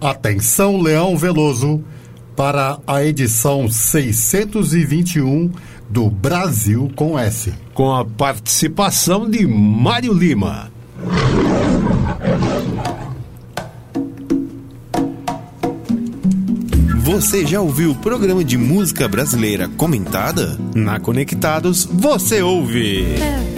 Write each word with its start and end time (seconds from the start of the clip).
Atenção, 0.00 0.80
Leão 0.80 1.16
Veloso, 1.16 1.82
para 2.36 2.78
a 2.86 3.02
edição 3.02 3.68
621 3.68 5.50
do 5.90 6.08
Brasil 6.08 6.88
com 6.94 7.18
S. 7.18 7.52
Com 7.74 7.92
a 7.92 8.04
participação 8.04 9.28
de 9.28 9.44
Mário 9.44 10.12
Lima. 10.12 10.70
Você 17.02 17.44
já 17.44 17.60
ouviu 17.60 17.90
o 17.90 17.94
programa 17.96 18.44
de 18.44 18.56
música 18.56 19.08
brasileira 19.08 19.66
comentada? 19.66 20.56
Na 20.76 21.00
Conectados, 21.00 21.84
você 21.90 22.40
ouve. 22.40 23.02
É 23.14 23.57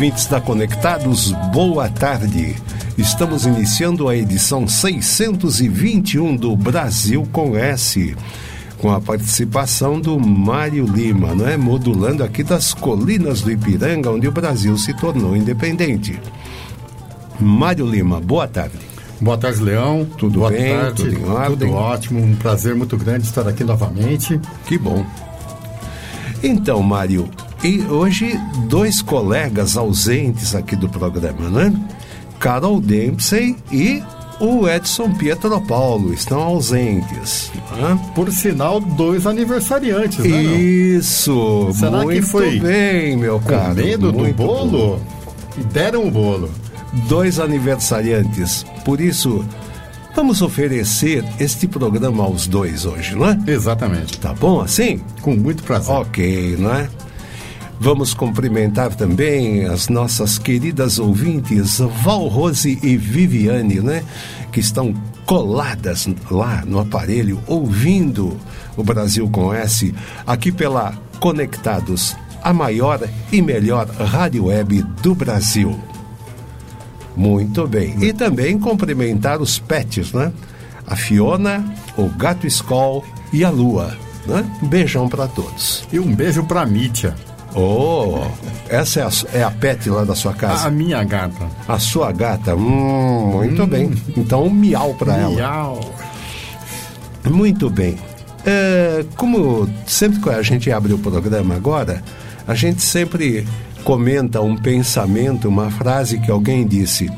Ouvintes 0.00 0.24
da 0.24 0.40
Conectados, 0.40 1.30
boa 1.52 1.86
tarde. 1.90 2.56
Estamos 2.96 3.44
iniciando 3.44 4.08
a 4.08 4.16
edição 4.16 4.66
621 4.66 6.36
do 6.36 6.56
Brasil 6.56 7.28
com 7.30 7.54
S, 7.54 8.16
com 8.78 8.90
a 8.90 8.98
participação 8.98 10.00
do 10.00 10.18
Mário 10.18 10.86
Lima, 10.86 11.34
não 11.34 11.46
é? 11.46 11.54
Modulando 11.58 12.24
aqui 12.24 12.42
das 12.42 12.72
colinas 12.72 13.42
do 13.42 13.50
Ipiranga, 13.50 14.10
onde 14.10 14.26
o 14.26 14.32
Brasil 14.32 14.74
se 14.78 14.94
tornou 14.94 15.36
independente. 15.36 16.18
Mário 17.38 17.84
Lima, 17.84 18.22
boa 18.22 18.48
tarde. 18.48 18.78
Boa 19.20 19.36
tarde, 19.36 19.62
Leão. 19.62 20.06
Tudo 20.16 20.38
Boa 20.38 20.50
bem? 20.50 20.78
tarde. 20.78 21.10
Tudo? 21.10 21.46
Tudo 21.46 21.72
ótimo. 21.72 22.22
Um 22.22 22.36
prazer 22.36 22.74
muito 22.74 22.96
grande 22.96 23.26
estar 23.26 23.46
aqui 23.46 23.64
novamente. 23.64 24.40
Que 24.64 24.78
bom. 24.78 25.04
Então, 26.42 26.82
Mário, 26.82 27.28
e 27.62 27.80
hoje 27.82 28.38
dois 28.66 29.02
colegas 29.02 29.76
ausentes 29.76 30.54
aqui 30.54 30.74
do 30.76 30.88
programa, 30.88 31.48
né? 31.50 31.72
Carol 32.38 32.80
Dempsey 32.80 33.54
e 33.70 34.02
o 34.40 34.66
Edson 34.66 35.12
Pietropaulo 35.12 36.14
estão 36.14 36.40
ausentes. 36.40 37.52
Né? 37.76 37.98
Por 38.14 38.32
sinal, 38.32 38.80
dois 38.80 39.26
aniversariantes, 39.26 40.18
né? 40.24 40.42
não? 40.42 40.56
Isso, 40.56 41.68
Será 41.74 42.02
muito 42.02 42.22
que 42.22 42.26
foi 42.26 42.58
bem, 42.58 43.16
meu 43.18 43.38
caro. 43.40 43.74
medo 43.74 44.10
do 44.10 44.32
bolo? 44.32 44.70
bom. 44.70 45.00
E 45.58 45.64
deram 45.64 46.06
o 46.06 46.10
bolo. 46.10 46.50
Dois 47.08 47.38
aniversariantes. 47.38 48.64
Por 48.84 49.00
isso, 49.02 49.44
vamos 50.16 50.40
oferecer 50.40 51.22
este 51.38 51.68
programa 51.68 52.24
aos 52.24 52.46
dois 52.46 52.86
hoje, 52.86 53.14
não 53.14 53.26
é? 53.26 53.38
Exatamente. 53.46 54.18
Tá 54.18 54.32
bom 54.32 54.62
assim? 54.62 55.00
Com 55.20 55.34
muito 55.36 55.62
prazer. 55.62 55.94
Ok, 55.94 56.56
não 56.58 56.74
é? 56.74 56.88
Vamos 57.82 58.12
cumprimentar 58.12 58.94
também 58.94 59.64
as 59.64 59.88
nossas 59.88 60.36
queridas 60.36 60.98
ouvintes 60.98 61.78
Val 61.78 62.28
Rose 62.28 62.78
e 62.82 62.94
Viviane, 62.94 63.80
né? 63.80 64.04
Que 64.52 64.60
estão 64.60 64.92
coladas 65.24 66.06
lá 66.30 66.62
no 66.66 66.78
aparelho, 66.78 67.40
ouvindo 67.46 68.36
o 68.76 68.84
Brasil 68.84 69.26
com 69.30 69.54
S, 69.54 69.94
aqui 70.26 70.52
pela 70.52 70.92
Conectados, 71.20 72.14
a 72.42 72.52
maior 72.52 73.00
e 73.32 73.40
melhor 73.40 73.88
rádio 73.88 74.46
web 74.46 74.82
do 75.02 75.14
Brasil. 75.14 75.78
Muito 77.16 77.66
bem. 77.66 77.96
E 78.04 78.12
também 78.12 78.58
cumprimentar 78.58 79.40
os 79.40 79.58
pets, 79.58 80.12
né? 80.12 80.30
A 80.86 80.96
Fiona, 80.96 81.64
o 81.96 82.10
Gato 82.10 82.46
Skoll 82.46 83.02
e 83.32 83.42
a 83.42 83.48
Lua. 83.48 83.96
Né? 84.26 84.44
Um 84.62 84.68
beijão 84.68 85.08
para 85.08 85.26
todos. 85.26 85.88
E 85.90 85.98
um 85.98 86.14
beijo 86.14 86.44
pra 86.44 86.66
Mítia, 86.66 87.16
Oh, 87.54 88.26
essa 88.68 89.00
é 89.00 89.02
a, 89.02 89.38
é 89.38 89.42
a 89.42 89.50
pet 89.50 89.88
lá 89.90 90.04
da 90.04 90.14
sua 90.14 90.32
casa? 90.34 90.68
a 90.68 90.70
minha 90.70 91.02
gata. 91.02 91.48
A 91.66 91.78
sua 91.78 92.12
gata? 92.12 92.54
Hum, 92.54 93.32
muito 93.38 93.66
bem. 93.66 93.90
Então, 94.16 94.44
um 94.44 94.50
miau 94.50 94.94
para 94.94 95.16
ela. 95.16 95.34
Miau. 95.34 95.80
Muito 97.28 97.68
bem. 97.68 97.96
É, 98.44 99.04
como 99.16 99.68
sempre 99.86 100.20
que 100.20 100.30
a 100.30 100.42
gente 100.42 100.70
abre 100.70 100.92
o 100.92 100.98
programa 100.98 101.54
agora, 101.54 102.02
a 102.46 102.54
gente 102.54 102.82
sempre 102.82 103.46
comenta 103.84 104.40
um 104.40 104.56
pensamento, 104.56 105.48
uma 105.48 105.70
frase 105.70 106.18
que 106.18 106.30
alguém 106.30 106.66
disse. 106.66 107.10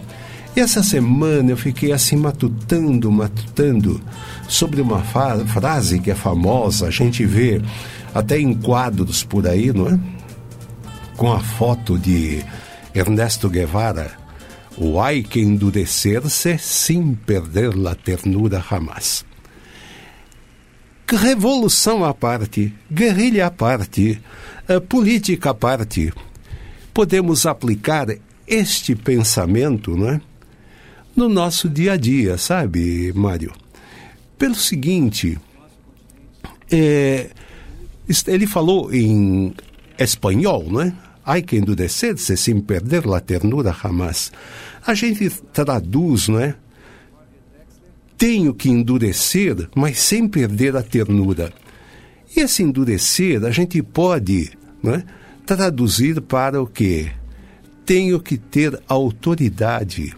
E 0.55 0.61
essa 0.61 0.83
semana 0.83 1.51
eu 1.51 1.57
fiquei 1.57 1.93
assim 1.93 2.17
matutando, 2.17 3.11
matutando 3.11 4.01
sobre 4.49 4.81
uma 4.81 5.01
frase 5.01 5.99
que 5.99 6.11
é 6.11 6.15
famosa, 6.15 6.87
a 6.87 6.91
gente 6.91 7.25
vê 7.25 7.61
até 8.15 8.39
em 8.39 8.53
quadros 8.53 9.25
por 9.25 9.47
aí, 9.47 9.73
não 9.73 9.89
é? 9.89 9.99
Com 11.23 11.33
a 11.33 11.39
foto 11.39 11.97
de 11.97 12.45
Ernesto 12.93 13.49
Guevara, 13.49 14.11
o 14.77 15.01
hay 15.01 15.23
que 15.23 15.39
endurecer-se 15.41 16.59
sem 16.59 17.15
perder 17.15 17.77
la 17.77 17.95
ternura 17.95 18.59
jamás. 18.59 19.25
Que 21.07 21.15
revolução 21.15 22.05
à 22.05 22.13
parte, 22.13 22.75
guerrilha 22.91 23.47
à 23.47 23.51
parte, 23.53 24.21
política 24.89 25.51
à 25.51 25.55
parte, 25.55 26.13
podemos 26.93 27.47
aplicar 27.47 28.09
este 28.45 28.97
pensamento, 28.97 29.97
não 29.97 30.09
é? 30.09 30.21
No 31.15 31.29
nosso 31.29 31.69
dia 31.69 31.93
a 31.93 31.97
dia, 31.97 32.37
sabe, 32.37 33.13
Mário? 33.13 33.53
Pelo 34.37 34.57
seguinte, 34.57 35.39
é, 36.69 37.31
ele 38.27 38.47
falou 38.49 38.93
em 38.93 39.55
espanhol, 39.97 40.65
não 40.69 41.12
Hay 41.25 41.43
que 41.43 41.57
endurecer-se 41.57 42.37
sem 42.37 42.61
perder 42.61 43.07
la 43.07 43.21
ternura 43.21 43.73
jamás. 43.73 44.33
A 44.85 44.95
gente 44.95 45.31
traduz, 45.53 46.29
não 46.29 46.41
é? 46.41 46.57
Tenho 48.19 48.55
que 48.55 48.69
endurecer, 48.69 49.69
mas 49.75 49.99
sem 49.99 50.29
perder 50.29 50.77
a 50.77 50.83
ternura. 50.83 51.53
E 52.35 52.41
esse 52.41 52.63
endurecer 52.63 53.45
a 53.45 53.51
gente 53.51 53.83
pode 53.83 54.51
não 54.83 54.95
é? 54.95 55.05
traduzir 55.47 56.21
para 56.21 56.61
o 56.61 56.67
quê? 56.67 57.11
Tenho 57.85 58.21
que 58.21 58.39
ter 58.39 58.81
autoridade, 58.89 60.15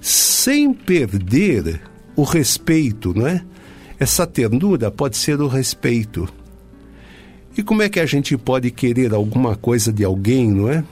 sem 0.00 0.72
perder 0.72 1.80
o 2.16 2.22
respeito, 2.22 3.14
não 3.14 3.26
é? 3.26 3.44
Essa 3.98 4.26
ternura 4.26 4.90
pode 4.90 5.16
ser 5.16 5.40
o 5.40 5.46
respeito. 5.46 6.26
E 7.60 7.62
como 7.62 7.82
é 7.82 7.90
que 7.90 8.00
a 8.00 8.06
gente 8.06 8.38
pode 8.38 8.70
querer 8.70 9.12
alguma 9.12 9.54
coisa 9.54 9.92
de 9.92 10.02
alguém, 10.02 10.50
não 10.50 10.70
é? 10.70 10.82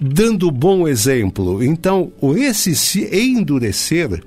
Dando 0.00 0.50
bom 0.50 0.88
exemplo. 0.88 1.62
Então, 1.62 2.10
esse 2.38 2.74
se 2.74 3.04
endurecer 3.14 4.22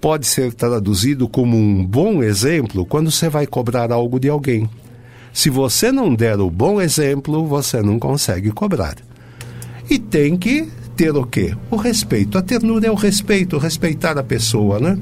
pode 0.00 0.26
ser 0.26 0.52
traduzido 0.52 1.28
como 1.28 1.56
um 1.56 1.86
bom 1.86 2.24
exemplo 2.24 2.84
quando 2.84 3.08
você 3.08 3.28
vai 3.28 3.46
cobrar 3.46 3.92
algo 3.92 4.18
de 4.18 4.28
alguém. 4.28 4.68
Se 5.32 5.48
você 5.48 5.92
não 5.92 6.12
der 6.12 6.40
o 6.40 6.50
bom 6.50 6.80
exemplo, 6.80 7.46
você 7.46 7.80
não 7.80 7.96
consegue 7.96 8.50
cobrar. 8.50 8.96
E 9.88 9.96
tem 9.96 10.36
que 10.36 10.68
ter 10.96 11.16
o 11.16 11.24
quê? 11.24 11.54
O 11.70 11.76
respeito. 11.76 12.36
A 12.36 12.42
ternura 12.42 12.88
é 12.88 12.90
o 12.90 12.96
respeito, 12.96 13.58
respeitar 13.58 14.18
a 14.18 14.24
pessoa, 14.24 14.80
né? 14.80 14.98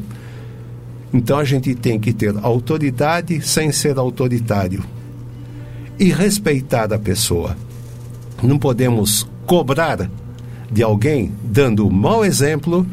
Então 1.15 1.39
a 1.39 1.45
gente 1.45 1.75
tem 1.75 1.99
que 1.99 2.13
ter 2.13 2.35
autoridade 2.43 3.41
sem 3.41 3.73
ser 3.73 3.97
autoritário. 3.97 4.85
E 5.99 6.13
respeitar 6.13 6.93
a 6.93 6.99
pessoa. 6.99 7.57
Não 8.43 8.59
podemos 8.59 9.27
cobrar 9.47 10.11
de 10.71 10.83
alguém 10.83 11.33
dando 11.43 11.91
mau 11.91 12.25
exemplo 12.25 12.87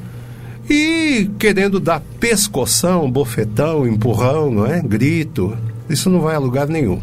e 0.70 1.30
querendo 1.38 1.80
dar 1.80 2.02
pescoção, 2.20 3.12
bofetão, 3.12 3.86
empurrão, 3.86 4.50
não 4.50 4.66
é? 4.66 4.82
Grito. 4.82 5.58
Isso 5.90 6.10
não 6.10 6.22
vai 6.22 6.36
a 6.36 6.40
lugar 6.40 6.68
nenhum. 6.68 7.02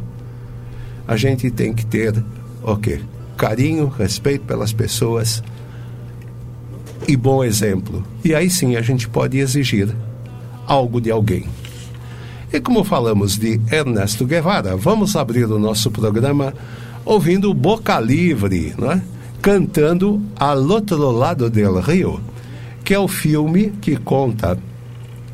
A 1.06 1.16
gente 1.16 1.50
tem 1.50 1.74
que 1.74 1.84
ter 1.84 2.22
o 2.62 2.76
quê? 2.76 3.00
Carinho, 3.36 3.88
respeito 3.88 4.44
pelas 4.44 4.72
pessoas 4.72 5.42
e 7.06 7.16
bom 7.16 7.42
exemplo. 7.44 8.04
E 8.24 8.34
aí 8.34 8.48
sim 8.48 8.76
a 8.76 8.80
gente 8.82 9.08
pode 9.08 9.38
exigir 9.38 9.88
algo 10.66 11.00
de 11.00 11.10
alguém. 11.10 11.46
E 12.52 12.60
como 12.60 12.82
falamos 12.82 13.38
de 13.38 13.60
Ernesto 13.70 14.26
Guevara, 14.26 14.76
vamos 14.76 15.14
abrir 15.14 15.44
o 15.44 15.58
nosso 15.58 15.90
programa 15.90 16.52
ouvindo 17.04 17.54
Boca 17.54 17.98
Livre, 18.00 18.74
não 18.76 18.90
é? 18.90 19.02
cantando 19.40 20.20
Al 20.36 20.68
Outro 20.68 21.10
Lado 21.10 21.48
del 21.48 21.80
Rio, 21.80 22.20
que 22.84 22.92
é 22.92 22.98
o 22.98 23.08
filme 23.08 23.72
que 23.80 23.96
conta 23.96 24.58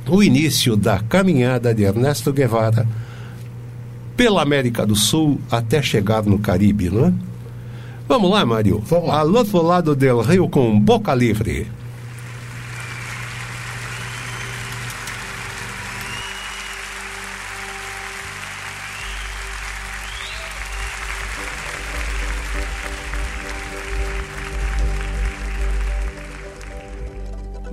o 0.08 0.22
início 0.22 0.76
da 0.76 1.00
caminhada 1.00 1.74
de 1.74 1.82
Ernesto 1.82 2.32
Guevara 2.32 2.86
pela 4.16 4.42
América 4.42 4.86
do 4.86 4.94
Sul 4.94 5.40
até 5.50 5.82
chegar 5.82 6.24
no 6.24 6.38
Caribe, 6.38 6.88
não 6.88 7.06
é? 7.06 7.12
Vamos 8.08 8.30
lá, 8.30 8.46
Mário. 8.46 8.80
Vamos 8.86 9.08
lá. 9.08 9.18
Al 9.18 9.34
outro 9.34 9.62
lado 9.62 9.96
del 9.96 10.20
rio 10.20 10.48
com 10.48 10.78
Boca 10.78 11.12
Livre. 11.12 11.66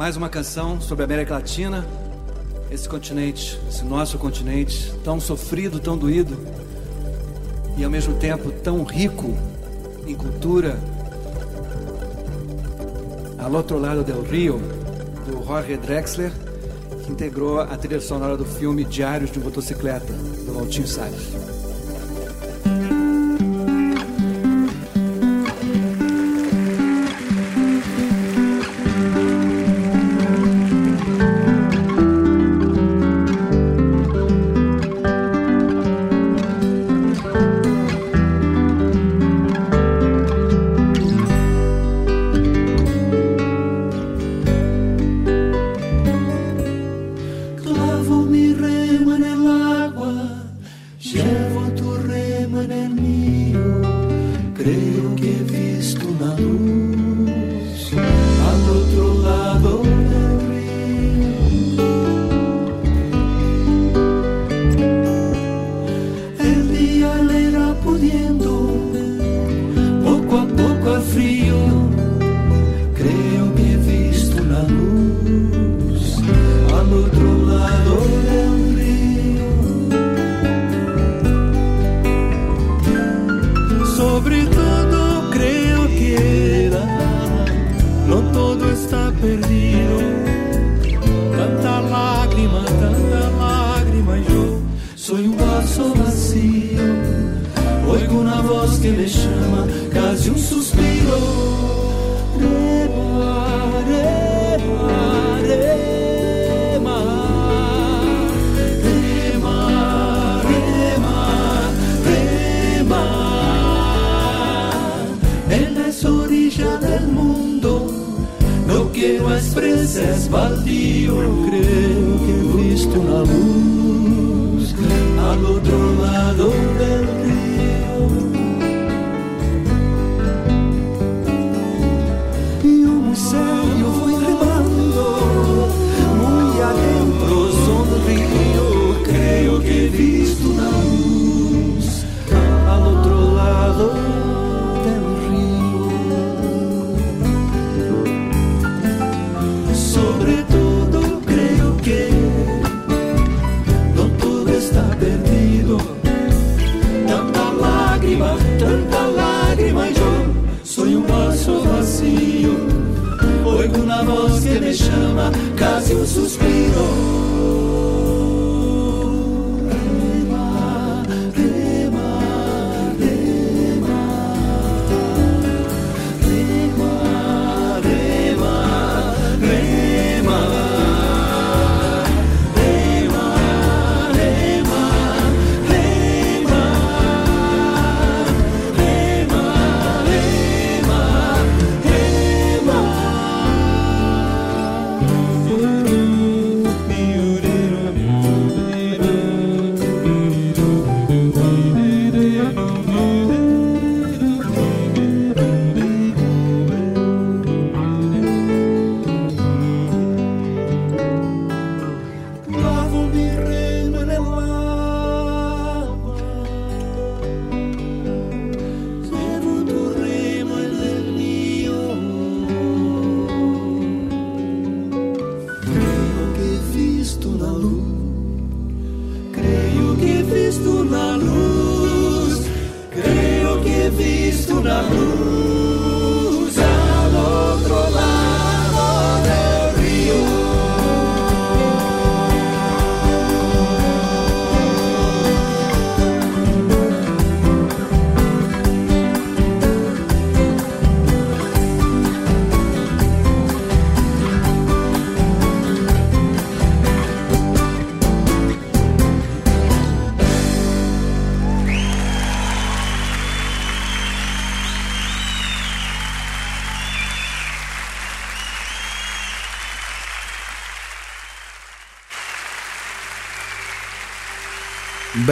Mais 0.03 0.17
uma 0.17 0.27
canção 0.27 0.81
sobre 0.81 1.03
a 1.03 1.05
América 1.05 1.35
Latina, 1.35 1.87
esse 2.69 2.89
continente, 2.89 3.57
esse 3.69 3.85
nosso 3.85 4.17
continente, 4.17 4.93
tão 5.01 5.17
sofrido, 5.17 5.79
tão 5.79 5.97
doído 5.97 6.37
e 7.77 7.85
ao 7.85 7.89
mesmo 7.89 8.13
tempo 8.15 8.51
tão 8.51 8.83
rico 8.83 9.33
em 10.05 10.13
cultura. 10.13 10.77
Al 13.37 13.53
outro 13.53 13.79
lado 13.79 14.03
del 14.03 14.23
rio, 14.23 14.59
do 15.25 15.41
Jorge 15.47 15.77
Drexler, 15.77 16.33
que 17.05 17.09
integrou 17.09 17.61
a 17.61 17.77
trilha 17.77 18.01
sonora 18.01 18.35
do 18.35 18.43
filme 18.43 18.83
Diários 18.83 19.31
de 19.31 19.39
Motocicleta, 19.39 20.11
do 20.11 20.53
Valtinho 20.53 20.85
Salles. 20.85 21.52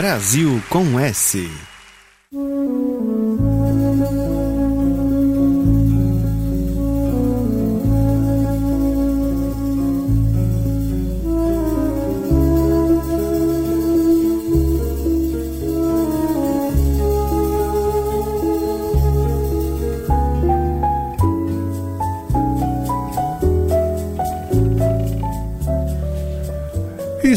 Brasil 0.01 0.59
com 0.67 0.99
S. 0.99 1.60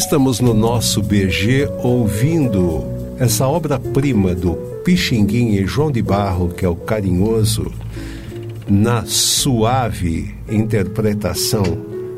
Estamos 0.05 0.39
no 0.39 0.53
nosso 0.53 1.01
BG 1.01 1.67
ouvindo 1.81 2.83
essa 3.17 3.47
obra-prima 3.47 4.35
do 4.35 4.53
Pixinguinha 4.83 5.59
e 5.59 5.65
João 5.65 5.91
de 5.91 5.99
Barro, 5.99 6.49
que 6.49 6.63
é 6.63 6.69
o 6.69 6.75
Carinhoso, 6.75 7.71
na 8.69 9.03
suave 9.07 10.35
interpretação 10.47 11.63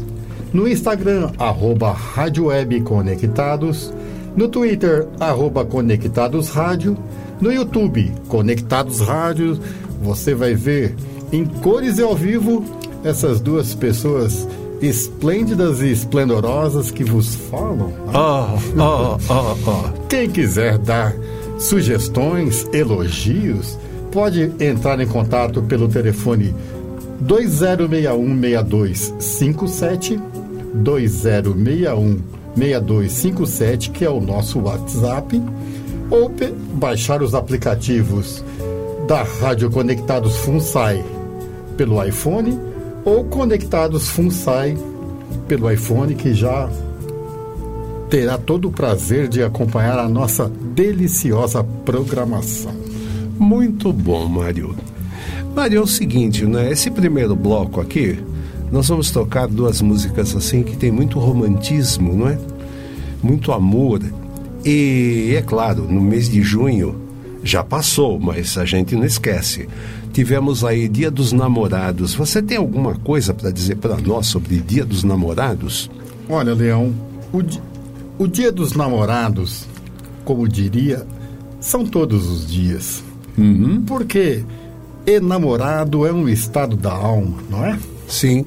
no 0.52 0.68
Instagram, 0.68 1.32
arroba 1.38 1.92
Rádio 1.92 2.46
Web 2.46 2.82
Conectados, 2.82 3.94
no 4.36 4.48
Twitter, 4.48 5.08
arroba 5.20 5.66
Conectados 5.66 6.50
Rádio, 6.50 6.98
no 7.40 7.52
YouTube, 7.52 8.12
Conectados 8.28 9.00
Rádio, 9.00 9.60
você 10.02 10.36
vai 10.36 10.54
ver 10.54 10.96
em 11.32 11.46
cores 11.46 11.98
e 11.98 12.04
ao 12.04 12.16
vivo 12.16 12.64
essas 13.04 13.40
duas 13.40 13.74
pessoas 13.74 14.48
esplêndidas 14.82 15.82
e 15.82 15.92
esplendorosas 15.92 16.92
que 16.92 17.04
vos 17.04 17.36
falam. 17.50 17.94
Oh, 18.14 18.60
oh, 18.80 19.18
oh, 19.30 19.70
oh. 19.70 20.08
Quem 20.08 20.30
quiser 20.30 20.78
dar 20.78 21.16
sugestões, 21.58 22.68
elogios, 22.74 23.78
pode 24.14 24.54
entrar 24.60 25.00
em 25.00 25.08
contato 25.08 25.64
pelo 25.64 25.88
telefone 25.90 26.54
2061-6257, 27.26 30.22
2061-6257, 32.56 33.92
que 33.92 34.06
é 34.06 34.10
o 34.10 34.22
nosso 34.22 34.60
WhatsApp, 34.60 35.42
ou 36.12 36.32
baixar 36.76 37.24
os 37.24 37.34
aplicativos 37.34 38.46
da 39.08 39.24
Rádio 39.24 39.72
Conectados 39.72 40.36
FUNSAI 40.38 41.04
pelo 41.76 42.06
iPhone, 42.06 42.60
ou 43.04 43.26
Conectados 43.26 44.10
FUNSAI 44.10 44.78
pelo 45.48 45.72
iPhone, 45.72 46.14
que 46.14 46.36
já 46.36 46.70
terá 48.12 48.38
todo 48.38 48.68
o 48.68 48.72
prazer 48.72 49.28
de 49.28 49.42
acompanhar 49.42 49.98
a 49.98 50.08
nossa 50.08 50.52
deliciosa 50.76 51.64
programação. 51.84 52.83
Muito 53.44 53.92
bom, 53.92 54.26
Mário. 54.28 54.74
Mário, 55.54 55.78
é 55.80 55.82
o 55.82 55.86
seguinte, 55.88 56.46
né? 56.46 56.72
Esse 56.72 56.90
primeiro 56.90 57.36
bloco 57.36 57.82
aqui, 57.82 58.18
nós 58.72 58.88
vamos 58.88 59.12
tocar 59.12 59.48
duas 59.48 59.82
músicas 59.82 60.34
assim 60.34 60.64
que 60.64 60.78
tem 60.78 60.92
muito 60.92 61.20
romantismo, 61.20 62.16
não 62.16 62.30
é? 62.30 62.38
Muito 63.22 63.52
amor. 63.52 64.00
E 64.66 65.34
é 65.38 65.42
claro, 65.42 65.84
no 65.84 66.00
mês 66.02 66.30
de 66.30 66.42
junho 66.42 66.96
já 67.44 67.62
passou, 67.64 68.18
mas 68.18 68.58
a 68.58 68.64
gente 68.64 68.96
não 68.96 69.04
esquece. 69.04 69.68
Tivemos 70.14 70.64
aí 70.64 70.88
Dia 70.88 71.12
dos 71.12 71.34
Namorados. 71.34 72.14
Você 72.14 72.42
tem 72.42 72.58
alguma 72.58 72.96
coisa 72.96 73.34
para 73.34 73.52
dizer 73.52 73.76
para 73.76 73.98
nós 73.98 74.28
sobre 74.28 74.56
Dia 74.62 74.86
dos 74.86 75.04
Namorados? 75.04 75.92
Olha, 76.30 76.54
Leão, 76.54 76.94
o, 77.34 77.42
di- 77.42 77.62
o 78.18 78.26
Dia 78.26 78.52
dos 78.54 78.72
Namorados, 78.74 79.66
como 80.24 80.48
diria, 80.48 81.06
são 81.60 81.86
todos 81.86 82.26
os 82.30 82.50
dias. 82.50 83.04
Porque 83.86 84.44
enamorado 85.06 86.06
é 86.06 86.12
um 86.14 86.28
estado 86.30 86.76
da 86.76 86.92
alma, 86.94 87.38
não 87.50 87.66
é? 87.66 87.78
Sim. 88.08 88.46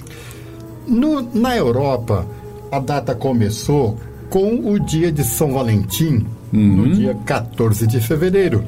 No- 0.86 1.28
na 1.34 1.56
Europa, 1.56 2.26
a 2.70 2.78
data 2.78 3.14
começou 3.14 3.98
com 4.30 4.70
o 4.72 4.78
dia 4.78 5.10
de 5.12 5.24
São 5.24 5.52
Valentim, 5.52 6.24
no 6.52 6.94
dia 6.94 7.14
14 7.26 7.86
de 7.86 8.00
fevereiro. 8.00 8.64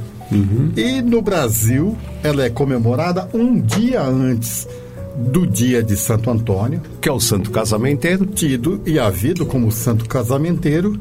E 0.76 1.00
no 1.00 1.22
Brasil, 1.22 1.96
ela 2.22 2.44
é 2.44 2.50
comemorada 2.50 3.28
um 3.32 3.58
dia 3.60 4.02
antes 4.02 4.68
do 5.16 5.46
dia 5.46 5.82
de 5.82 5.96
Santo 5.96 6.30
Antônio, 6.30 6.80
Que 7.00 7.08
é 7.08 7.12
o 7.12 7.18
Santo 7.18 7.50
Casamenteiro. 7.50 8.26
tido 8.26 8.80
e 8.87 8.98
havido 8.98 9.46
como 9.46 9.72
santo 9.72 10.06
casamenteiro, 10.08 10.98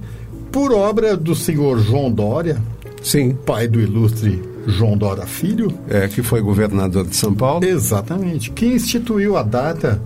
por 0.51 0.71
obra 0.71 1.15
do 1.17 1.35
senhor 1.35 1.77
João 1.79 2.09
Dória, 2.11 2.57
Sim. 3.03 3.35
pai 3.45 3.67
do 3.67 3.79
ilustre 3.81 4.41
João 4.67 4.97
Dória 4.97 5.25
Filho, 5.25 5.73
É, 5.89 6.07
que 6.09 6.21
foi 6.21 6.41
governador 6.41 7.07
de 7.07 7.15
São 7.15 7.33
Paulo. 7.33 7.63
Exatamente. 7.65 8.51
Que 8.51 8.65
instituiu 8.65 9.37
a 9.37 9.43
data 9.43 10.01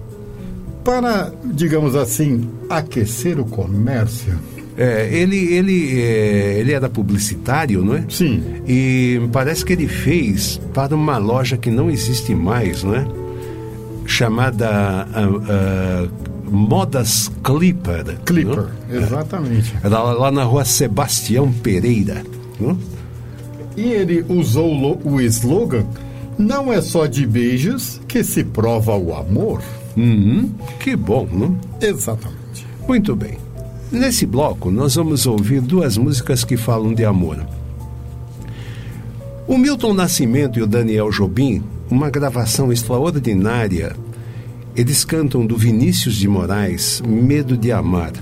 para, 0.84 1.34
digamos 1.44 1.96
assim, 1.96 2.48
aquecer 2.70 3.40
o 3.40 3.46
comércio. 3.46 4.38
É, 4.78 5.10
ele, 5.12 5.54
ele, 5.54 6.00
é, 6.00 6.60
ele 6.60 6.72
era 6.72 6.88
publicitário, 6.90 7.84
não 7.84 7.96
é? 7.96 8.06
Sim. 8.08 8.42
E 8.68 9.22
parece 9.34 9.66
que 9.66 9.74
ele 9.74 9.88
fez 9.88 10.60
para 10.74 10.96
uma 10.96 11.18
loja 11.18 11.58
que 11.58 11.70
não 11.70 11.90
existe 11.90 12.34
mais, 12.34 12.84
não 12.84 12.96
é? 12.96 13.06
Chamada 14.06 14.70
ah, 14.70 15.08
ah, 15.14 16.08
Modas 16.50 17.32
Clipper. 17.44 18.18
Clipper, 18.26 18.56
não? 18.90 18.98
exatamente. 18.98 19.74
Era 19.84 20.02
lá 20.02 20.32
na 20.32 20.44
rua 20.44 20.66
Sebastião 20.66 21.52
Pereira. 21.52 22.24
não? 22.60 22.78
E 23.78 23.82
ele 23.84 24.26
usou 24.28 24.70
o 24.70 24.80
lo- 24.80 25.00
o 25.04 25.22
slogan: 25.22 25.86
Não 26.38 26.72
é 26.72 26.82
só 26.82 27.06
de 27.06 27.26
beijos 27.26 28.02
que 28.08 28.24
se 28.24 28.44
prova 28.44 28.96
o 28.98 29.16
amor. 29.16 29.62
Uhum, 29.98 30.50
que 30.80 30.96
bom, 30.96 31.28
não? 31.32 31.58
Exatamente. 31.82 32.66
Muito 32.88 33.16
bem. 33.16 33.38
Nesse 33.92 34.26
bloco, 34.26 34.72
nós 34.72 34.96
vamos 34.96 35.26
ouvir 35.26 35.60
duas 35.62 35.98
músicas 35.98 36.44
que 36.46 36.56
falam 36.56 36.94
de 36.94 37.04
amor. 37.04 37.46
O 39.48 39.58
Milton 39.58 39.94
Nascimento 39.94 40.58
e 40.60 40.62
o 40.62 40.68
Daniel 40.68 41.10
Jobim, 41.12 41.62
uma 41.90 42.10
gravação 42.10 42.72
extraordinária. 42.72 43.96
Eles 44.76 45.04
cantam 45.04 45.46
do 45.46 45.58
Vinícius 45.58 46.16
de 46.16 46.28
Moraes, 46.28 47.02
Medo 47.06 47.58
de 47.58 47.72
Amar. 47.74 48.14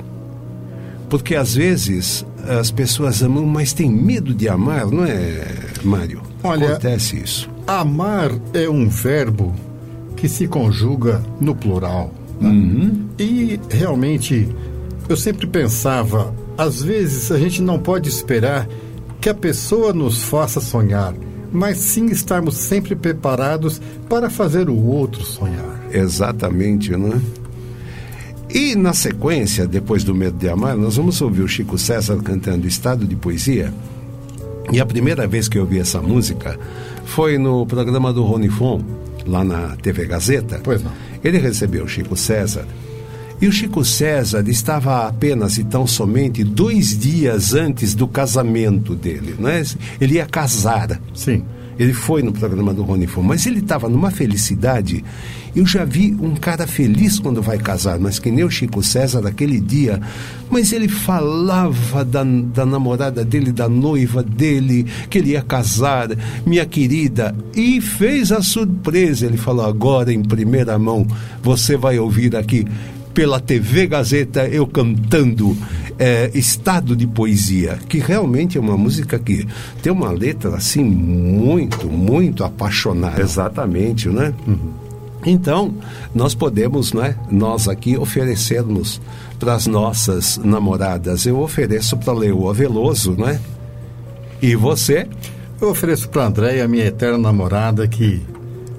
Porque 1.10 1.36
às 1.36 1.56
vezes 1.56 2.25
as 2.48 2.70
pessoas 2.72 3.22
amam, 3.24 3.46
mas 3.46 3.74
têm 3.74 3.89
medo 3.92 4.34
de 4.34 4.48
amar, 4.48 4.86
não 4.88 5.04
é, 5.06 5.44
Mário? 5.84 6.22
Olha- 6.44 6.70
Acontece 6.72 7.18
isso. 7.18 7.50
Amar 7.68 8.32
é 8.54 8.70
um 8.70 8.88
verbo 8.88 9.54
que 10.16 10.28
se 10.30 10.48
conjuga 10.48 11.22
no 11.39 11.56
plural. 11.56 12.13
né? 12.39 12.50
E 13.20 13.60
realmente, 13.70 14.48
eu 15.10 15.18
sempre 15.18 15.46
pensava, 15.48 16.34
às 16.58 16.82
vezes 16.82 17.32
a 17.32 17.38
gente 17.38 17.62
não 17.62 17.78
pode 17.80 18.08
esperar 18.10 18.68
que 19.20 19.28
a 19.30 19.34
pessoa 19.34 19.92
nos 19.94 20.24
faça 20.24 20.62
sonhar, 20.62 21.13
mas 21.51 21.78
sim 21.78 22.06
estarmos 22.08 22.56
sempre 22.56 22.96
preparados 22.96 23.82
para 24.08 24.30
fazer 24.30 24.70
o 24.70 24.78
outro 24.86 25.24
sonhar. 25.24 25.80
Exatamente, 25.92 26.92
não 26.96 27.10
é? 27.13 27.22
E 28.50 28.75
na 28.75 28.94
sequência, 28.94 29.68
depois 29.68 30.03
do 30.03 30.15
Medo 30.15 30.38
de 30.38 30.50
Amar, 30.50 30.75
nós 30.75 30.96
vamos 30.96 31.22
ouvir 31.22 31.44
o 31.44 31.48
Chico 31.48 31.77
César 31.77 32.18
cantando 32.18 32.68
Estado 32.68 33.06
de 33.06 33.15
Poesia. 33.15 33.72
E 34.72 34.79
a 34.79 34.86
primeira 34.86 35.27
vez 35.27 35.48
que 35.48 35.58
eu 35.58 35.63
ouvi 35.63 35.79
essa 35.79 36.01
música 36.01 36.60
foi 37.06 37.38
no 37.38 37.65
programa 37.65 38.12
do 38.12 38.24
Rony 38.24 38.50
Fon, 38.50 38.82
lá 39.25 39.44
na 39.44 39.75
TV 39.77 40.06
Gazeta. 40.06 40.60
Pois 40.63 40.84
não. 40.84 40.91
Ele 41.24 41.38
recebeu 41.38 41.84
o 41.84 41.88
Chico 41.88 42.15
César 42.15 42.65
E 43.41 43.48
o 43.48 43.51
Chico 43.51 43.86
César 43.86 44.44
estava 44.48 45.08
apenas 45.08 45.58
e 45.58 45.63
tão 45.63 45.88
somente 45.88 46.44
dois 46.44 46.98
dias 46.98 47.53
antes 47.53 47.94
do 47.94 48.08
casamento 48.08 48.96
dele, 48.96 49.36
né? 49.39 49.63
Ele 50.01 50.15
ia 50.15 50.25
casar. 50.25 51.00
Sim. 51.13 51.44
Ele 51.80 51.94
foi 51.94 52.22
no 52.22 52.34
programa 52.34 52.74
do 52.74 52.84
Rony 52.84 53.08
Fon, 53.08 53.24
mas 53.24 53.46
ele 53.46 53.60
estava 53.60 53.88
numa 53.88 54.12
felicidade. 54.12 55.02
Eu 55.56 55.66
já 55.66 55.86
vi 55.86 56.16
um 56.20 56.36
cara 56.36 56.68
feliz 56.68 57.20
quando 57.20 57.42
vai 57.42 57.58
casar, 57.58 57.98
mas 57.98 58.20
que 58.20 58.30
nem 58.30 58.44
o 58.44 58.52
Chico 58.52 58.84
César 58.84 59.22
naquele 59.22 59.62
dia. 59.62 60.00
Mas 60.50 60.74
ele 60.74 60.90
falava 60.90 62.04
da, 62.04 62.24
da 62.24 62.66
namorada 62.66 63.24
dele, 63.24 63.54
da 63.54 63.70
noiva 63.70 64.22
dele, 64.22 64.86
que 65.10 65.20
ele 65.20 65.32
ia 65.32 65.42
casar, 65.42 66.10
minha 66.46 66.66
querida, 66.66 67.34
e 67.56 67.80
fez 67.80 68.32
a 68.34 68.42
surpresa. 68.42 69.26
Ele 69.26 69.38
falou: 69.38 69.66
agora 69.66 70.12
em 70.12 70.22
primeira 70.22 70.78
mão, 70.78 71.08
você 71.42 71.78
vai 71.78 71.98
ouvir 71.98 72.36
aqui 72.36 72.66
pela 73.20 73.38
TV 73.38 73.86
Gazeta 73.86 74.48
eu 74.48 74.66
cantando 74.66 75.54
é, 75.98 76.32
Estado 76.34 76.96
de 76.96 77.06
Poesia, 77.06 77.78
que 77.90 78.00
realmente 78.00 78.58
é 78.58 78.62
uma 78.62 78.78
música 78.78 79.20
que 79.20 79.46
tem 79.84 79.92
uma 79.92 80.10
letra 80.10 80.56
assim 80.56 80.86
muito, 80.86 81.88
muito 81.88 82.46
apaixonada. 82.46 83.22
Exatamente, 83.22 84.08
né? 84.08 84.34
Então, 85.26 85.74
nós 86.16 86.34
podemos, 86.34 86.94
né, 86.94 87.18
nós 87.30 87.68
aqui 87.68 87.98
oferecermos 87.98 89.02
para 89.38 89.54
as 89.54 89.68
nossas 89.68 90.38
namoradas. 90.38 91.26
Eu 91.26 91.42
ofereço 91.42 91.98
para 91.98 92.14
Leoa 92.14 92.54
Veloso, 92.54 93.18
né? 93.18 93.38
E 94.42 94.56
você? 94.56 95.06
Eu 95.60 95.72
ofereço 95.72 96.08
para 96.08 96.26
Andréia, 96.26 96.70
minha 96.70 96.86
eterna 96.86 97.18
namorada, 97.18 97.86
que 97.86 98.22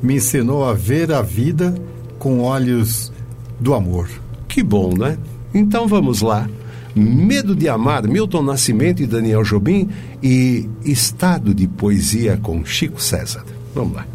me 0.02 0.14
ensinou 0.14 0.64
a 0.64 0.72
ver 0.72 1.12
a 1.12 1.20
vida 1.20 1.74
com 2.18 2.40
olhos 2.40 3.12
do 3.60 3.74
amor. 3.74 4.08
Que 4.50 4.64
bom, 4.64 4.92
né? 4.96 5.16
Então 5.54 5.86
vamos 5.86 6.20
lá. 6.20 6.48
Medo 6.94 7.54
de 7.54 7.68
Amar, 7.68 8.06
Milton 8.08 8.42
Nascimento 8.42 9.00
e 9.00 9.06
Daniel 9.06 9.44
Jobim 9.44 9.88
e 10.20 10.68
Estado 10.84 11.54
de 11.54 11.68
Poesia 11.68 12.36
com 12.36 12.64
Chico 12.64 13.00
César. 13.00 13.44
Vamos 13.72 13.94
lá. 13.94 14.06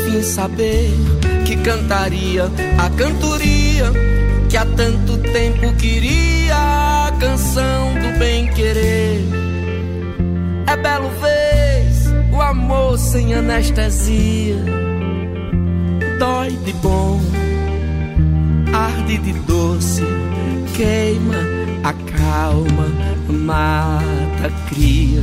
Enfim 0.00 0.22
saber 0.22 0.90
que 1.46 1.56
cantaria 1.56 2.44
a 2.78 2.90
cantoria 2.90 3.92
que 4.48 4.56
há 4.56 4.64
tanto 4.64 5.18
tempo 5.18 5.72
queria 5.76 6.56
a 6.56 7.12
canção 7.20 7.94
do 7.94 8.18
bem-querer. 8.18 9.20
É 10.66 10.76
belo 10.76 11.10
vez 11.20 12.06
o 12.32 12.40
amor 12.40 12.98
sem 12.98 13.34
anestesia. 13.34 14.56
Dói 16.18 16.50
de 16.50 16.72
bom, 16.74 17.20
arde 18.72 19.18
de 19.18 19.32
doce, 19.40 20.02
queima, 20.76 21.36
acalma, 21.84 22.86
mata, 23.28 24.50
cria. 24.68 25.22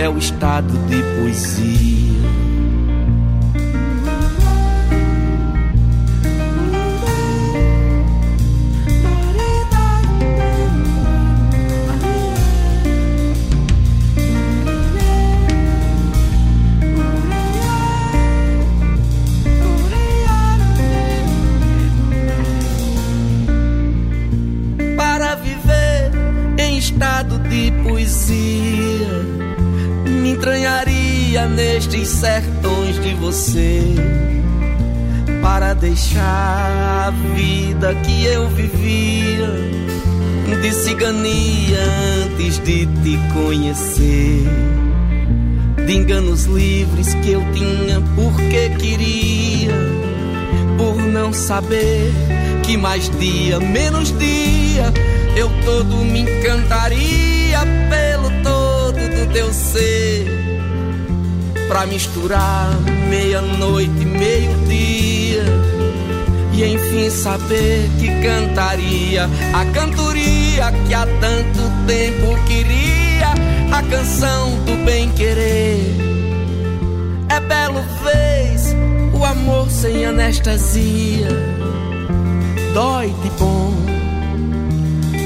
é 0.00 0.08
o 0.08 0.16
estado 0.16 0.72
de 0.88 1.02
poesia. 1.20 2.09
Sertões 32.20 33.00
de 33.00 33.14
você 33.14 33.80
para 35.40 35.72
deixar 35.72 37.06
a 37.06 37.10
vida 37.34 37.94
que 37.94 38.26
eu 38.26 38.46
vivia 38.50 39.48
de 40.60 40.70
cigania 40.70 41.78
antes 42.22 42.58
de 42.58 42.84
te 42.84 43.18
conhecer. 43.32 44.44
De 45.86 45.96
enganos 45.96 46.44
livres 46.44 47.14
que 47.14 47.30
eu 47.30 47.40
tinha 47.54 48.02
porque 48.14 48.68
queria, 48.78 49.72
por 50.76 50.96
não 50.96 51.32
saber 51.32 52.12
que 52.62 52.76
mais 52.76 53.08
dia, 53.18 53.58
menos 53.58 54.12
dia, 54.18 54.92
eu 55.38 55.48
todo 55.64 55.96
me 56.04 56.20
encantaria 56.20 57.60
pelo 57.88 58.30
todo 58.42 59.08
do 59.08 59.32
teu 59.32 59.50
ser 59.54 60.39
pra 61.70 61.86
misturar 61.86 62.68
meia-noite 63.08 64.02
e 64.02 64.04
meio-dia. 64.04 65.44
E 66.52 66.64
enfim 66.64 67.08
saber 67.08 67.88
que 67.96 68.08
cantaria 68.20 69.30
a 69.54 69.64
cantoria 69.66 70.72
que 70.84 70.92
há 70.92 71.06
tanto 71.06 71.86
tempo 71.86 72.44
queria, 72.44 73.28
a 73.72 73.82
canção 73.84 74.50
do 74.64 74.84
bem-querer. 74.84 75.94
É 77.28 77.38
belo 77.38 77.84
vez 78.02 78.74
o 79.14 79.24
amor 79.24 79.70
sem 79.70 80.04
anestesia, 80.04 81.28
dói 82.74 83.14
de 83.22 83.30
bom, 83.38 83.72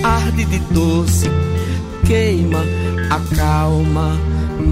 arde 0.03 0.45
de 0.45 0.59
doce, 0.59 1.31
queima, 2.05 2.63
acalma 3.09 4.34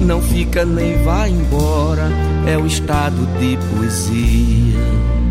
não 0.00 0.20
fica 0.20 0.64
nem 0.64 1.02
vai 1.02 1.30
embora, 1.30 2.08
é 2.46 2.56
o 2.56 2.66
estado 2.66 3.26
de 3.38 3.58
poesia. 3.74 5.21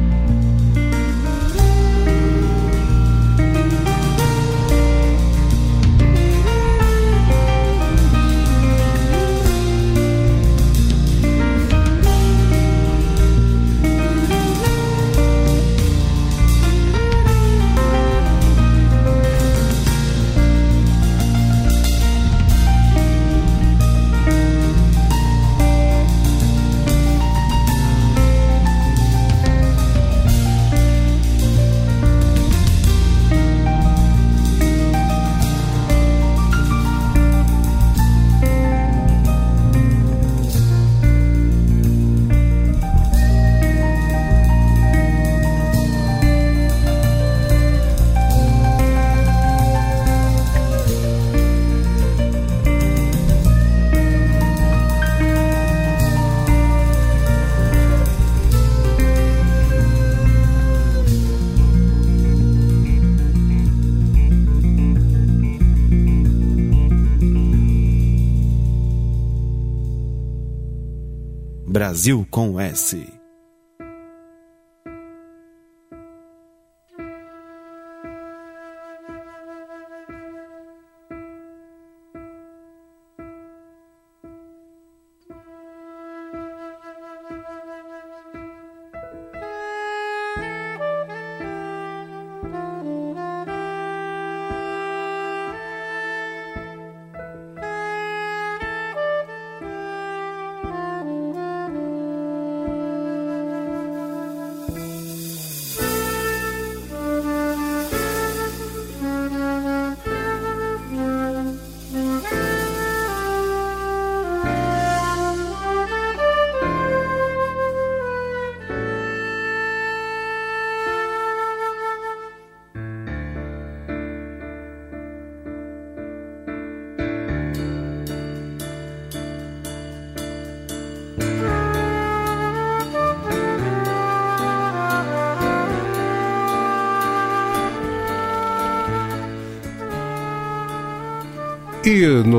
Brasil 72.02 72.26
com 72.32 72.60
S. 72.60 73.21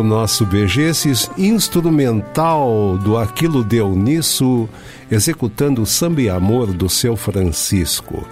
No 0.02 0.08
nosso 0.08 0.44
BGS, 0.44 1.30
instrumental 1.38 2.98
do 2.98 3.16
Aquilo 3.16 3.62
Deu 3.62 3.94
Nisso, 3.94 4.68
executando 5.08 5.80
o 5.80 5.86
Samba 5.86 6.22
e 6.22 6.28
Amor 6.28 6.72
do 6.72 6.88
seu 6.88 7.14
Francisco. 7.14 8.26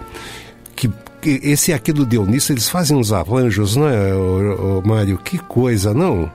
Que, 0.74 0.90
que 1.22 1.40
esse 1.44 1.72
Aquilo 1.72 2.04
Deu 2.04 2.26
Nisso, 2.26 2.52
eles 2.52 2.68
fazem 2.68 2.96
uns 2.96 3.12
arranjos, 3.12 3.76
não 3.76 3.87
é, 3.88 4.12
ô, 4.12 4.80
ô, 4.80 4.88
Mário? 4.88 5.16
Que 5.18 5.38
coisa, 5.38 5.94
não? 5.94 6.28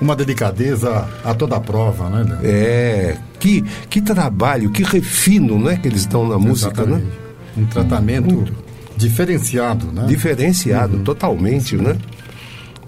Uma 0.00 0.16
delicadeza 0.16 1.06
a 1.22 1.34
toda 1.34 1.60
prova, 1.60 2.08
né? 2.08 2.38
É, 2.42 3.18
que, 3.38 3.62
que 3.90 4.00
trabalho, 4.00 4.70
que 4.70 4.82
refino, 4.82 5.58
né, 5.58 5.76
que 5.76 5.86
eles 5.86 6.06
dão 6.06 6.26
na 6.26 6.38
música, 6.38 6.86
né? 6.86 6.96
Exatamente. 6.96 7.18
Um 7.58 7.66
tratamento 7.66 8.54
diferenciado, 8.96 9.92
né? 9.92 10.06
Diferenciado 10.06 10.98
totalmente, 11.00 11.76
né? 11.76 11.94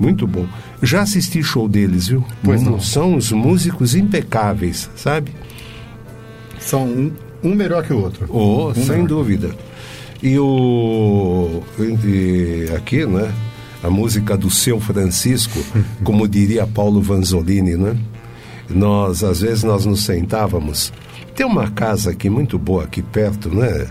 Muito 0.01 0.27
bom. 0.27 0.47
Já 0.83 1.03
assisti 1.03 1.43
show 1.43 1.69
deles, 1.69 2.09
viu? 2.09 2.25
Pois 2.43 2.63
não. 2.63 2.81
São 2.81 3.15
os 3.17 3.31
músicos 3.31 3.95
impecáveis, 3.95 4.89
sabe? 4.97 5.31
São 6.59 6.85
um, 6.87 7.13
um 7.45 7.55
melhor 7.55 7.85
que 7.85 7.93
o 7.93 8.01
outro. 8.03 8.27
Oh, 8.31 8.71
Um 8.71 8.75
sem 8.75 8.87
melhor. 8.93 9.07
dúvida. 9.09 9.51
E 10.23 10.39
o. 10.39 11.63
e 11.79 12.67
aqui, 12.75 13.05
né? 13.05 13.31
A 13.83 13.89
música 13.91 14.37
do 14.37 14.51
seu 14.51 14.81
Francisco, 14.81 15.59
como 16.05 16.27
diria 16.27 16.67
Paulo 16.67 17.01
Vanzolini, 17.03 17.77
né? 17.77 17.97
Nós, 18.69 19.23
às 19.23 19.41
vezes, 19.41 19.65
nós 19.65 19.85
nos 19.85 20.03
sentávamos. 20.03 20.93
Tem 21.35 21.45
uma 21.47 21.71
casa 21.71 22.11
aqui 22.11 22.29
muito 22.31 22.59
boa 22.59 22.85
aqui 22.85 23.03
perto, 23.03 23.49
né? 23.55 23.87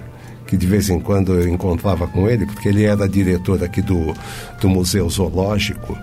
Que 0.49 0.57
de 0.57 0.65
vez 0.65 0.89
em 0.89 0.99
quando 0.99 1.33
eu 1.35 1.47
encontrava 1.47 2.07
com 2.07 2.27
ele, 2.27 2.47
porque 2.47 2.69
ele 2.69 2.83
era 2.83 3.07
diretor 3.07 3.63
aqui 3.63 3.83
do, 3.83 4.15
do 4.59 4.67
Museu 4.67 5.07
Zoológico. 5.07 5.95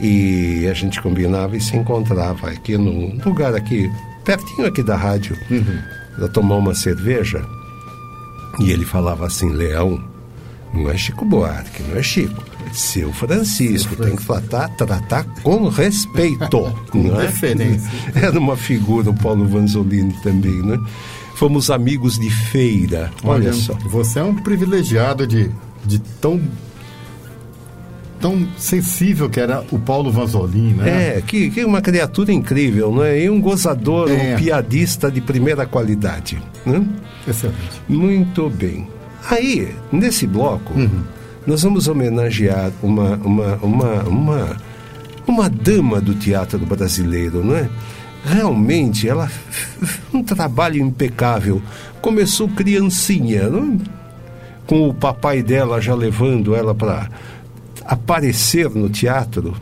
E 0.00 0.66
a 0.68 0.74
gente 0.74 1.00
combinava 1.00 1.56
e 1.56 1.60
se 1.60 1.76
encontrava 1.76 2.50
aqui 2.50 2.76
num 2.76 3.16
lugar 3.24 3.54
aqui, 3.54 3.88
pertinho 4.24 4.66
aqui 4.66 4.82
da 4.82 4.96
rádio, 4.96 5.38
para 6.16 6.26
tomar 6.26 6.56
uma 6.56 6.74
cerveja. 6.74 7.46
E 8.58 8.72
ele 8.72 8.84
falava 8.84 9.24
assim, 9.24 9.50
Leão, 9.50 10.02
não 10.74 10.90
é 10.90 10.96
Chico 10.96 11.24
Buarque, 11.24 11.84
não 11.84 11.96
é 11.96 12.02
Chico. 12.02 12.42
É 12.68 12.74
seu 12.74 13.12
Francisco, 13.12 13.94
tem 13.94 14.16
que 14.16 14.26
tratar, 14.26 14.68
tratar 14.70 15.24
com 15.44 15.68
respeito. 15.68 16.74
não 16.92 17.20
é? 17.20 17.26
Era 18.16 18.36
uma 18.36 18.56
figura, 18.56 19.10
o 19.10 19.14
Paulo 19.14 19.46
Vanzolini 19.46 20.12
também, 20.24 20.60
né? 20.60 20.76
Fomos 21.36 21.70
amigos 21.70 22.18
de 22.18 22.30
feira, 22.30 23.10
olha, 23.22 23.52
só. 23.52 23.74
Você 23.84 24.18
é 24.18 24.22
um 24.24 24.34
privilegiado 24.34 25.26
de, 25.26 25.50
de 25.84 25.98
tão 25.98 26.40
tão 28.18 28.48
sensível 28.56 29.28
que 29.28 29.38
era 29.38 29.62
o 29.70 29.78
Paulo 29.78 30.10
Vanzolin, 30.10 30.72
né? 30.72 31.18
É, 31.18 31.20
que, 31.20 31.50
que 31.50 31.64
uma 31.64 31.82
criatura 31.82 32.32
incrível, 32.32 32.90
né? 32.94 33.22
E 33.22 33.28
um 33.30 33.40
gozador, 33.40 34.10
É. 34.10 34.34
um 34.34 34.38
piadista 34.38 35.10
de 35.10 35.20
primeira 35.20 35.66
qualidade, 35.66 36.38
né? 36.64 36.82
Excelente. 37.28 37.82
Muito 37.88 38.48
bem. 38.48 38.88
Aí, 39.30 39.68
nesse 39.92 40.26
bloco, 40.26 40.72
Uhum. 40.72 41.02
nós 41.46 41.62
vamos 41.62 41.88
homenagear 41.88 42.72
uma, 42.82 43.16
uma, 43.16 43.56
uma, 43.56 44.02
uma, 44.04 44.56
uma 45.26 45.50
dama 45.50 46.00
do 46.00 46.14
teatro 46.14 46.58
brasileiro, 46.60 47.44
não 47.44 47.54
é? 47.56 47.68
Realmente, 48.26 49.08
ela 49.08 49.30
um 50.12 50.22
trabalho 50.22 50.80
impecável. 50.80 51.62
Começou 52.00 52.48
criancinha, 52.48 53.48
não 53.48 53.78
com 54.66 54.88
o 54.88 54.94
papai 54.94 55.42
dela 55.44 55.80
já 55.80 55.94
levando 55.94 56.54
ela 56.54 56.74
para 56.74 57.08
aparecer 57.84 58.68
no 58.70 58.88
teatro 58.90 59.54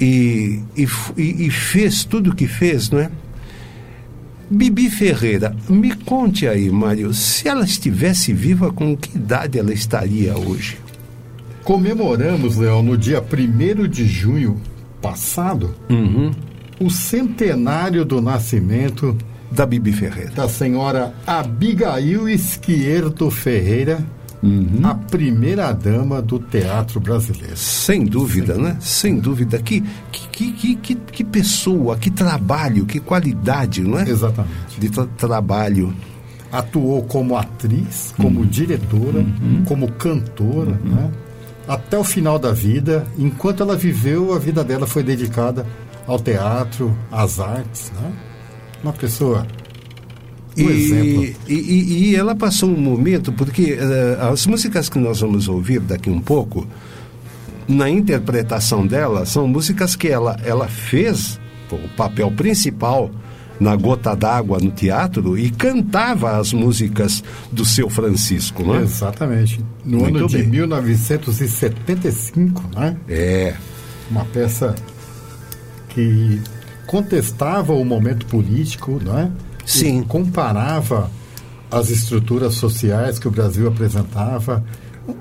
e, 0.00 0.60
e, 0.76 0.86
e- 1.16 1.50
fez 1.50 2.04
tudo 2.04 2.30
o 2.30 2.34
que 2.34 2.48
fez, 2.48 2.90
não 2.90 2.98
é? 2.98 3.08
Bibi 4.50 4.90
Ferreira, 4.90 5.54
me 5.68 5.94
conte 5.94 6.48
aí, 6.48 6.70
Mário, 6.70 7.12
se 7.14 7.46
ela 7.46 7.64
estivesse 7.64 8.32
viva, 8.32 8.72
com 8.72 8.96
que 8.96 9.16
idade 9.16 9.58
ela 9.58 9.72
estaria 9.72 10.36
hoje? 10.36 10.78
Comemoramos, 11.62 12.56
Leão, 12.56 12.82
no 12.82 12.96
dia 12.96 13.22
1 13.22 13.86
de 13.86 14.06
junho 14.08 14.56
passado, 15.02 15.74
Uhum. 15.88 16.32
O 16.80 16.90
centenário 16.90 18.04
do 18.04 18.20
nascimento 18.20 19.16
Da 19.50 19.64
Bibi 19.66 19.92
Ferreira. 19.92 20.30
da 20.32 20.48
senhora 20.48 21.12
Abigail 21.26 22.28
Esquierdo 22.28 23.30
Ferreira, 23.30 24.04
Uhum. 24.40 24.78
a 24.84 24.94
primeira 24.94 25.72
dama 25.72 26.22
do 26.22 26.38
teatro 26.38 27.00
brasileiro. 27.00 27.56
Sem 27.56 28.04
dúvida, 28.04 28.56
né? 28.56 28.76
Sem 28.78 29.18
dúvida. 29.18 29.58
Que, 29.58 29.82
que, 30.12 30.52
que, 30.52 30.74
que, 30.76 30.94
que, 30.94 31.24
pessoa, 31.24 31.96
que 31.96 32.08
trabalho, 32.08 32.86
que 32.86 33.00
qualidade, 33.00 33.82
não 33.82 33.98
é? 33.98 34.08
Exatamente. 34.08 34.78
De 34.78 34.90
tra- 34.90 35.08
trabalho. 35.16 35.92
Atuou 36.52 37.02
como 37.02 37.36
atriz, 37.36 38.14
como 38.16 38.46
diretora, 38.46 39.26
como 39.66 39.90
cantora, 39.90 40.78
né? 40.84 41.10
Até 41.66 41.98
o 41.98 42.04
final 42.04 42.38
da 42.38 42.52
vida, 42.52 43.04
enquanto 43.18 43.64
ela 43.64 43.76
viveu, 43.76 44.32
a 44.32 44.38
vida 44.38 44.62
dela 44.62 44.86
foi 44.86 45.02
dedicada 45.02 45.66
ao 46.08 46.18
teatro, 46.18 46.92
às 47.12 47.38
artes, 47.38 47.92
né? 48.00 48.12
Uma 48.82 48.92
pessoa 48.92 49.46
um 50.56 50.70
exemplo. 50.70 51.24
E, 51.46 51.54
e, 51.54 52.10
e- 52.10 52.16
ela 52.16 52.34
passou 52.34 52.68
um 52.68 52.76
momento, 52.80 53.32
porque 53.32 53.76
eh, 53.78 54.18
as 54.20 54.44
músicas 54.46 54.88
que 54.88 54.98
nós 54.98 55.20
vamos 55.20 55.46
ouvir 55.46 55.78
daqui 55.80 56.10
um 56.10 56.20
pouco, 56.20 56.66
na 57.68 57.88
interpretação 57.88 58.84
dela, 58.86 59.24
são 59.26 59.46
músicas 59.46 59.94
que 59.94 60.08
ela, 60.08 60.36
ela 60.44 60.66
fez 60.66 61.38
o 61.70 61.88
papel 61.96 62.30
principal 62.32 63.10
na 63.60 63.76
Gota 63.76 64.16
d'Água 64.16 64.58
no 64.60 64.70
teatro 64.70 65.36
e 65.38 65.50
cantava 65.50 66.38
as 66.38 66.52
músicas 66.52 67.22
do 67.52 67.64
seu 67.64 67.88
Francisco, 67.90 68.62
não 68.64 68.76
é? 68.76 68.82
Exatamente. 68.82 69.60
No 69.84 69.98
Muito 69.98 70.18
ano 70.18 70.28
de 70.28 70.38
bem. 70.38 70.46
1975, 70.46 72.62
né? 72.74 72.96
É, 73.08 73.54
Uma 74.10 74.24
peça 74.24 74.74
que 75.98 76.40
contestava 76.86 77.72
o 77.72 77.84
momento 77.84 78.24
político, 78.26 79.00
não 79.04 79.18
é? 79.18 79.30
Sim. 79.66 80.00
E 80.00 80.04
comparava 80.04 81.10
as 81.70 81.90
estruturas 81.90 82.54
sociais 82.54 83.18
que 83.18 83.26
o 83.26 83.30
Brasil 83.30 83.66
apresentava. 83.68 84.62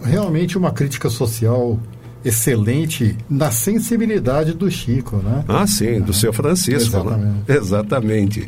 Realmente 0.03 0.57
uma 0.57 0.71
crítica 0.71 1.09
social 1.09 1.79
excelente 2.23 3.17
na 3.29 3.49
sensibilidade 3.51 4.53
do 4.53 4.69
Chico, 4.69 5.17
né? 5.17 5.43
Ah, 5.47 5.65
sim, 5.65 5.99
do 5.99 6.13
seu 6.13 6.31
Francisco. 6.31 7.03
né? 7.09 7.33
Exatamente. 7.47 8.47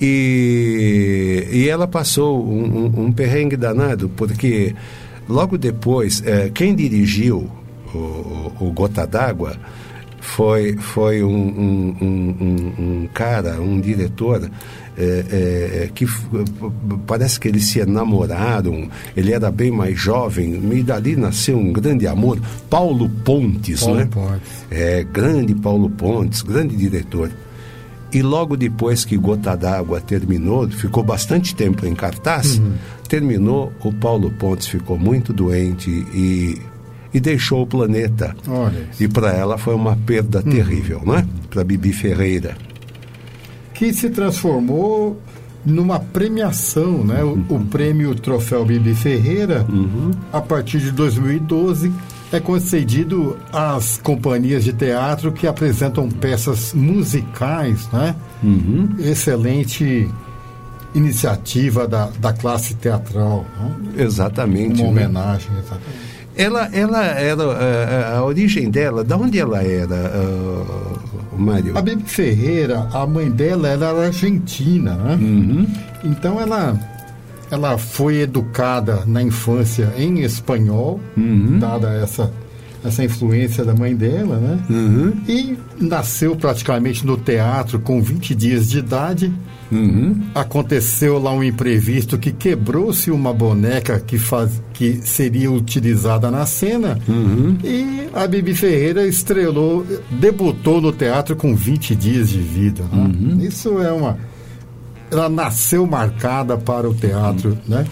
E, 0.00 1.48
e 1.52 1.68
ela 1.68 1.86
passou 1.86 2.44
um, 2.44 2.64
um- 2.86 3.04
um 3.06 3.12
perrengue 3.12 3.56
danado, 3.56 4.08
porque 4.10 4.74
logo 5.28 5.56
depois, 5.56 6.22
eh, 6.26 6.50
quem 6.52 6.74
dirigiu 6.74 7.48
o, 7.94 7.98
o- 7.98 8.52
o 8.60 8.72
Gota 8.72 9.06
d'Água 9.06 9.56
foi, 10.22 10.76
foi 10.76 11.22
um, 11.22 11.28
um- 11.28 11.96
um- 12.00 12.72
um- 13.02 13.08
cara, 13.12 13.60
um 13.60 13.80
diretor. 13.80 14.48
eh, 14.94 15.24
eh, 15.30 15.90
que 15.94 16.06
parece 17.06 17.40
que 17.40 17.48
eles 17.48 17.64
se 17.64 17.82
namoraram, 17.86 18.88
ele 19.16 19.32
era 19.32 19.50
bem 19.50 19.70
mais 19.70 19.98
jovem, 19.98 20.60
e 20.70 20.82
dali 20.82 21.16
nasceu 21.16 21.56
um 21.58 21.72
grande 21.72 22.06
amor, 22.06 22.38
Paulo 22.68 23.08
Pontes, 23.24 23.80
Paulo 23.80 23.96
né? 23.98 24.04
Pontes. 24.10 24.48
É, 24.70 25.02
grande 25.02 25.54
Paulo 25.54 25.88
Pontes, 25.88 26.42
grande 26.42 26.76
diretor. 26.76 27.30
E 28.12 28.20
logo 28.20 28.54
depois 28.54 29.06
que 29.06 29.16
Gota 29.16 29.56
d'Água 29.56 29.98
terminou, 29.98 30.68
ficou 30.68 31.02
bastante 31.02 31.54
tempo 31.54 31.86
em 31.86 31.94
cartaz, 31.94 32.60
terminou, 33.08 33.72
o 33.82 33.90
Paulo 33.94 34.30
Pontes 34.32 34.66
ficou 34.68 34.98
muito 34.98 35.32
doente 35.32 35.88
e, 36.12 36.58
e 37.12 37.20
deixou 37.20 37.62
o 37.62 37.66
planeta. 37.66 38.34
Olha. 38.48 38.88
E 38.98 39.06
para 39.06 39.32
ela 39.32 39.58
foi 39.58 39.74
uma 39.74 39.96
perda 39.96 40.42
terrível, 40.42 41.02
né? 41.04 41.26
Para 41.50 41.64
Bibi 41.64 41.92
Ferreira. 41.92 42.56
que 43.74 43.92
se 43.92 44.10
transformou 44.10 45.20
numa 45.64 45.98
premiação, 46.00 47.04
né? 47.04 47.22
O, 47.22 47.38
o 47.54 47.60
prêmio 47.66 48.14
Troféu 48.14 48.64
Bibi 48.64 48.94
Ferreira, 48.94 49.66
a 50.32 50.40
partir 50.40 50.78
de 50.78 50.90
2012, 50.92 51.92
é 52.32 52.40
concedido 52.40 53.36
às 53.52 53.98
companhias 53.98 54.64
de 54.64 54.72
teatro 54.72 55.32
que 55.32 55.46
apresentam 55.46 56.08
peças 56.08 56.72
musicais, 56.72 57.88
né? 57.92 58.14
Excelente 58.98 60.08
iniciativa 60.94 61.86
da, 61.86 62.10
da 62.18 62.32
classe 62.32 62.74
teatral, 62.74 63.46
né? 63.58 64.04
Exatamente. 64.04 64.80
uma 64.80 64.84
né? 64.84 65.06
homenagem, 65.06 65.50
exatamente. 65.58 66.11
Ela, 66.36 66.68
ela 66.72 67.04
era. 67.04 67.42
eh, 67.42 68.04
A, 68.14 68.18
a 68.18 68.24
origem 68.24 68.70
dela, 68.70 69.04
da 69.04 69.16
onde 69.16 69.38
ela 69.38 69.62
era, 69.62 70.12
ah, 70.14 71.36
Mário? 71.36 71.76
A 71.76 71.82
Bibi 71.82 72.02
Ferreira, 72.06 72.88
a 72.92 73.06
mãe 73.06 73.30
dela 73.30 73.68
ela 73.68 73.88
era 73.88 74.06
argentina, 74.06 74.94
né? 74.94 75.18
Então 76.04 76.40
ela, 76.40 76.78
ela 77.50 77.76
foi 77.78 78.20
educada 78.20 79.02
na 79.06 79.22
infância 79.22 79.92
em 79.96 80.20
espanhol, 80.22 81.00
dada 81.60 81.92
essa 82.02 82.30
essa 82.84 83.04
influência 83.04 83.64
da 83.64 83.74
mãe 83.74 83.94
dela, 83.94 84.36
né? 84.38 84.58
Uhum. 84.68 85.12
E 85.28 85.56
nasceu 85.80 86.34
praticamente 86.34 87.06
no 87.06 87.16
teatro 87.16 87.78
com 87.78 88.02
20 88.02 88.34
dias 88.34 88.68
de 88.68 88.78
idade. 88.78 89.32
Uhum. 89.70 90.20
Aconteceu 90.34 91.18
lá 91.18 91.32
um 91.32 91.42
imprevisto 91.42 92.18
que 92.18 92.30
quebrou-se 92.30 93.10
uma 93.10 93.32
boneca 93.32 93.98
que, 94.00 94.18
faz, 94.18 94.60
que 94.74 95.00
seria 95.02 95.50
utilizada 95.50 96.30
na 96.30 96.44
cena. 96.44 96.98
Uhum. 97.08 97.56
E 97.64 98.08
a 98.12 98.26
Bibi 98.26 98.54
Ferreira 98.54 99.06
estrelou, 99.06 99.86
debutou 100.10 100.80
no 100.80 100.92
teatro 100.92 101.36
com 101.36 101.54
20 101.54 101.94
dias 101.94 102.28
de 102.28 102.40
vida. 102.40 102.82
né? 102.92 102.98
Uhum. 103.04 103.40
Isso 103.40 103.80
é 103.80 103.92
uma. 103.92 104.18
Ela 105.10 105.28
nasceu 105.28 105.86
marcada 105.86 106.56
para 106.56 106.88
o 106.88 106.94
teatro, 106.94 107.56
né? 107.66 107.84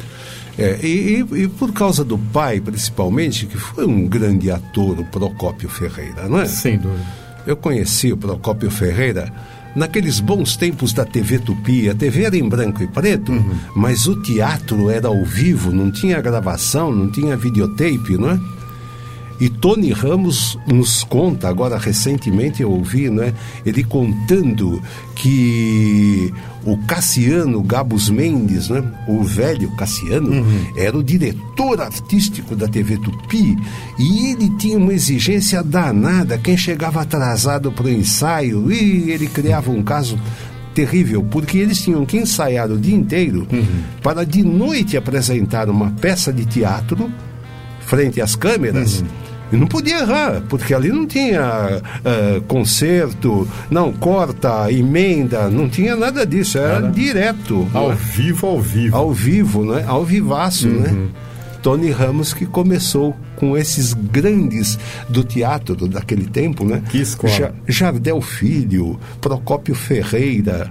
É, 0.63 0.79
e, 0.83 1.25
e- 1.33 1.43
e 1.45 1.49
por 1.49 1.73
causa 1.73 2.05
do 2.05 2.19
pai, 2.19 2.61
principalmente, 2.61 3.47
que 3.47 3.57
foi 3.57 3.87
um 3.87 4.07
grande 4.07 4.51
ator, 4.51 4.99
o 5.01 5.05
Procópio 5.05 5.69
Ferreira, 5.69 6.29
não 6.29 6.41
é? 6.41 6.47
Sem 6.47 6.79
dúvida. 6.79 7.05
Eu 7.47 7.57
conheci 7.57 8.13
o 8.13 8.17
Procópio 8.17 8.71
Ferreira 8.71 9.33
naqueles 9.75 10.21
bons 10.21 10.57
tempos 10.57 10.93
da 10.93 11.05
TV 11.05 11.39
Tupi. 11.39 11.89
A 11.89 11.95
TV 11.95 12.25
era 12.25 12.37
em 12.37 12.47
branco 12.49 12.83
e 12.83 12.87
preto, 12.87 13.33
mas 13.75 14.07
o 14.07 14.21
teatro 14.21 14.91
era 14.91 15.09
ao 15.09 15.25
vivo, 15.25 15.73
não 15.73 15.91
tinha 15.91 16.21
gravação, 16.21 16.93
não 16.93 17.11
tinha 17.11 17.37
videotape, 17.37 18.19
não 18.19 18.31
é? 18.31 18.39
E 19.41 19.49
Tony 19.49 19.91
Ramos 19.91 20.59
nos 20.67 21.03
conta, 21.03 21.49
agora 21.49 21.79
recentemente 21.79 22.63
eu 22.63 22.71
ouvi, 22.71 23.09
né, 23.09 23.33
ele 23.65 23.83
contando 23.83 24.83
que 25.15 26.33
o 26.65 26.77
Cassiano 26.87 27.63
Gabus 27.63 28.11
Mendes, 28.11 28.69
né, 28.69 28.85
o 29.09 29.23
velho 29.25 29.71
Cassiano, 29.77 30.45
era 30.77 30.97
o 30.97 31.03
diretor 31.03 31.81
artístico 31.81 32.55
da 32.55 32.69
TV 32.69 32.99
Tupi 32.99 33.57
e 33.99 34.33
ele 34.33 34.51
tinha 34.59 34.77
uma 34.77 34.93
exigência 34.93 35.63
danada. 35.63 36.37
Quem 36.37 36.57
chegava 36.57 37.01
atrasado 37.01 37.73
para 37.73 37.87
o 37.87 37.91
ensaio, 37.91 38.71
e 38.71 39.11
ele 39.11 39.27
criava 39.27 39.71
um 39.71 39.83
caso 39.83 40.19
terrível, 40.75 41.23
porque 41.31 41.57
eles 41.57 41.81
tinham 41.81 42.05
que 42.05 42.19
ensaiar 42.19 42.71
o 42.71 42.79
dia 42.79 42.95
inteiro 42.95 43.47
para 44.03 44.25
de 44.25 44.43
noite 44.43 44.99
apresentar 44.99 45.71
uma 45.71 45.91
peça 45.93 46.31
de 46.31 46.45
teatro 46.45 47.11
frente 47.81 48.21
às 48.21 48.37
câmeras. 48.37 49.03
E 49.53 49.57
não 49.57 49.67
podia 49.67 49.99
errar, 49.99 50.43
porque 50.49 50.73
ali 50.73 50.91
não 50.91 51.07
tinha 51.07 51.41
ah, 51.43 52.41
concerto, 52.47 53.49
não 53.71 53.93
corta, 53.93 54.71
emenda, 54.71 55.49
não 55.51 55.69
tinha 55.69 55.97
nada 55.97 56.25
disso, 56.25 56.59
era, 56.59 56.75
Era 56.77 56.91
direto. 56.91 57.67
Ao 57.75 57.89
né? 57.91 57.97
vivo, 58.15 58.47
ao 58.47 58.61
vivo. 58.61 58.97
Ao 58.97 59.13
vivo, 59.13 59.65
né? 59.65 59.85
Ao 59.87 60.05
vivaço, 60.05 60.69
né? 60.69 61.09
Tony 61.63 61.91
Ramos 61.91 62.33
que 62.33 62.47
começou 62.47 63.15
com 63.37 63.57
esses 63.57 63.93
grandes 63.93 64.79
do 65.09 65.23
teatro 65.23 65.75
daquele 65.89 66.27
tempo, 66.27 66.65
né? 66.65 66.83
Que 66.89 66.99
escola. 66.99 67.33
Ja- 67.33 67.53
Jardel 67.69 68.21
Filho, 68.21 68.99
Procópio 69.21 69.75
Ferreira, 69.75 70.71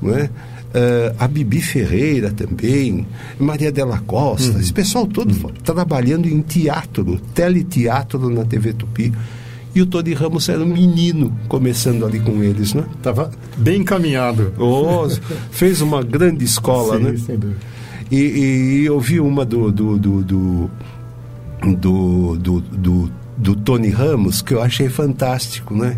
né? 0.00 0.30
Eh, 0.74 1.14
a 1.18 1.26
Bibi 1.26 1.62
Ferreira 1.62 2.30
também, 2.30 3.06
Maria 3.38 3.72
Della 3.72 4.00
Costa, 4.00 4.58
esse 4.58 4.72
pessoal 4.72 5.06
todo 5.06 5.34
trabalhando 5.64 6.28
em 6.28 6.42
teatro, 6.42 7.18
teleteatro 7.34 8.28
na 8.28 8.44
TV 8.44 8.74
Tupi. 8.74 9.12
E 9.74 9.80
o 9.80 9.86
Tony 9.86 10.12
Ramos 10.12 10.48
era 10.48 10.62
um 10.62 10.66
menino 10.66 11.32
começando 11.48 12.04
ali 12.04 12.18
com 12.20 12.42
eles, 12.42 12.74
né? 12.74 12.84
Estava 12.96 13.30
bem 13.56 13.80
encaminhado. 13.82 14.52
Oh, 14.58 15.06
fez 15.50 15.80
uma 15.80 16.02
grande 16.02 16.44
escola, 16.44 16.96
Sim, 16.98 17.02
né? 17.04 17.16
sem 17.16 17.38
dúvida. 17.38 17.60
E, 18.10 18.16
e 18.16 18.84
eu 18.86 18.98
vi 19.00 19.20
uma 19.20 19.44
do 19.44 19.70
do, 19.70 19.98
do, 19.98 20.22
do, 20.22 20.70
do, 21.62 22.36
do, 22.36 22.60
do- 22.60 23.10
do 23.36 23.54
Tony 23.54 23.88
Ramos 23.88 24.42
que 24.42 24.52
eu 24.52 24.60
achei 24.60 24.88
fantástico, 24.88 25.72
né? 25.74 25.96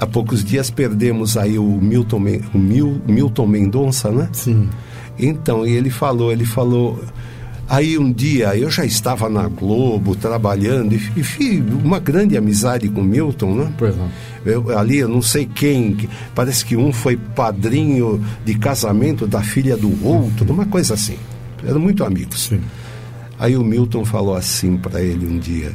Há 0.00 0.06
poucos 0.06 0.42
dias 0.42 0.70
perdemos 0.70 1.36
aí 1.36 1.58
o 1.58 1.64
Milton, 1.64 2.16
o 2.54 2.58
Mil- 2.58 3.02
Milton 3.06 3.46
Mendonça, 3.46 4.10
né? 4.10 4.28
Sim. 4.32 4.68
Então, 5.18 5.66
ele 5.66 5.90
falou, 5.90 6.32
ele 6.32 6.46
falou. 6.46 6.98
Aí 7.68 7.96
um 7.98 8.10
dia 8.10 8.56
eu 8.56 8.68
já 8.68 8.84
estava 8.84 9.28
na 9.28 9.46
Globo 9.46 10.16
trabalhando 10.16 10.92
e, 10.94 10.96
e 11.16 11.22
fiz 11.22 11.62
uma 11.84 12.00
grande 12.00 12.36
amizade 12.36 12.88
com 12.88 13.00
o 13.02 13.04
Milton, 13.04 13.54
né? 13.54 13.72
Pois 13.78 13.94
não. 13.96 14.08
Eu, 14.44 14.76
ali 14.76 14.96
eu 14.98 15.08
não 15.08 15.20
sei 15.22 15.44
quem, 15.46 15.94
que- 15.94 16.08
parece 16.34 16.64
que 16.64 16.76
um 16.76 16.92
foi 16.92 17.16
padrinho 17.16 18.20
de 18.44 18.54
casamento 18.58 19.26
da 19.26 19.42
filha 19.42 19.76
do 19.76 19.92
outro, 20.04 20.50
uma 20.52 20.64
coisa 20.66 20.94
assim. 20.94 21.16
Eram 21.64 21.78
muito 21.78 22.02
amigos. 22.02 22.46
Sim. 22.48 22.60
Aí 23.38 23.56
o 23.56 23.62
Milton 23.62 24.04
falou 24.04 24.34
assim 24.34 24.76
para 24.76 25.00
ele 25.02 25.26
um 25.28 25.38
dia: 25.38 25.72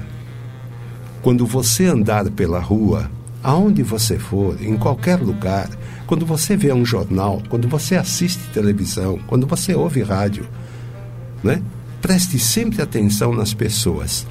Quando 1.22 1.46
você 1.46 1.86
andar 1.86 2.30
pela 2.32 2.60
rua, 2.60 3.10
aonde 3.46 3.84
você 3.84 4.18
for, 4.18 4.58
em 4.60 4.76
qualquer 4.76 5.20
lugar, 5.20 5.70
quando 6.08 6.26
você 6.26 6.58
vê 6.58 6.74
um 6.74 6.84
jornal, 6.84 7.44
quando 7.48 7.68
você 7.68 7.96
assiste 7.96 8.50
televisão, 8.52 9.20
quando 9.28 9.46
você 9.46 9.76
ouve 9.76 10.02
rádio, 10.02 10.48
né? 11.44 11.62
Preste 12.02 12.40
sempre 12.40 12.82
atenção 12.82 13.36
nas 13.36 13.54
pessoas. 13.54 14.26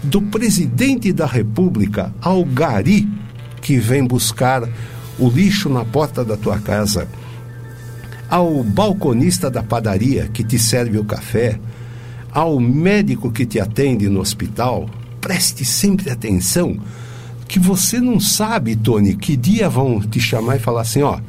Do 0.00 0.22
presidente 0.22 1.12
da 1.12 1.26
República 1.26 2.14
ao 2.20 2.44
gari 2.44 3.08
que 3.60 3.78
vem 3.78 4.06
buscar 4.06 4.62
o 5.18 5.28
lixo 5.28 5.68
na 5.68 5.84
porta 5.84 6.24
da 6.24 6.36
tua 6.36 6.60
casa, 6.60 7.08
ao 8.30 8.62
balconista 8.62 9.50
da 9.50 9.64
padaria 9.64 10.28
que 10.28 10.44
te 10.44 10.56
serve 10.56 10.98
o 10.98 11.04
café, 11.04 11.58
ao 12.30 12.60
médico 12.60 13.28
que 13.32 13.44
te 13.44 13.58
atende 13.58 14.08
no 14.08 14.20
hospital, 14.20 14.88
preste 15.20 15.64
sempre 15.64 16.10
atenção 16.10 16.78
que 17.52 17.58
você 17.58 18.00
não 18.00 18.18
sabe, 18.18 18.74
Tony, 18.74 19.14
que 19.14 19.36
dia 19.36 19.68
vão 19.68 20.00
te 20.00 20.18
chamar 20.18 20.56
e 20.56 20.58
falar 20.58 20.80
assim, 20.80 21.02
ó, 21.02 21.20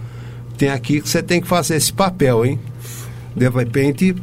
tem 0.58 0.70
aqui 0.70 1.02
que 1.02 1.10
você 1.10 1.22
tem 1.22 1.42
que 1.42 1.48
fazer 1.50 1.76
esse 1.76 1.92
papel, 1.92 2.46
hein? 2.46 2.58
De 3.36 3.50
repente, 3.50 4.16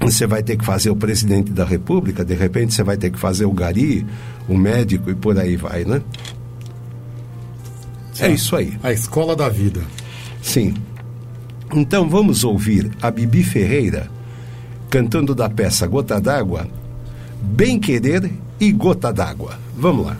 você 0.00 0.26
vai 0.26 0.42
ter 0.42 0.56
que 0.56 0.64
fazer 0.64 0.88
o 0.88 0.96
presidente 0.96 1.52
da 1.52 1.66
República, 1.66 2.24
de 2.24 2.32
repente 2.32 2.72
você 2.72 2.82
vai 2.82 2.96
ter 2.96 3.10
que 3.10 3.18
fazer 3.18 3.44
o 3.44 3.52
gari, 3.52 4.06
o 4.48 4.56
médico 4.56 5.10
e 5.10 5.14
por 5.14 5.38
aí 5.38 5.54
vai, 5.54 5.84
né? 5.84 6.00
É 8.18 8.30
isso 8.30 8.56
aí. 8.56 8.72
A 8.82 8.90
escola 8.90 9.36
da 9.36 9.50
vida. 9.50 9.82
Sim. 10.40 10.72
Então 11.74 12.08
vamos 12.08 12.42
ouvir 12.42 12.90
a 13.02 13.10
Bibi 13.10 13.44
Ferreira 13.44 14.10
cantando 14.88 15.34
da 15.34 15.50
peça 15.50 15.86
Gota 15.86 16.18
d'Água, 16.18 16.66
Bem 17.42 17.78
Querer 17.78 18.30
e 18.58 18.72
Gota 18.72 19.12
d'Água. 19.12 19.58
Vamos 19.76 20.06
lá. 20.06 20.16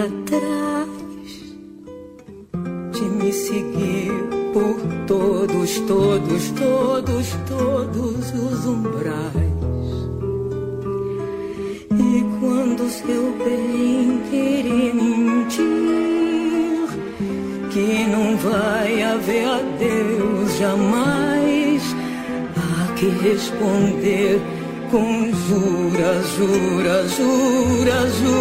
Atrás 0.00 0.88
de 2.92 3.02
me 3.02 3.32
seguir 3.32 4.10
por 4.52 4.76
todos, 5.06 5.80
todos, 5.80 6.50
todos, 6.52 7.26
todos 7.46 8.32
os 8.32 8.66
umbrais. 8.66 9.50
E 11.92 12.24
quando 12.40 12.88
seu 12.88 13.32
bem 13.44 14.22
querer 14.30 14.94
mentir, 14.94 15.60
que 17.70 18.06
não 18.10 18.36
vai 18.38 19.02
haver 19.02 19.44
adeus 19.46 20.58
jamais. 20.58 21.82
Há 22.56 22.92
que 22.94 23.06
responder 23.06 24.40
com 24.90 25.30
juras, 25.46 26.26
juras, 26.36 27.16
juras, 27.16 28.14
juras 28.18 28.39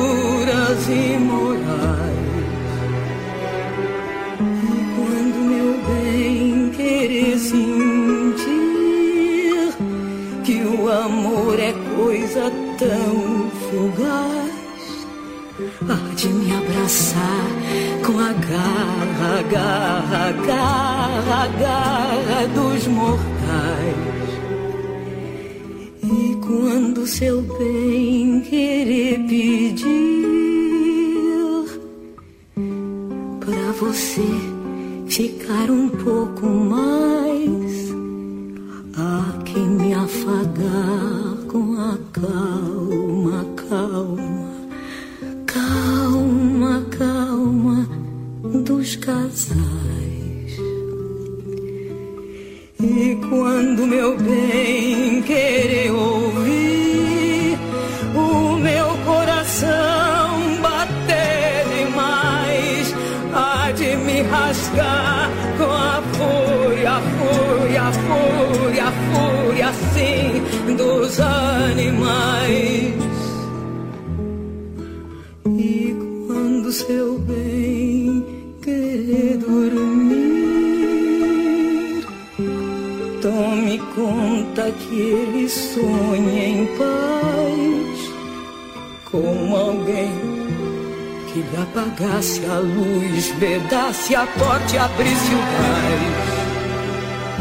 vedasse 94.09 94.15
a 94.15 94.25
porta 94.25 94.75
e 94.75 94.77
abrisse 94.77 95.33
o. 95.35 95.39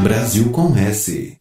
Brasil 0.02 0.50
com 0.50 0.76
S. 0.76 1.37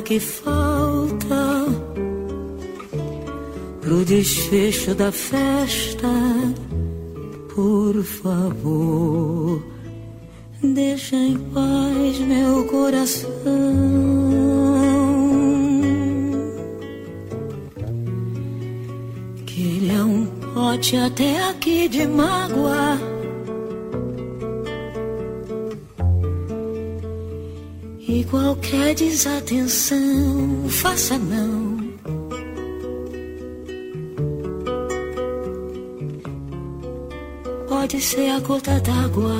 que 0.00 0.20
falta 0.20 1.66
pro 3.80 4.04
desfecho 4.04 4.94
da 4.94 5.12
festa. 5.12 6.08
Por 7.54 8.02
favor, 8.02 9.62
deixa 10.62 11.16
em 11.16 11.38
paz 11.38 12.18
meu 12.18 12.64
coração. 12.66 13.30
Que 19.46 19.62
ele 19.62 19.92
é 19.92 20.02
um 20.02 20.26
pote 20.52 20.96
até 20.96 21.48
aqui 21.48 21.88
de 21.88 22.06
mágoa. 22.06 23.15
E 28.66 28.68
qualquer 28.68 28.94
desatenção, 28.96 30.68
faça 30.68 31.16
não. 31.16 31.76
Pode 37.68 38.00
ser 38.00 38.28
a 38.30 38.40
gota 38.40 38.80
d'água. 38.80 39.36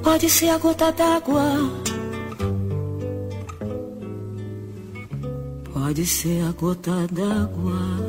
Pode 0.00 0.30
ser 0.30 0.50
a 0.50 0.58
gota 0.58 0.92
d'água. 0.92 1.42
Pode 5.72 6.06
ser 6.06 6.44
a 6.44 6.52
gota 6.52 7.06
d'água. 7.10 8.07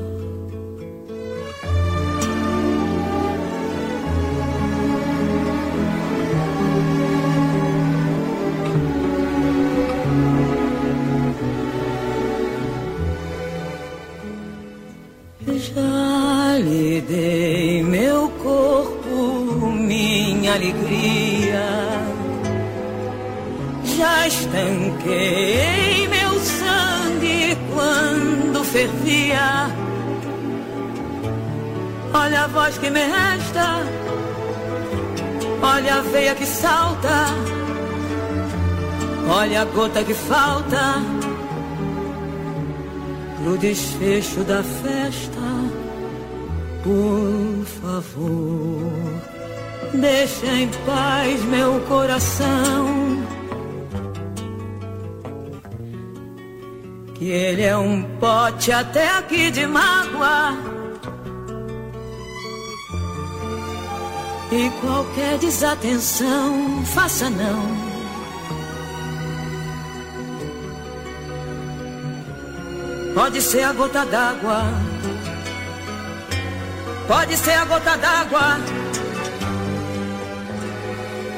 A 39.59 39.65
gota 39.65 40.01
que 40.05 40.13
falta 40.13 41.01
pro 43.43 43.57
desfecho 43.57 44.41
da 44.45 44.63
festa. 44.63 45.39
Por 46.81 47.65
favor, 47.65 48.91
deixa 49.93 50.45
em 50.45 50.69
paz 50.85 51.43
meu 51.43 51.81
coração. 51.81 53.19
Que 57.15 57.29
ele 57.29 57.63
é 57.63 57.75
um 57.75 58.03
pote 58.17 58.71
até 58.71 59.09
aqui 59.17 59.51
de 59.51 59.67
mágoa. 59.67 60.57
E 64.53 64.69
qualquer 64.81 65.37
desatenção, 65.37 66.81
faça 66.85 67.29
não. 67.29 67.88
Pode 73.13 73.41
ser 73.41 73.63
a 73.63 73.73
gota 73.73 74.05
d'água. 74.05 74.63
Pode 77.07 77.37
ser 77.37 77.53
a 77.53 77.65
gota 77.65 77.97
d'água. 77.97 78.59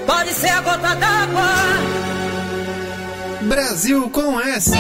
Pode 0.06 0.34
ser 0.34 0.50
a 0.50 0.62
gota 0.62 0.96
d'água. 0.96 1.48
Brasil 3.44 4.10
com 4.10 4.40
S. 4.40 4.72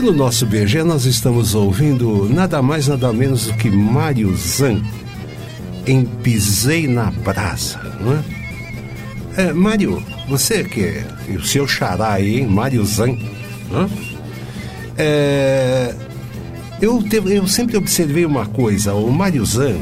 Pelo 0.00 0.14
nosso 0.14 0.46
BG, 0.46 0.82
nós 0.82 1.04
estamos 1.04 1.54
ouvindo 1.54 2.26
nada 2.26 2.62
mais, 2.62 2.88
nada 2.88 3.12
menos 3.12 3.48
do 3.48 3.52
que 3.52 3.70
Mário 3.70 4.34
Zan 4.34 4.80
em 5.86 6.06
Pisei 6.06 6.88
na 6.88 7.10
Brasa, 7.10 7.78
não 8.00 8.14
é? 8.14 9.48
é 9.48 9.52
Mário, 9.52 10.02
você 10.26 10.64
que 10.64 10.80
é 10.80 11.06
o 11.36 11.44
seu 11.44 11.68
xará 11.68 12.12
aí, 12.14 12.38
hein? 12.40 12.46
Mário 12.46 12.82
Zan, 12.82 13.14
não 13.70 13.82
é? 13.82 13.88
É, 14.96 15.94
eu, 16.80 17.02
te- 17.02 17.20
eu 17.26 17.46
sempre 17.46 17.76
observei 17.76 18.24
uma 18.24 18.46
coisa, 18.46 18.94
o 18.94 19.12
Mário 19.12 19.44
Zan, 19.44 19.76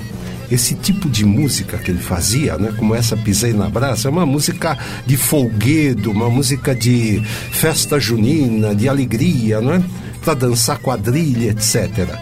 esse 0.51 0.75
tipo 0.75 1.09
de 1.09 1.25
música 1.25 1.79
que 1.79 1.93
ele 1.93 2.01
fazia, 2.03 2.59
né, 2.59 2.75
como 2.77 2.93
essa 2.93 3.17
Pisei 3.17 3.53
na 3.53 3.69
Brasa, 3.71 4.09
é 4.09 4.11
uma 4.11 4.27
música 4.27 4.77
de 5.07 5.17
folguedo, 5.17 6.11
uma 6.11 6.29
música 6.29 6.75
de 6.75 7.23
festa 7.53 8.01
junina, 8.01 8.75
de 8.75 8.89
alegria, 8.89 9.61
não 9.61 9.75
é? 9.75 9.83
Para 10.29 10.35
dançar 10.35 10.79
quadrilha, 10.79 11.53
etc. 11.53 12.21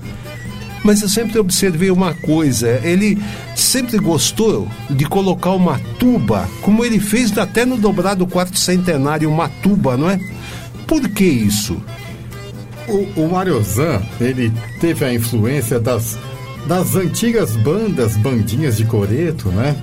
Mas 0.84 1.02
eu 1.02 1.08
sempre 1.08 1.40
observei 1.40 1.90
uma 1.90 2.14
coisa, 2.14 2.80
ele 2.84 3.20
sempre 3.56 3.98
gostou 3.98 4.68
de 4.88 5.04
colocar 5.06 5.50
uma 5.50 5.80
tuba, 5.98 6.48
como 6.62 6.84
ele 6.84 7.00
fez 7.00 7.36
até 7.36 7.64
no 7.64 7.76
dobrado 7.76 8.24
quarto 8.24 8.56
centenário, 8.56 9.28
uma 9.28 9.48
tuba, 9.48 9.96
não 9.96 10.08
é? 10.08 10.20
Por 10.86 11.08
que 11.08 11.24
isso? 11.24 11.82
O, 12.86 13.22
o 13.22 13.30
ele 14.20 14.52
teve 14.80 15.04
a 15.04 15.12
influência 15.12 15.80
das, 15.80 16.16
das 16.68 16.94
antigas 16.94 17.56
bandas, 17.56 18.16
bandinhas 18.16 18.76
de 18.76 18.84
coreto, 18.84 19.48
né? 19.48 19.74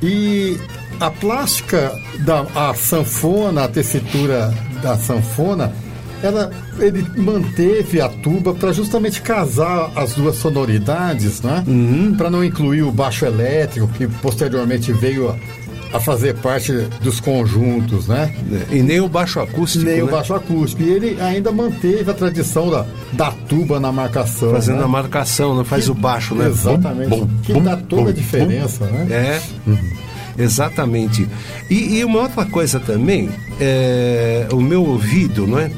E 0.00 0.56
a 1.00 1.10
plástica 1.10 1.92
da 2.20 2.46
a 2.54 2.72
sanfona, 2.74 3.64
a 3.64 3.68
tessitura 3.68 4.54
da 4.80 4.96
sanfona, 4.96 5.72
ela, 6.22 6.50
ele 6.78 7.04
manteve 7.16 8.00
a 8.00 8.08
tuba 8.08 8.52
para 8.54 8.72
justamente 8.72 9.20
casar 9.22 9.90
as 9.96 10.14
duas 10.14 10.36
sonoridades, 10.36 11.40
né? 11.42 11.64
Para 12.16 12.30
não 12.30 12.44
incluir 12.44 12.82
o 12.82 12.92
baixo 12.92 13.24
elétrico, 13.24 13.88
que 13.88 14.06
posteriormente 14.06 14.92
veio 14.92 15.30
a, 15.30 15.96
a 15.96 16.00
fazer 16.00 16.34
parte 16.36 16.72
dos 17.02 17.18
conjuntos, 17.20 18.06
né? 18.06 18.34
E 18.70 18.82
nem 18.82 19.00
o 19.00 19.08
baixo 19.08 19.40
acústico, 19.40 19.84
Nem 19.84 20.02
o 20.02 20.06
né? 20.06 20.12
baixo 20.12 20.34
acústico. 20.34 20.82
E 20.82 20.88
ele 20.88 21.20
ainda 21.20 21.50
manteve 21.50 22.10
a 22.10 22.14
tradição 22.14 22.70
da, 22.70 22.86
da 23.12 23.32
tuba 23.48 23.80
na 23.80 23.90
marcação. 23.90 24.50
Fazendo 24.52 24.78
né? 24.78 24.84
a 24.84 24.88
marcação, 24.88 25.54
não 25.54 25.64
faz 25.64 25.84
Que- 25.86 25.90
o 25.90 25.94
baixo, 25.94 26.34
né? 26.34 26.46
Exatamente. 26.48 27.26
Que 27.42 27.60
dá 27.60 27.76
toda 27.76 28.10
a 28.10 28.12
diferença, 28.12 28.84
né? 28.86 29.06
É, 29.10 29.40
exatamente. 30.38 31.26
E, 31.68 31.98
e 31.98 32.04
uma 32.04 32.20
outra 32.20 32.44
coisa 32.46 32.78
também, 32.78 33.28
é 33.60 34.46
o 34.52 34.60
meu 34.60 34.84
ouvido, 34.84 35.46
não 35.46 35.58
é? 35.58 35.70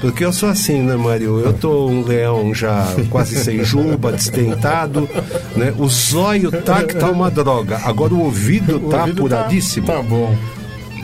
Porque 0.00 0.24
eu 0.24 0.32
sou 0.32 0.48
assim, 0.48 0.82
né, 0.82 0.96
Mário? 0.96 1.40
Eu 1.40 1.52
tô 1.52 1.86
um 1.86 2.02
leão 2.02 2.54
já 2.54 2.86
quase 3.10 3.36
sem 3.36 3.62
juba, 3.62 4.12
destentado, 4.12 5.08
né? 5.54 5.74
O 5.78 5.88
zóio 5.88 6.50
tá 6.50 6.82
que 6.82 6.96
tá 6.96 7.10
uma 7.10 7.30
droga. 7.30 7.78
Agora 7.84 8.14
o 8.14 8.20
ouvido 8.20 8.76
O 8.86 8.88
tá 8.88 9.00
ouvido 9.00 9.28
tá- 9.28 9.40
apuradíssimo. 9.40 9.86
Tá 9.86 10.02
bom. 10.02 10.34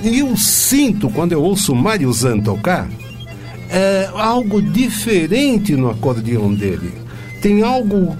E 0.03 0.21
eu 0.21 0.37
sinto, 0.37 1.11
quando 1.11 1.33
eu 1.33 1.43
ouço 1.43 1.73
o 1.73 1.77
Mário 1.77 2.13
Zan 2.13 2.41
tocar, 2.41 2.89
é, 3.69 4.09
algo 4.15 4.63
diferente 4.63 5.75
no 5.77 5.91
acordeão 5.91 6.55
dele. 6.55 6.93
Tem 7.43 7.63
algo 7.63 8.17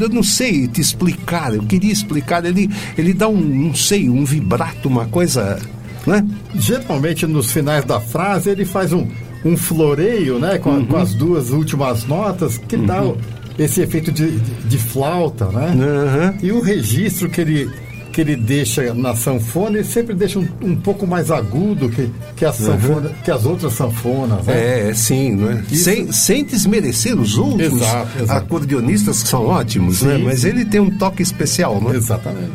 eu 0.00 0.08
não 0.08 0.22
sei 0.22 0.66
te 0.66 0.80
explicar, 0.80 1.54
eu 1.54 1.62
queria 1.62 1.92
explicar. 1.92 2.44
Ele, 2.44 2.70
ele 2.96 3.12
dá 3.12 3.28
um, 3.28 3.36
não 3.38 3.74
sei, 3.74 4.08
um 4.08 4.24
vibrato, 4.24 4.88
uma 4.88 5.06
coisa. 5.06 5.58
Né? 6.06 6.26
Geralmente 6.54 7.26
nos 7.26 7.50
finais 7.52 7.84
da 7.84 8.00
frase 8.00 8.48
ele 8.48 8.64
faz 8.64 8.92
um, 8.92 9.06
um 9.44 9.56
floreio, 9.56 10.38
né? 10.38 10.58
Com, 10.58 10.76
a- 10.76 10.84
com 10.84 10.96
as 10.96 11.14
duas 11.14 11.50
últimas 11.50 12.04
notas, 12.06 12.58
que 12.58 12.76
dá 12.76 13.02
o- 13.04 13.16
esse 13.58 13.80
efeito 13.80 14.10
de, 14.12 14.30
de, 14.38 14.78
flauta, 14.78 15.46
né? 15.46 15.74
Aham. 15.78 16.34
E 16.42 16.52
o 16.52 16.60
registro 16.60 17.28
que 17.28 17.40
ele, 17.40 17.70
que 18.12 18.20
ele 18.20 18.36
deixa 18.36 18.94
na 18.94 19.14
sanfona, 19.16 19.78
ele 19.78 19.84
sempre 19.86 20.14
deixa 20.14 20.38
um, 20.38 20.46
um 20.62 20.76
pouco 20.76 21.06
mais 21.06 21.30
agudo 21.30 21.88
que, 21.88 22.08
que, 22.36 22.44
a 22.44 22.52
sanfona, 22.52 23.10
que 23.24 23.30
as 23.30 23.44
outras 23.44 23.72
sanfonas, 23.72 24.44
né? 24.46 24.54
É, 24.54 24.88
é, 24.90 24.94
sim, 24.94 25.32
né? 25.36 25.64
Isso- 25.70 25.84
Sem, 25.84 26.12
sem 26.12 26.44
desmerecer 26.44 27.18
os 27.18 27.36
outros 27.36 27.72
Exato, 27.82 28.22
exato. 28.22 28.32
acordeonistas 28.44 29.22
que 29.24 29.28
são 29.28 29.46
ótimos, 29.46 30.02
né? 30.02 30.16
Sim, 30.18 30.24
Mas 30.24 30.40
sim. 30.40 30.48
ele 30.48 30.64
tem 30.64 30.80
um 30.80 30.90
toque 30.96 31.22
especial, 31.22 31.80
né? 31.80 31.96
Exatamente. 31.96 32.52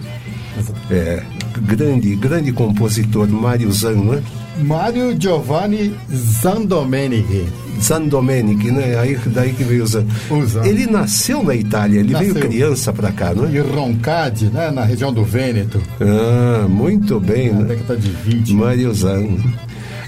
É, 0.91 1.23
grande, 1.61 2.15
grande 2.15 2.51
compositor, 2.51 3.27
Mário 3.27 3.71
Zan, 3.71 3.95
né? 3.95 4.23
Mário 4.61 5.15
Giovanni 5.19 5.93
Zandomenici. 6.11 7.45
San 7.81 8.03
Domenic, 8.07 8.71
né? 8.71 8.97
Aí, 8.97 9.17
daí 9.25 9.51
que 9.51 9.63
veio 9.63 9.83
o 9.83 9.87
Zan. 9.87 10.05
O 10.29 10.45
Zan. 10.45 10.63
Ele 10.65 10.85
nasceu 10.85 11.43
na 11.43 11.53
Itália, 11.55 11.99
ele 11.99 12.13
veio 12.15 12.33
Nasceu. 12.33 12.49
criança 12.49 12.93
pra 12.93 13.11
cá, 13.11 13.33
não 13.33 13.45
é? 13.45 13.59
Roncade, 13.59 14.45
né? 14.45 14.71
Na 14.71 14.85
região 14.85 15.11
do 15.11 15.23
Vêneto, 15.25 15.81
Ah, 15.99 16.65
muito 16.69 17.19
bem, 17.19 17.51
na 17.51 17.59
né? 17.61 17.75
década 17.75 17.97
de 17.97 18.09
20. 18.09 18.53
Mário 18.53 18.93
Zan. 18.93 19.27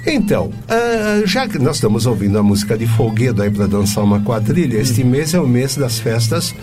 Então, 0.08 0.52
ah, 0.70 1.24
já 1.26 1.48
que 1.48 1.58
nós 1.60 1.78
estamos 1.78 2.06
ouvindo 2.06 2.38
a 2.38 2.44
música 2.44 2.78
de 2.78 2.86
Folguedo 2.88 3.42
aí 3.42 3.50
para 3.50 3.66
dançar 3.68 4.04
uma 4.04 4.22
quadrilha, 4.22 4.78
este 4.78 5.04
mês 5.04 5.34
é 5.34 5.40
o 5.40 5.48
mês 5.48 5.76
das 5.76 6.00
festas 6.00 6.56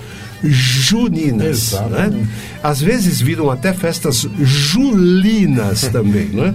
juninas. 0.43 1.72
Né? 1.90 2.26
Às 2.62 2.80
vezes 2.80 3.20
viram 3.20 3.51
até 3.51 3.72
festas 3.72 4.26
julinas 4.40 5.82
também, 5.93 6.28
não 6.28 6.47
é? 6.47 6.55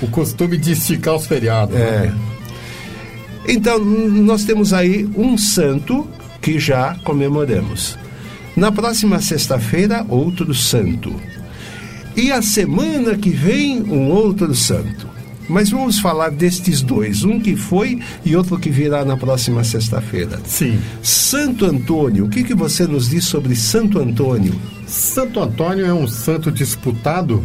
O, 0.00 0.06
o 0.06 0.10
costume 0.10 0.56
de 0.56 0.72
esticar 0.72 1.14
os 1.14 1.26
feriados. 1.26 1.76
É. 1.76 2.06
né? 2.06 2.14
Então, 3.48 3.78
nós 3.78 4.44
temos 4.44 4.72
aí 4.72 5.08
um 5.16 5.36
santo 5.36 6.08
que 6.40 6.58
já 6.58 6.96
comemoramos. 7.04 7.98
Na 8.54 8.70
próxima 8.70 9.20
sexta-feira, 9.20 10.04
outro 10.08 10.54
santo. 10.54 11.14
E 12.14 12.30
a 12.30 12.42
semana 12.42 13.16
que 13.16 13.30
vem, 13.30 13.82
um 13.82 14.10
outro 14.10 14.54
santo. 14.54 15.08
Mas 15.48 15.70
vamos 15.70 15.98
falar 15.98 16.30
destes 16.30 16.82
dois, 16.82 17.24
um 17.24 17.38
que 17.40 17.56
foi 17.56 18.00
e 18.24 18.36
outro 18.36 18.58
que 18.58 18.70
virá 18.70 19.04
na 19.04 19.16
próxima 19.16 19.64
sexta-feira. 19.64 20.40
Sim. 20.46 20.78
Santo 21.02 21.64
Antônio, 21.66 22.26
o 22.26 22.28
que, 22.28 22.44
que 22.44 22.54
você 22.54 22.86
nos 22.86 23.08
diz 23.08 23.24
sobre 23.24 23.54
Santo 23.56 23.98
Antônio? 23.98 24.54
Santo 24.86 25.40
Antônio 25.40 25.84
é 25.84 25.92
um 25.92 26.06
santo 26.06 26.50
disputado 26.50 27.44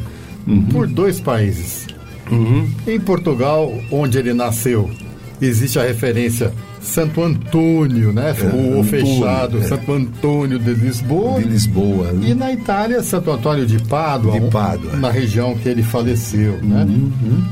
por 0.72 0.88
dois 0.88 1.20
países. 1.20 1.88
Em 2.86 3.00
Portugal, 3.00 3.74
onde 3.92 4.18
ele 4.18 4.34
nasceu, 4.34 4.90
existe 5.42 5.80
a 5.80 5.84
referência 5.84 6.54
Santo 6.88 7.22
Antônio, 7.22 8.14
né? 8.14 8.34
o 8.42 8.48
Antônio, 8.48 8.84
fechado, 8.86 9.58
é. 9.60 9.62
Santo 9.64 9.92
Antônio 9.92 10.58
de 10.58 10.74
Lisboa. 10.74 11.40
De 11.40 11.48
Lisboa. 11.48 12.12
E 12.22 12.34
na 12.34 12.52
Itália, 12.52 13.04
Santo 13.04 13.30
Antônio 13.30 13.66
de 13.66 13.78
Pádua, 13.84 14.40
De 14.40 14.50
Pádua. 14.50 14.96
na 14.96 15.12
região 15.12 15.56
que 15.56 15.68
ele 15.68 15.84
faleceu, 15.84 16.58
né? 16.64 16.88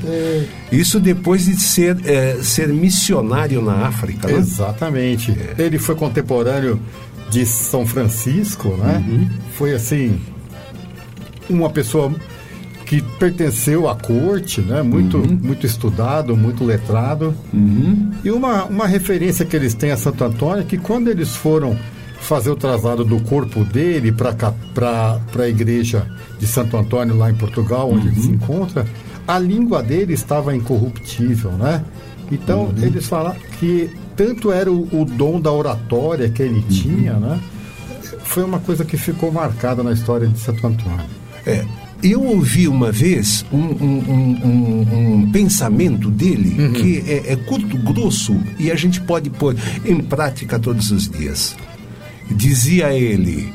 É, 0.05 0.45
Isso 0.71 0.99
depois 0.99 1.45
de 1.45 1.55
ser, 1.57 1.97
eh, 2.05 2.37
ser 2.41 2.69
missionário 2.69 3.61
na 3.61 3.87
África, 3.87 4.27
né? 4.27 4.37
Exatamente. 4.37 5.35
Ele 5.57 5.77
foi 5.77 5.95
contemporâneo 5.95 6.79
de 7.29 7.45
São 7.45 7.85
Francisco, 7.85 8.69
né? 8.77 9.29
Foi 9.57 9.73
assim 9.73 10.19
uma 11.49 11.69
pessoa 11.69 12.11
que 12.85 13.01
pertenceu 13.01 13.89
à 13.89 13.95
corte, 13.95 14.61
né? 14.61 14.81
Muito 14.81 15.17
muito 15.17 15.65
estudado, 15.65 16.37
muito 16.37 16.63
letrado. 16.63 17.35
E 18.23 18.31
uma, 18.31 18.65
uma 18.65 18.87
referência 18.87 19.45
que 19.45 19.55
eles 19.55 19.73
têm 19.73 19.91
a 19.91 19.97
Santo 19.97 20.23
Antônio 20.23 20.61
é 20.61 20.63
que 20.63 20.77
quando 20.77 21.09
eles 21.09 21.35
foram 21.35 21.77
fazer 22.19 22.49
o 22.49 22.55
traslado 22.55 23.03
do 23.03 23.19
corpo 23.21 23.63
dele 23.63 24.11
para 24.11 24.53
a 25.37 25.47
igreja 25.47 26.07
de 26.39 26.47
Santo 26.47 26.75
Antônio 26.77 27.15
lá 27.17 27.29
em 27.29 27.35
Portugal, 27.35 27.91
onde 27.91 28.07
ele 28.07 28.19
se 28.19 28.29
encontra, 28.29 28.85
a 29.27 29.37
língua 29.37 29.83
dele 29.83 30.13
estava 30.13 30.55
incorruptível, 30.55 31.51
né? 31.51 31.83
Então 32.31 32.73
eles 32.77 33.07
falam 33.07 33.35
que 33.59 33.89
tanto 34.15 34.51
era 34.51 34.71
o, 34.71 34.87
o 35.01 35.05
dom 35.05 35.39
da 35.39 35.51
oratória 35.51 36.29
que 36.29 36.41
ele 36.41 36.61
tinha, 36.63 37.13
né? 37.13 37.39
Foi 38.23 38.43
uma 38.43 38.59
coisa 38.59 38.83
que 38.83 38.97
ficou 38.97 39.31
marcada 39.31 39.83
na 39.83 39.91
história 39.91 40.27
de 40.27 40.39
Santo 40.39 40.65
Antônio. 40.65 41.05
É, 41.45 41.63
eu 42.11 42.23
ouvi 42.23 42.67
uma 42.67 42.91
vez 42.91 43.45
um, 43.51 43.57
um- 43.57 44.03
um- 44.07 45.21
um- 45.23 45.31
pensamento 45.31 46.09
dele 46.11 46.71
que 46.73 47.03
é, 47.07 47.33
é 47.33 47.35
curto, 47.35 47.77
grosso 47.77 48.35
e 48.59 48.71
a 48.71 48.75
gente 48.75 49.01
pode 49.01 49.29
pôr 49.29 49.55
em 49.85 49.99
prática 50.01 50.57
todos 50.59 50.91
os 50.91 51.09
dias. 51.09 51.55
Dizia 52.31 52.93
ele: 52.93 53.51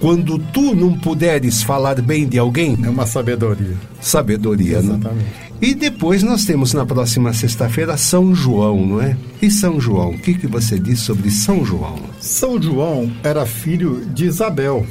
quando 0.00 0.38
tu 0.38 0.74
não 0.74 0.92
puderes 0.98 1.62
falar 1.62 2.00
bem 2.00 2.26
de 2.26 2.38
alguém, 2.38 2.76
É 2.82 2.88
uma 2.88 3.06
sabedoria. 3.06 3.76
sabedoria, 4.00 4.80
né? 4.80 4.94
Exatamente. 4.94 5.48
E 5.60 5.74
depois 5.74 6.22
nós 6.22 6.44
temos 6.44 6.72
na 6.72 6.86
próxima 6.86 7.32
sexta-feira 7.32 7.96
São 7.96 8.32
João, 8.32 8.86
não 8.86 9.00
é? 9.02 9.16
E 9.42 9.50
São 9.50 9.80
João, 9.80 10.10
o 10.10 10.18
que, 10.18 10.34
que 10.34 10.46
você 10.46 10.78
diz 10.78 11.00
sobre 11.00 11.30
São 11.32 11.64
João? 11.64 11.96
São 12.20 12.62
João 12.62 13.10
era 13.24 13.44
filho 13.44 14.02
de 14.14 14.26
Isabel, 14.26 14.86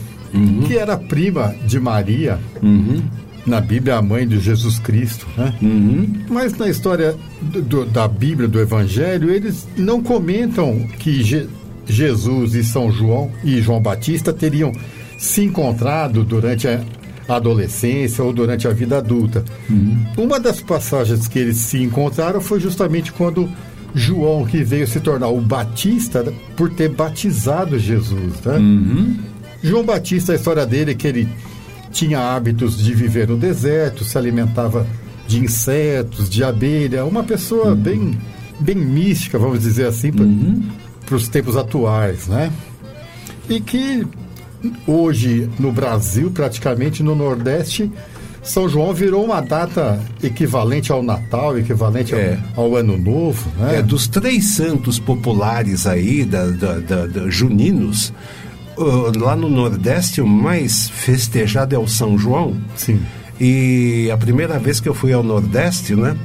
que 0.67 0.77
era 0.77 0.97
prima 0.97 1.55
de 1.65 1.79
Maria, 1.79 2.39
na 3.45 3.61
Bíblia 3.61 3.95
a 3.97 4.01
mãe 4.01 4.27
de 4.27 4.39
Jesus 4.39 4.77
Cristo, 4.79 5.25
né? 5.37 5.53
Mas 6.29 6.57
na 6.57 6.67
história 6.69 7.15
do- 7.41 7.61
do- 7.61 7.85
da 7.85 8.07
Bíblia, 8.07 8.47
do 8.47 8.59
Evangelho, 8.59 9.29
eles 9.31 9.67
não 9.77 10.01
comentam 10.03 10.79
que 10.99 11.23
Je- 11.23 11.47
Jesus 11.85 12.55
e 12.55 12.63
São 12.63 12.91
João 12.91 13.31
e 13.43 13.61
João 13.61 13.79
Batista 13.81 14.33
teriam 14.33 14.73
se 15.17 15.43
encontrado 15.43 16.23
durante 16.25 16.67
a 16.67 16.81
adolescência 17.29 18.23
ou 18.23 18.33
durante 18.33 18.67
a 18.67 18.71
vida 18.71 18.97
adulta. 18.97 19.43
Uma 20.17 20.39
das 20.39 20.61
passagens 20.61 21.27
que 21.27 21.39
eles 21.39 21.57
se 21.57 21.81
encontraram 21.81 22.41
foi 22.41 22.59
justamente 22.59 23.11
quando 23.13 23.49
João, 23.95 24.45
que 24.45 24.63
veio 24.63 24.85
se 24.87 24.99
tornar 24.99 25.29
o 25.29 25.39
Batista 25.41 26.31
por 26.55 26.69
ter 26.69 26.89
batizado 26.89 27.79
Jesus, 27.79 28.33
né? 28.45 28.57
João 29.63 29.83
Batista, 29.83 30.33
a 30.33 30.35
história 30.35 30.65
dele 30.65 30.91
é 30.91 30.93
que 30.93 31.07
ele 31.07 31.27
tinha 31.91 32.19
hábitos 32.19 32.77
de 32.77 32.93
viver 32.93 33.27
no 33.27 33.37
deserto, 33.37 34.03
se 34.03 34.17
alimentava 34.17 34.85
de 35.27 35.39
insetos, 35.39 36.29
de 36.29 36.43
abelha, 36.43 37.05
uma 37.05 37.23
pessoa 37.23 37.75
bem, 37.75 38.17
bem 38.59 38.75
mística, 38.75 39.37
vamos 39.39 39.61
dizer 39.61 39.87
assim. 39.87 40.11
os 41.11 41.27
tempos 41.27 41.55
atuais, 41.57 42.27
né? 42.27 42.51
E 43.49 43.59
que 43.61 44.05
hoje 44.85 45.49
no 45.59 45.71
Brasil, 45.71 46.29
praticamente 46.31 47.01
no 47.03 47.15
Nordeste, 47.15 47.91
São 48.43 48.67
João 48.69 48.93
virou 48.93 49.25
uma 49.25 49.41
data 49.41 49.99
equivalente 50.23 50.91
ao 50.91 51.03
Natal, 51.03 51.57
equivalente 51.57 52.13
ao, 52.13 52.19
É. 52.19 52.39
ao 52.55 52.75
Ano 52.75 52.97
Novo, 52.97 53.49
né? 53.57 53.77
É, 53.79 53.81
dos 53.81 54.07
três 54.07 54.45
santos 54.45 54.99
populares 54.99 55.85
aí, 55.85 56.23
da, 56.23 56.45
da- 56.47 56.79
da- 56.79 57.05
da- 57.07 57.29
juninos, 57.29 58.13
lá 58.77 59.35
no 59.35 59.49
Nordeste 59.49 60.21
o 60.21 60.27
mais 60.27 60.89
festejado 60.89 61.75
é 61.75 61.79
o 61.79 61.87
São 61.87 62.17
João. 62.17 62.55
Sim. 62.75 62.99
E 63.39 64.09
a 64.11 64.17
primeira 64.17 64.57
vez 64.59 64.79
que 64.79 64.89
eu 64.89 64.93
fui 64.93 65.13
ao 65.13 65.23
Nordeste, 65.23 65.95
né? 65.95 66.15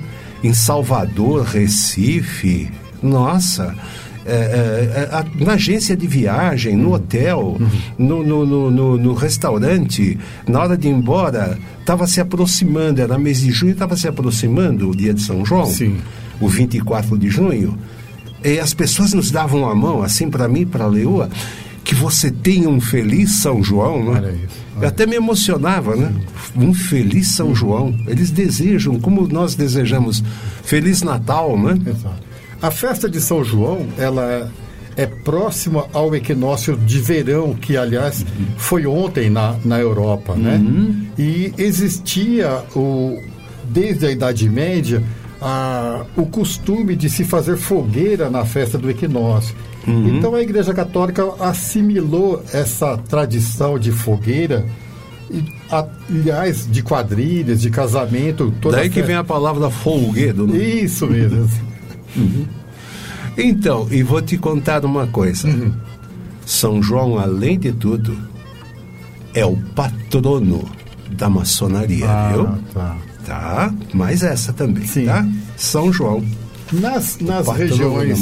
Em 0.43 0.53
Salvador, 0.53 1.45
Recife, 1.45 2.71
nossa. 3.03 3.75
é, 4.25 4.33
é, 4.33 5.09
é, 5.41 5.45
na 5.45 5.53
agência 5.55 5.97
de 5.97 6.07
viagem, 6.07 6.77
no 6.77 6.93
hotel, 6.95 7.59
no, 7.99 8.23
no, 8.25 8.47
no, 8.47 8.71
no- 8.71 8.97
no 8.99 9.15
restaurante, 9.15 10.19
na 10.49 10.61
hora 10.61 10.77
de 10.77 10.89
ir 10.89 10.93
embora, 10.93 11.59
estava 11.81 12.07
se 12.07 12.21
aproximando, 12.21 13.01
era 13.01 13.19
mês 13.19 13.41
de 13.41 13.51
junho, 13.51 13.73
estava 13.73 13.97
se 13.97 14.07
aproximando 14.09 14.89
o 14.91 14.97
dia 14.97 15.13
de 15.13 15.21
São 15.23 15.45
João, 15.45 15.67
Sim. 15.67 15.97
o 16.41 16.49
24 16.49 17.19
de 17.19 17.29
junho, 17.29 17.77
e 18.45 18.59
as 18.61 18.73
pessoas 18.75 19.13
nos 19.13 19.31
davam 19.31 19.69
a 19.69 19.75
mão, 19.75 20.03
assim 20.03 20.31
para 20.31 20.47
mim, 20.49 20.65
para 20.67 20.85
a 20.85 20.89
Leoa, 20.89 21.29
que 21.93 21.95
você 21.95 22.31
tenha 22.31 22.71
um 22.71 22.81
feliz 22.81 23.33
São 23.33 23.63
João, 23.63 24.03
né? 24.03 24.13
Olha 24.13 24.31
isso. 24.31 24.63
Eu 24.81 24.89
até 24.89 25.05
me 25.05 25.15
emocionava, 25.15 25.95
né? 25.95 26.11
Um 26.57 26.73
feliz 26.73 27.29
São 27.29 27.55
João. 27.55 27.95
Eles 28.07 28.31
desejam, 28.31 28.99
como 28.99 29.29
nós 29.29 29.55
desejamos, 29.55 30.25
Feliz 30.65 31.03
Natal, 31.03 31.59
né? 31.59 31.79
Exato. 31.87 32.23
A 32.63 32.71
festa 32.71 33.11
de 33.11 33.21
São 33.21 33.45
João, 33.45 33.87
ela 33.99 34.51
é 34.97 35.05
próxima 35.05 35.87
ao 35.93 36.15
equinócio 36.17 36.79
de 36.79 36.99
verão, 36.99 37.53
que, 37.53 37.77
aliás, 37.77 38.25
foi 38.57 38.87
ontem 38.87 39.29
na, 39.29 39.57
na 39.63 39.79
Europa, 39.79 40.35
né? 40.35 40.65
E 41.19 41.53
existia, 41.59 42.65
o, 42.75 43.21
desde 43.65 44.07
a 44.07 44.11
Idade 44.11 44.49
Média, 44.49 45.03
a, 45.43 46.05
o 46.17 46.25
costume 46.25 46.95
de 46.95 47.11
se 47.11 47.25
fazer 47.25 47.57
fogueira 47.57 48.31
na 48.31 48.45
festa 48.45 48.79
do 48.79 48.89
equinócio. 48.89 49.55
Então, 49.87 50.35
a 50.35 50.41
Igreja 50.41 50.73
Católica 50.73 51.25
assimilou 51.41 52.43
essa 52.53 52.97
tradição 52.97 53.79
de 53.79 53.91
fogueira, 53.91 54.65
e, 55.29 55.43
aliás, 56.09 56.71
de 56.71 56.83
quadrilhas, 56.83 57.61
de 57.61 57.71
casamento. 57.71 58.53
Daí 58.71 58.89
que 58.89 59.03
vem 59.03 59.17
a 59.17 59.25
palavra 59.25 59.71
folguedo. 59.71 60.47
Né? 60.47 60.57
Isso 60.57 61.07
mesmo. 61.07 61.49
Então, 63.37 63.89
e 63.91 64.03
vou 64.03 64.23
te 64.23 64.37
contar 64.39 64.85
uma 64.85 65.07
coisa. 65.07 65.49
Uhum. 65.49 65.73
São 66.45 66.83
João, 66.83 67.19
além 67.19 67.59
de 67.59 67.73
tudo, 67.73 68.17
é 69.35 69.45
o 69.45 69.57
patrono 69.75 70.65
da 71.11 71.29
maçonaria, 71.29 72.07
viu? 72.33 72.47
Ah, 72.47 72.59
tá. 72.73 72.97
Tá? 73.27 73.73
Mas 73.93 74.23
essa 74.23 74.53
também, 74.53 74.87
Sim. 74.87 75.07
tá? 75.07 75.27
São 75.57 75.93
João. 75.93 76.25
Nas, 76.73 77.19
nas 77.19 77.47
regiões, 77.49 78.21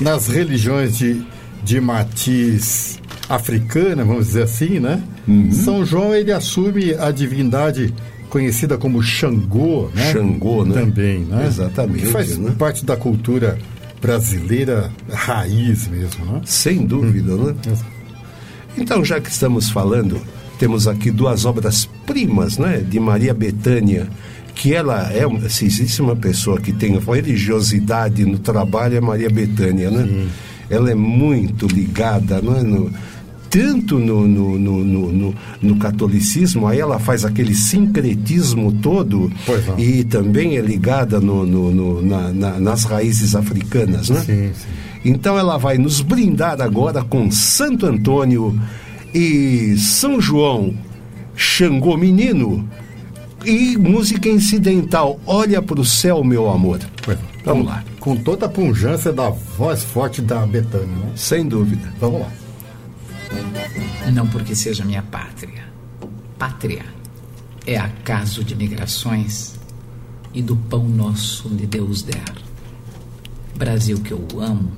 nas 0.00 0.26
religiões 0.26 0.96
de, 0.96 1.22
de 1.62 1.78
matiz 1.80 2.98
africana, 3.28 4.04
vamos 4.04 4.28
dizer 4.28 4.44
assim, 4.44 4.78
né? 4.78 5.02
Uhum. 5.28 5.52
São 5.52 5.84
João 5.84 6.14
ele 6.14 6.32
assume 6.32 6.94
a 6.94 7.10
divindade 7.10 7.92
conhecida 8.30 8.78
como 8.78 9.02
Xangô, 9.02 9.90
né? 9.94 10.10
Xangô, 10.10 10.64
né? 10.64 10.80
Também, 10.80 11.20
né? 11.20 11.46
Exatamente, 11.46 12.06
Que 12.06 12.06
faz 12.06 12.38
né? 12.38 12.54
parte 12.58 12.84
da 12.84 12.96
cultura 12.96 13.58
brasileira 14.00 14.90
raiz 15.10 15.86
mesmo, 15.86 16.24
né? 16.24 16.40
Sem 16.46 16.86
dúvida, 16.86 17.36
né? 17.36 17.54
Então, 18.76 19.04
já 19.04 19.20
que 19.20 19.28
estamos 19.30 19.68
falando, 19.70 20.18
temos 20.58 20.88
aqui 20.88 21.10
duas 21.10 21.44
obras-primas, 21.44 22.56
né? 22.56 22.78
De 22.78 22.98
Maria 22.98 23.34
Bethânia, 23.34 24.08
que 24.54 24.74
ela 24.74 25.10
é, 25.12 25.24
se 25.48 25.64
existe 25.64 26.00
uma 26.02 26.14
pessoa 26.16 26.60
que 26.60 26.72
tem 26.72 26.98
religiosidade 26.98 28.24
no 28.24 28.38
trabalho, 28.38 28.96
é 28.96 29.00
Maria 29.00 29.30
Bethânia, 29.30 29.90
né? 29.90 30.26
Ela 30.70 30.90
é 30.90 30.94
muito 30.94 31.66
ligada, 31.66 32.40
não 32.40 32.56
é? 32.56 32.62
No, 32.62 32.90
tanto 33.50 33.98
no, 33.98 34.26
no, 34.26 34.58
no, 34.58 34.82
no, 34.84 35.34
no- 35.60 35.76
catolicismo, 35.76 36.66
aí 36.66 36.80
ela 36.80 36.98
faz 36.98 37.24
aquele 37.24 37.54
sincretismo 37.54 38.72
todo 38.80 39.30
e 39.78 40.04
também 40.04 40.56
é 40.56 40.60
ligada 40.62 41.20
no, 41.20 41.44
no- 41.44 41.70
no- 41.70 42.02
na- 42.02 42.32
na- 42.32 42.58
nas 42.60 42.84
raízes 42.84 43.34
africanas, 43.34 44.08
né? 44.08 44.20
Sim, 44.20 44.50
sim. 44.54 44.68
Então 45.04 45.38
ela 45.38 45.58
vai 45.58 45.76
nos 45.76 46.00
brindar 46.00 46.62
agora 46.62 47.02
com 47.02 47.30
Santo 47.30 47.84
Antônio 47.86 48.58
e 49.14 49.74
São 49.76 50.20
João, 50.20 50.72
Xangô 51.36 51.96
Menino 51.96 52.66
e 53.44 53.76
música 53.76 54.28
incidental. 54.28 55.20
Olha 55.26 55.60
para 55.62 55.80
o 55.80 55.84
céu, 55.84 56.22
meu 56.24 56.48
amor. 56.50 56.80
Pois. 57.02 57.18
Vamos 57.44 57.64
com, 57.64 57.68
lá. 57.68 57.84
Com 57.98 58.16
toda 58.16 58.46
a 58.46 58.48
punjância 58.48 59.12
da 59.12 59.30
voz 59.30 59.82
forte 59.82 60.22
da 60.22 60.46
Betânia, 60.46 60.86
né? 60.86 61.12
Sem 61.16 61.46
dúvida. 61.46 61.92
Vamos 62.00 62.20
lá. 62.20 62.32
Não 64.12 64.26
porque 64.26 64.54
seja 64.54 64.84
minha 64.84 65.02
pátria. 65.02 65.64
Pátria 66.38 66.84
é 67.66 67.76
acaso 67.76 68.44
de 68.44 68.54
migrações 68.54 69.54
e 70.34 70.42
do 70.42 70.56
pão 70.56 70.88
nosso 70.88 71.48
onde 71.48 71.66
Deus 71.66 72.02
der. 72.02 72.34
Brasil 73.56 73.98
que 74.00 74.12
eu 74.12 74.26
amo, 74.40 74.72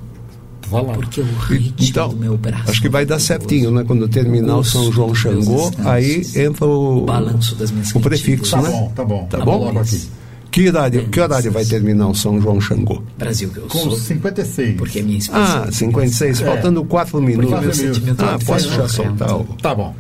Vai 0.75 0.87
lá. 0.87 0.93
porque 0.95 1.21
o 1.21 1.25
ritmo 1.25 1.75
Então, 1.89 2.09
do 2.11 2.17
meu 2.17 2.37
braço. 2.37 2.71
acho 2.71 2.81
que 2.83 2.89
vai 2.89 3.05
dar 3.07 3.19
certinho, 3.19 3.71
né? 3.71 3.85
Quando 3.87 4.07
terminar 4.09 4.57
o 4.59 4.65
São 4.65 4.93
João 4.93 5.15
Xangô, 5.15 5.71
aí 5.85 6.23
entra 6.37 6.67
o, 6.67 6.99
O 6.99 7.05
balanço 7.07 7.55
das 7.55 7.71
minhas 7.71 7.95
o 7.95 8.01
prefixo, 8.01 8.51
Tá 8.53 8.63
né? 8.63 8.71
bom, 8.71 8.93
tá 8.95 9.05
bom. 9.05 9.27
Tá 9.31 9.39
Tá 9.39 9.45
bom? 9.45 9.79
aqui. 9.79 10.03
Que 10.51 10.69
horário, 10.69 11.09
que 11.09 11.19
horário 11.21 11.51
vai 11.51 11.65
terminar 11.65 12.07
o 12.07 12.15
São 12.15 12.41
João 12.41 12.61
Xangô? 12.61 13.03
Brasil 13.19 13.49
que 13.51 13.59
eu 13.59 13.65
Com 13.67 13.79
sou, 13.81 13.97
56. 13.99 14.77
porque 14.77 15.01
é 15.01 15.03
minha 15.03 15.17
Ah, 15.17 15.19
inspiração. 15.19 15.73
56, 15.73 16.41
É. 16.41 16.45
faltando 16.45 16.85
4 16.85 17.21
minutos. 17.21 17.51
quatro 17.51 17.67
meu 17.67 17.77
minutos. 17.77 17.97
sentimento 17.99 18.25
Ah, 18.25 18.39
é 18.41 18.45
posso 18.45 18.69
já 18.71 18.87
soltar 18.89 19.35
o... 19.37 19.45
Tá 19.61 19.75
bom. 19.75 19.95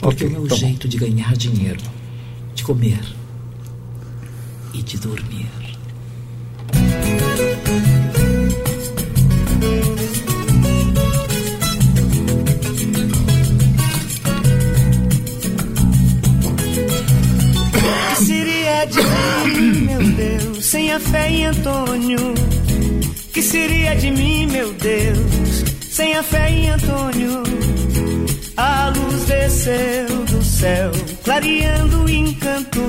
Porque 0.00 0.24
Ok, 0.24 0.26
o 0.36 0.40
meu 0.40 0.48
tá 0.48 0.54
bom. 0.56 0.60
jeito 0.60 0.88
de 0.88 0.96
ganhar 0.98 1.36
dinheiro, 1.36 1.78
de 2.52 2.64
comer 2.64 2.98
e 4.74 4.82
de 4.82 4.98
dormir. 4.98 5.46
De 18.86 19.00
mim, 19.00 19.80
meu 19.82 20.02
Deus, 20.12 20.64
sem 20.64 20.92
a 20.92 20.98
fé 20.98 21.28
em 21.28 21.46
Antônio? 21.46 22.34
Que 23.32 23.42
seria 23.42 23.94
de 23.94 24.10
mim, 24.10 24.46
meu 24.46 24.72
Deus, 24.72 25.64
sem 25.90 26.14
a 26.16 26.22
fé 26.22 26.50
em 26.50 26.70
Antônio? 26.70 27.42
A 28.56 28.92
luz 28.96 29.24
desceu 29.24 30.06
do 30.26 30.42
céu, 30.42 30.90
clareando 31.22 32.04
o 32.04 32.10
encanto 32.10 32.80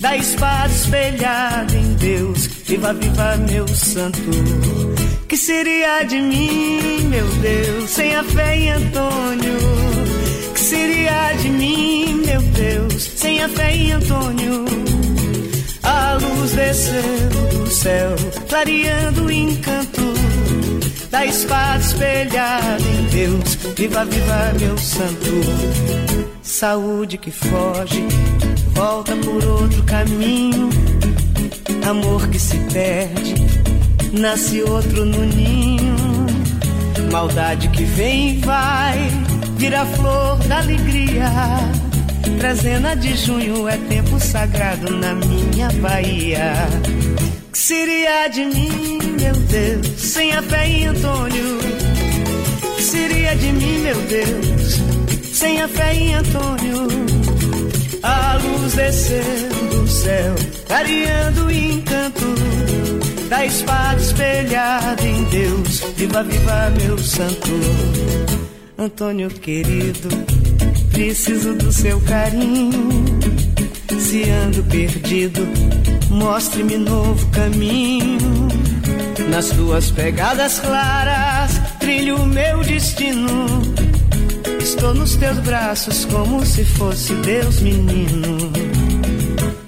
da 0.00 0.16
espada 0.16 0.72
espelhada 0.72 1.76
em 1.76 1.94
Deus. 1.94 2.46
Viva, 2.64 2.92
viva, 2.92 3.36
meu 3.36 3.68
santo. 3.68 4.18
Que 5.28 5.36
seria 5.36 6.02
de 6.04 6.20
mim, 6.20 7.08
meu 7.08 7.26
Deus, 7.26 7.90
sem 7.90 8.14
a 8.14 8.24
fé 8.24 8.56
em 8.56 8.70
Antônio? 8.70 10.15
Que 10.56 10.62
seria 10.62 11.34
de 11.34 11.50
mim, 11.50 12.22
meu 12.24 12.40
Deus, 12.40 13.02
sem 13.02 13.42
a 13.42 13.48
fé 13.48 13.76
em 13.76 13.92
Antônio? 13.92 14.64
A 15.82 16.14
luz 16.14 16.52
desceu 16.52 17.02
do 17.62 17.70
céu, 17.70 18.16
clareando 18.48 19.26
o 19.26 19.30
encanto 19.30 20.14
da 21.10 21.26
espada 21.26 21.84
espelhada 21.84 22.80
em 22.80 23.04
Deus. 23.10 23.54
Viva, 23.76 24.06
viva, 24.06 24.54
meu 24.58 24.78
santo. 24.78 25.30
Saúde 26.40 27.18
que 27.18 27.30
foge, 27.30 28.06
volta 28.72 29.14
por 29.14 29.44
outro 29.44 29.82
caminho. 29.82 30.70
Amor 31.86 32.26
que 32.28 32.38
se 32.38 32.56
perde, 32.72 33.34
nasce 34.18 34.62
outro 34.62 35.04
no 35.04 35.22
ninho. 35.22 35.96
Maldade 37.12 37.68
que 37.68 37.84
vem 37.84 38.30
e 38.30 38.38
vai, 38.38 39.10
vira 39.56 39.84
flor 39.86 40.36
da 40.48 40.58
alegria. 40.58 41.30
Trezena 42.38 42.94
de 42.94 43.16
junho 43.16 43.68
é 43.68 43.76
tempo 43.76 44.20
sagrado 44.20 44.90
na 44.96 45.14
minha 45.14 45.70
Bahia. 45.80 46.52
Que 47.52 47.58
seria 47.58 48.28
de 48.28 48.44
mim, 48.44 48.98
meu 49.20 49.34
Deus, 49.34 49.86
sem 49.98 50.32
a 50.32 50.42
fé 50.42 50.68
em 50.68 50.86
Antônio? 50.86 51.58
Que 52.76 52.82
seria 52.82 53.34
de 53.34 53.52
mim, 53.52 53.78
meu 53.78 53.96
Deus, 54.02 54.80
sem 55.32 55.62
a 55.62 55.68
fé 55.68 55.94
em 55.94 56.14
Antônio? 56.14 56.86
A 58.02 58.38
luz 58.42 58.74
descendo 58.74 59.70
do 59.70 59.88
céu, 59.88 60.34
clareando 60.66 61.46
o 61.46 61.50
encanto 61.50 62.34
da 63.28 63.44
espada 63.44 64.00
espelhada 64.00 65.02
em 65.02 65.24
Deus. 65.24 65.80
Viva, 65.96 66.22
viva, 66.22 66.72
meu 66.78 66.98
santo. 66.98 68.45
Antônio 68.78 69.30
querido, 69.30 70.08
preciso 70.92 71.54
do 71.54 71.72
seu 71.72 71.98
carinho. 72.02 72.92
Se 73.98 74.28
ando 74.28 74.62
perdido, 74.64 75.48
mostre-me 76.10 76.76
novo 76.76 77.26
caminho. 77.28 78.48
Nas 79.30 79.48
tuas 79.48 79.90
pegadas 79.90 80.58
claras, 80.58 81.52
trilho 81.80 82.16
o 82.16 82.26
meu 82.26 82.62
destino. 82.64 83.46
Estou 84.60 84.92
nos 84.92 85.16
teus 85.16 85.38
braços 85.38 86.04
como 86.04 86.44
se 86.44 86.62
fosse 86.62 87.14
Deus 87.14 87.60
menino. 87.60 88.52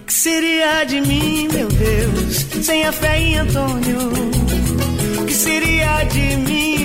Que 0.07 0.13
seria 0.13 0.85
de 0.85 1.01
mim, 1.01 1.49
meu 1.51 1.69
Deus, 1.69 2.47
sem 2.63 2.85
a 2.85 2.93
fé 2.93 3.19
em 3.19 3.39
Antônio? 3.39 3.99
Que 5.27 5.33
seria 5.33 6.05
de 6.05 6.37
mim, 6.37 6.78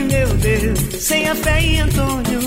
sem 0.99 1.29
a 1.29 1.35
fé 1.35 1.61
em 1.61 1.79
Antônio? 1.79 2.41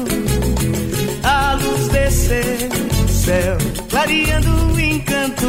A 1.22 1.54
luz 1.54 1.88
descer 1.88 2.68
do 2.68 3.08
céu, 3.08 3.56
clareando 3.88 4.74
o 4.74 4.80
encanto 4.80 5.46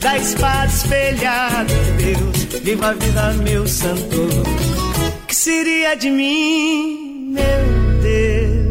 da 0.00 0.16
espada 0.16 0.72
espelhada 0.72 1.74
Deus. 1.98 2.62
Viva 2.62 2.88
a 2.88 2.92
vida, 2.94 3.32
meu 3.42 3.66
santo. 3.66 4.28
Que 5.26 5.34
seria 5.34 5.94
de 5.96 6.10
mim, 6.10 7.32
meu 7.34 8.00
Deus? 8.02 8.64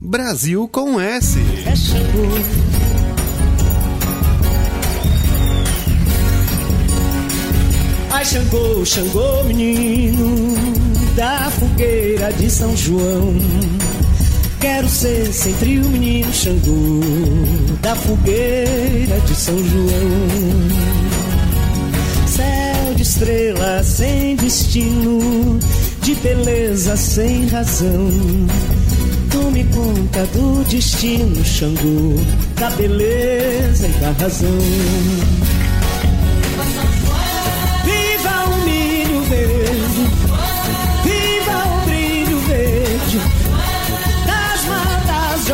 Brasil 0.00 0.68
com 0.68 1.00
S. 1.00 1.38
É 1.64 1.76
Ai, 8.10 8.24
Xangô, 8.24 8.84
Xangô, 8.84 9.44
menino 9.44 10.54
da 11.14 11.50
fogueira 11.50 12.32
de 12.32 12.50
São 12.50 12.74
João. 12.76 13.34
Quero 14.60 14.88
ser 14.88 15.32
sempre 15.32 15.78
o 15.78 15.84
menino 15.84 16.32
Xangô 16.32 17.00
da 17.82 17.94
fogueira 17.94 19.20
de 19.26 19.34
São 19.34 19.56
João. 19.56 20.68
Céu 22.26 22.94
de 22.94 23.02
estrelas 23.02 23.86
sem 23.86 24.36
destino, 24.36 25.58
de 26.02 26.14
beleza 26.16 26.96
sem 26.96 27.46
razão. 27.48 28.10
Tome 29.30 29.64
conta 29.64 30.24
do 30.32 30.64
destino, 30.64 31.44
Xangô, 31.44 32.14
da 32.56 32.70
beleza 32.70 33.86
e 33.86 33.92
da 34.00 34.10
razão. 34.12 34.58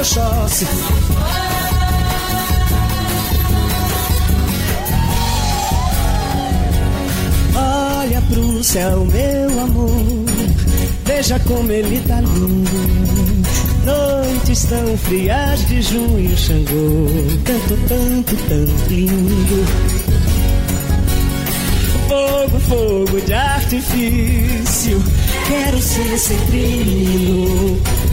Oxóssi. 0.04 0.66
Olha 7.56 8.20
pro 8.28 8.62
céu, 8.62 9.06
meu 9.06 9.60
amor, 9.60 9.90
veja 11.06 11.40
como 11.46 11.72
ele 11.72 12.02
tá 12.06 12.20
lindo. 12.20 12.70
Noites 13.86 14.64
tão 14.64 14.98
frias 14.98 15.66
de 15.68 15.80
junho, 15.80 16.36
Xangô, 16.36 17.06
tanto, 17.42 17.74
tanto, 17.88 18.36
tanto 18.46 18.92
lindo. 18.92 19.64
Fogo, 22.08 22.60
fogo 22.60 23.20
de 23.22 23.32
artifício, 23.32 25.02
quero 25.48 25.80
ser 25.80 26.18
sempre 26.18 26.58
menino. 26.58 28.03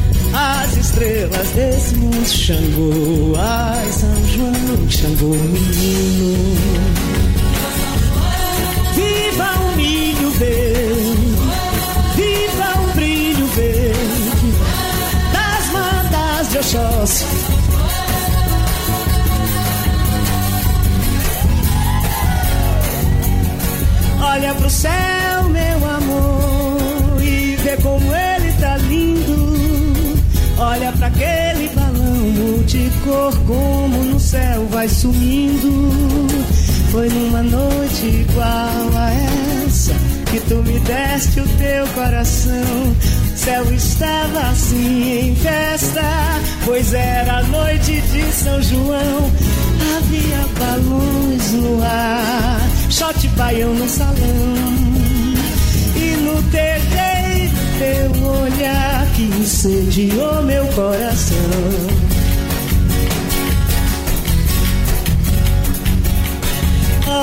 Estrelas 1.42 1.52
desse 1.52 2.38
Xangô, 2.38 3.34
ai, 3.38 3.92
São 3.92 4.28
João, 4.28 4.89
Xangô, 4.89 5.30
menino. 5.30 6.56
Viva 8.94 9.50
o 9.60 9.76
milho 9.76 10.30
verde, 10.32 11.36
viva 12.16 12.80
o 12.80 12.94
brilho 12.94 13.46
verde 13.48 14.54
das 15.34 15.72
matas 15.72 16.50
de 16.50 16.58
Oxóssi. 16.60 17.26
Olha 24.22 24.54
pro 24.54 24.70
céu, 24.70 25.21
multicor, 33.02 33.34
como 33.47 34.04
no 34.06 34.20
céu 34.20 34.66
vai 34.70 34.88
sumindo. 34.88 36.28
Foi 36.91 37.10
numa 37.10 37.41
noite 37.41 38.06
igual 38.06 38.97
a 38.97 39.12
essa 39.66 39.93
que 40.30 40.39
tu 40.41 40.56
me 40.56 40.80
deste 40.80 41.39
o 41.39 41.47
teu 41.58 41.88
coração. 41.88 42.95
O 43.34 43.38
céu 43.38 43.74
estava 43.74 44.39
assim 44.49 45.30
em 45.30 45.36
festa, 45.36 46.02
pois 46.66 46.93
era 46.93 47.38
a 47.38 47.43
noite 47.43 48.02
de 48.02 48.32
São 48.32 48.62
João. 48.62 49.32
Havia 49.97 50.45
balões 50.60 51.52
no 51.54 51.84
ar, 51.84 52.62
shot 52.89 53.28
baião 53.30 53.74
no 53.74 53.88
salão. 53.88 54.16
E 55.95 56.16
no 56.22 56.41
terreiro 56.43 57.22
teu 57.82 58.28
olhar 58.28 59.08
que 59.16 59.24
incendiou 59.24 60.43
meu 60.43 60.66
coração. 60.68 61.91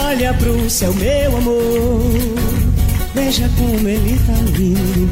Olha 0.06 0.32
pro 0.34 0.70
céu, 0.70 0.94
meu 0.94 1.36
amor, 1.36 2.00
veja 3.14 3.50
como 3.58 3.88
ele 3.88 4.18
tá 4.26 4.32
lindo. 4.56 5.10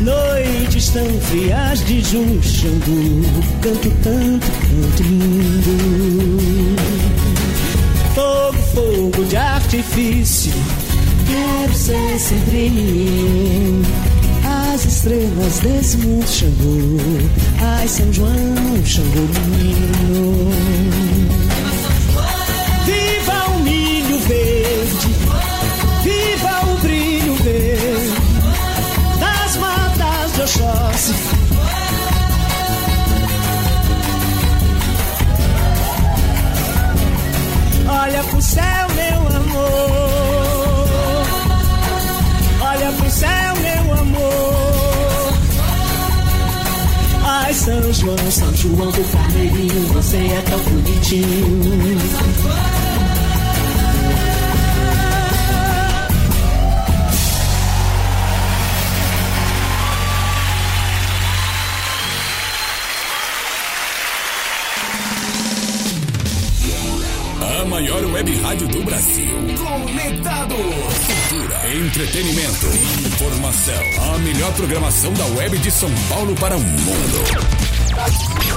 Noites 0.00 0.90
tão 0.90 1.06
frias 1.22 1.84
de 1.86 2.02
junho, 2.02 2.42
Xangu, 2.42 3.22
canto 3.62 3.90
tanto, 4.02 4.46
canto 4.46 5.02
lindo. 5.02 6.76
Fogo, 8.14 8.58
fogo 8.74 9.24
de 9.24 9.36
artifício, 9.36 10.52
quero 11.26 11.74
ser 11.74 12.18
sempre. 12.18 13.82
As 14.44 14.84
estrelas 14.84 15.58
desse 15.60 15.96
mundo, 15.98 16.26
Xangu, 16.28 16.98
ai 17.60 17.88
São 17.88 18.12
João, 18.12 18.84
Xangu 18.84 19.28
menino. 19.56 21.11
Oxóssi. 30.62 31.14
Olha 37.88 38.22
pro 38.24 38.42
céu, 38.42 38.88
meu 38.94 39.36
amor. 39.36 41.26
Olha 42.60 42.92
pro 42.92 43.10
céu, 43.10 43.54
meu 43.60 43.94
amor. 43.98 45.32
Ai, 47.24 47.54
São 47.54 47.92
João, 47.92 48.30
São 48.30 48.54
João 48.54 48.90
do 48.90 49.12
Carneirinho, 49.12 49.86
você 49.88 50.16
é 50.16 50.42
tão 50.48 50.58
bonitinho. 50.60 51.98
Entretenimento, 71.92 72.66
informação. 73.06 74.14
A 74.14 74.18
melhor 74.20 74.50
programação 74.54 75.12
da 75.12 75.26
web 75.26 75.58
de 75.58 75.70
São 75.70 75.90
Paulo 76.08 76.34
para 76.36 76.56
o 76.56 76.60
mundo. 76.60 78.31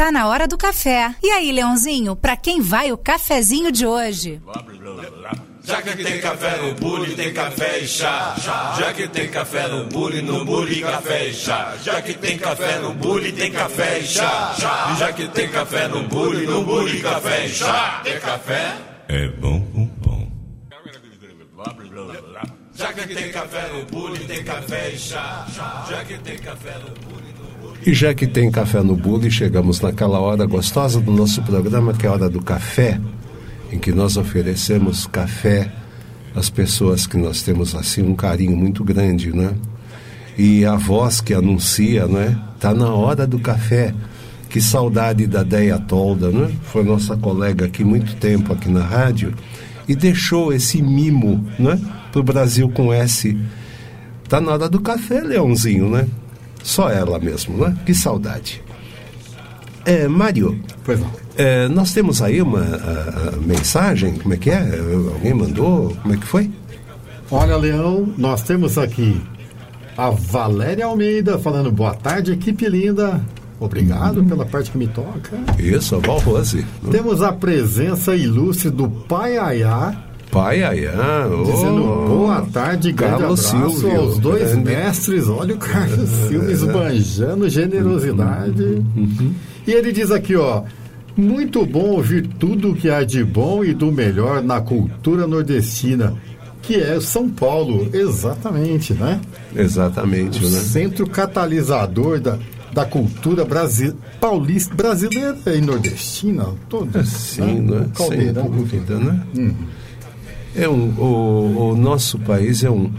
Tá 0.00 0.10
na 0.10 0.26
hora 0.28 0.48
do 0.48 0.56
café. 0.56 1.14
E 1.22 1.28
aí, 1.28 1.52
Leãozinho, 1.52 2.16
pra 2.16 2.34
quem 2.34 2.62
vai 2.62 2.90
o 2.90 2.96
cafezinho 2.96 3.70
de 3.70 3.86
hoje? 3.86 4.40
Já 5.62 5.82
que 5.82 6.02
tem 6.02 6.18
café 6.22 6.56
no 6.56 6.74
bule, 6.74 7.14
tem 7.14 7.34
café 7.34 7.80
e 7.80 7.86
chá. 7.86 8.34
Já 8.78 8.94
que 8.94 9.06
tem 9.06 9.28
café 9.28 9.68
no 9.68 9.84
bule, 9.84 10.22
no 10.22 10.42
bule, 10.42 10.80
café 10.80 11.26
e 11.26 11.34
chá. 11.34 11.74
Já 11.84 12.00
que 12.00 12.14
tem 12.14 12.38
café 12.38 12.78
no 12.78 12.94
bule, 12.94 13.30
tem 13.30 13.52
café 13.52 13.98
e 13.98 14.06
chá. 14.06 14.54
Já 14.98 15.12
que 15.12 15.28
tem 15.28 15.48
café 15.50 15.86
no 15.86 16.02
bule, 16.04 16.46
no 16.46 16.64
bule, 16.64 17.02
café 17.02 17.44
e 17.44 17.48
chá. 17.50 18.00
Tem 18.02 18.18
café? 18.18 18.76
É 19.06 19.28
bom, 19.28 19.60
bom. 19.98 20.26
Já 22.74 22.90
que 22.94 23.14
tem 23.14 23.30
café 23.30 23.68
no 23.68 23.84
bule, 23.84 24.18
tem 24.20 24.42
café 24.44 24.92
e 24.94 24.98
chá. 24.98 25.46
Já 25.90 26.02
que 26.06 26.16
tem 26.16 26.38
café 26.38 26.78
no 26.78 26.88
bule. 26.88 27.09
E 27.84 27.94
já 27.94 28.12
que 28.12 28.26
tem 28.26 28.50
café 28.50 28.82
no 28.82 28.94
bule, 28.94 29.30
chegamos 29.30 29.80
naquela 29.80 30.20
hora 30.20 30.44
gostosa 30.44 31.00
do 31.00 31.10
nosso 31.10 31.40
programa, 31.42 31.94
que 31.94 32.06
é 32.06 32.10
a 32.10 32.12
hora 32.12 32.28
do 32.28 32.42
café, 32.42 33.00
em 33.72 33.78
que 33.78 33.90
nós 33.90 34.18
oferecemos 34.18 35.06
café 35.06 35.72
às 36.34 36.50
pessoas 36.50 37.06
que 37.06 37.16
nós 37.16 37.42
temos 37.42 37.74
assim 37.74 38.02
um 38.02 38.14
carinho 38.14 38.54
muito 38.54 38.84
grande, 38.84 39.34
né? 39.34 39.54
E 40.36 40.64
a 40.64 40.76
voz 40.76 41.22
que 41.22 41.32
anuncia, 41.32 42.06
né? 42.06 42.38
Tá 42.58 42.74
na 42.74 42.92
hora 42.92 43.26
do 43.26 43.38
café. 43.38 43.94
Que 44.50 44.60
saudade 44.60 45.26
da 45.26 45.42
Deia 45.42 45.78
Tolda, 45.78 46.30
né? 46.30 46.50
Foi 46.64 46.82
nossa 46.82 47.16
colega 47.16 47.66
aqui 47.66 47.84
muito 47.84 48.16
tempo 48.16 48.52
aqui 48.52 48.68
na 48.68 48.82
rádio 48.82 49.32
e 49.88 49.94
deixou 49.94 50.52
esse 50.52 50.82
mimo, 50.82 51.46
né? 51.58 51.80
Pro 52.12 52.22
Brasil 52.22 52.68
com 52.68 52.92
S. 52.92 53.38
Tá 54.28 54.40
na 54.40 54.52
hora 54.52 54.68
do 54.68 54.80
café, 54.80 55.20
Leãozinho, 55.20 55.88
né? 55.88 56.06
Só 56.62 56.90
ela 56.90 57.18
mesmo, 57.18 57.56
né? 57.58 57.76
Que 57.86 57.94
saudade. 57.94 58.62
É, 59.84 60.06
Mário. 60.06 60.60
Pois 60.84 61.00
não. 61.00 61.10
É, 61.36 61.68
nós 61.68 61.92
temos 61.94 62.20
aí 62.20 62.42
uma 62.42 62.60
a- 62.60 63.28
a 63.34 63.36
mensagem, 63.40 64.14
como 64.14 64.34
é 64.34 64.36
que 64.36 64.50
é? 64.50 64.78
Alguém 65.12 65.32
mandou? 65.32 65.96
Como 66.02 66.14
é 66.14 66.16
que 66.16 66.26
foi? 66.26 66.50
Olha, 67.30 67.56
Leão, 67.56 68.12
nós 68.18 68.42
temos 68.42 68.76
aqui 68.76 69.20
a 69.96 70.10
Valéria 70.10 70.84
Almeida 70.86 71.38
falando 71.38 71.70
boa 71.72 71.94
tarde, 71.94 72.32
equipe 72.32 72.68
linda. 72.68 73.20
Obrigado 73.58 74.24
pela 74.24 74.44
parte 74.44 74.70
que 74.70 74.78
me 74.78 74.86
toca. 74.88 75.38
Isso, 75.58 75.94
a 75.94 75.98
Val 75.98 76.18
Rose. 76.18 76.64
Temos 76.90 77.22
a 77.22 77.32
presença 77.32 78.14
ilustre 78.16 78.70
do 78.70 78.88
Pai 78.88 79.36
Ayá, 79.38 79.94
Pai 80.30 80.60
dizendo 80.60 81.82
oh, 81.82 82.08
boa 82.08 82.42
tarde, 82.52 82.92
grande 82.92 83.18
Carlos 83.18 83.52
abraço 83.52 83.80
Silvio, 83.80 84.00
aos 84.00 84.18
dois 84.18 84.52
grande. 84.52 84.64
mestres. 84.64 85.28
Olha 85.28 85.54
o 85.54 85.58
Carlos 85.58 86.08
Silvio 86.28 86.50
esbanjando 86.50 87.48
generosidade. 87.48 88.82
E 89.66 89.72
ele 89.72 89.90
diz 89.92 90.10
aqui, 90.10 90.36
ó. 90.36 90.62
Muito 91.16 91.66
bom 91.66 91.90
ouvir 91.90 92.26
tudo 92.38 92.70
o 92.70 92.76
que 92.76 92.88
há 92.88 93.02
de 93.02 93.24
bom 93.24 93.64
e 93.64 93.74
do 93.74 93.90
melhor 93.90 94.40
na 94.40 94.60
cultura 94.60 95.26
nordestina, 95.26 96.14
que 96.62 96.76
é 96.76 96.98
São 97.00 97.28
Paulo. 97.28 97.90
Exatamente, 97.92 98.94
né? 98.94 99.20
Exatamente, 99.54 100.42
o 100.42 100.48
né? 100.48 100.58
centro 100.60 101.06
catalisador 101.08 102.20
da, 102.20 102.38
da 102.72 102.84
cultura 102.84 103.44
brasi 103.44 103.92
paulista, 104.20 104.72
brasileira 104.74 105.36
e 105.54 105.60
nordestina, 105.60 106.46
todos. 106.68 107.08
Sim, 107.08 107.62
né? 107.62 107.80
Sem 107.80 108.06
Caldeirão. 108.06 108.48
dúvida, 108.48 108.98
né? 108.98 109.20
É 110.54 110.68
um, 110.68 110.88
o, 110.98 111.70
o 111.72 111.76
nosso 111.76 112.18
país 112.18 112.64
é 112.64 112.70
um, 112.70 112.90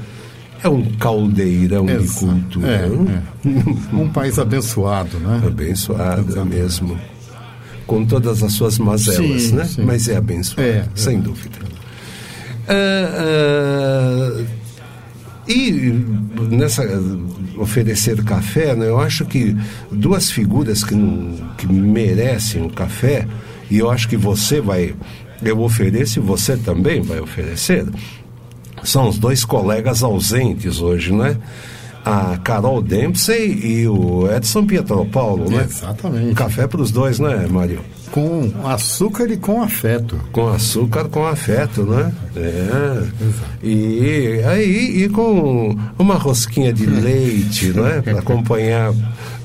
é 0.63 0.69
um 0.69 0.83
caldeirão 0.95 1.85
de 1.85 1.93
Exato. 1.93 2.25
cultura. 2.27 2.67
É, 2.67 2.87
né? 2.87 3.23
Um 3.91 4.07
país 4.09 4.39
abençoado, 4.39 5.19
né? 5.19 5.41
Abençoado 5.45 6.45
mesmo. 6.45 6.97
Com 7.85 8.05
todas 8.05 8.41
as 8.41 8.53
suas 8.53 8.77
mazelas, 8.79 9.41
Sim, 9.43 9.55
né? 9.55 9.65
sim. 9.65 9.83
Mas 9.83 10.07
é 10.07 10.15
abençoado, 10.15 10.61
É, 10.61 10.85
sem 10.95 11.17
é. 11.17 11.21
dúvida. 11.21 11.57
Ah, 12.67 14.37
ah, 14.37 14.43
e 15.47 15.91
nessa 16.49 16.83
oferecer 17.57 18.23
café, 18.23 18.75
né, 18.75 18.87
eu 18.87 18.99
acho 18.99 19.25
que 19.25 19.55
duas 19.91 20.31
figuras 20.31 20.83
que, 20.83 20.95
que 21.57 21.67
merecem 21.67 22.63
o 22.65 22.69
café, 22.69 23.27
e 23.69 23.77
eu 23.77 23.89
acho 23.89 24.07
que 24.07 24.15
você 24.15 24.61
vai, 24.61 24.93
eu 25.43 25.59
ofereço 25.61 26.19
e 26.19 26.21
você 26.21 26.55
também 26.57 27.01
vai 27.01 27.19
oferecer, 27.19 27.85
são 28.83 29.07
os 29.07 29.17
dois 29.17 29.45
colegas 29.45 30.03
ausentes 30.03 30.79
hoje, 30.79 31.13
né? 31.13 31.37
A 32.03 32.37
Carol 32.37 32.81
Dempsey 32.81 33.59
e 33.63 33.87
o 33.87 34.27
Edson 34.31 34.65
Pietropaulo, 34.65 35.49
né? 35.49 35.67
Exatamente. 35.69 36.33
Café 36.33 36.65
para 36.65 36.81
os 36.81 36.91
dois, 36.91 37.19
né, 37.19 37.47
Mário? 37.47 37.81
Com 38.11 38.51
açúcar 38.65 39.29
e 39.31 39.37
com 39.37 39.61
afeto. 39.61 40.19
Com 40.33 40.49
açúcar, 40.49 41.05
com 41.05 41.25
afeto, 41.25 41.83
né? 41.83 42.11
É. 42.35 43.03
E 43.63 44.41
aí, 44.45 45.03
e 45.03 45.09
com 45.09 45.75
uma 45.97 46.15
rosquinha 46.15 46.73
de 46.73 46.85
leite, 46.85 47.69
né? 47.69 48.01
Para 48.01 48.19
acompanhar, 48.19 48.93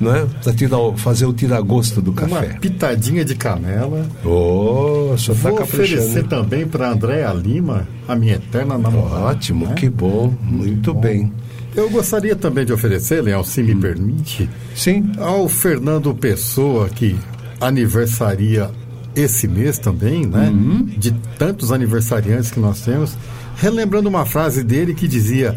né? 0.00 0.26
Para 0.42 0.52
tirar, 0.52 0.78
fazer 0.96 1.26
o 1.26 1.32
tiragosto 1.32 2.02
do 2.02 2.10
Uma 2.10 2.40
café. 2.40 2.58
pitadinha 2.60 3.24
de 3.24 3.36
canela. 3.36 4.04
Ô, 4.24 5.12
o 5.12 5.18
senhor 5.18 5.36
tá 5.38 5.50
Vou 5.50 5.62
oferecer 5.62 6.26
também 6.26 6.66
para 6.66 6.90
Andréa 6.90 7.32
Lima, 7.32 7.86
a 8.08 8.16
minha 8.16 8.34
eterna 8.34 8.76
namorada. 8.76 9.26
Ótimo, 9.26 9.66
né? 9.66 9.74
que 9.74 9.88
bom, 9.88 10.34
muito 10.42 10.92
bem. 10.92 11.32
Eu 11.76 11.90
gostaria 11.90 12.34
também 12.34 12.64
de 12.64 12.72
oferecer, 12.72 13.22
Leão, 13.22 13.44
se 13.44 13.62
me 13.62 13.76
permite, 13.76 14.48
Sim. 14.74 15.12
ao 15.18 15.46
Fernando 15.46 16.14
Pessoa, 16.14 16.88
que 16.88 17.14
aniversaria 17.61 18.70
esse 19.14 19.48
mês 19.48 19.78
também, 19.78 20.26
né? 20.26 20.50
Uhum. 20.50 20.84
De 20.84 21.12
tantos 21.38 21.72
aniversariantes 21.72 22.50
que 22.50 22.61
nós 22.61 22.82
temos, 22.82 23.16
relembrando 23.57 24.09
uma 24.09 24.26
frase 24.26 24.62
dele 24.62 24.94
que 24.94 25.09
dizia: 25.09 25.57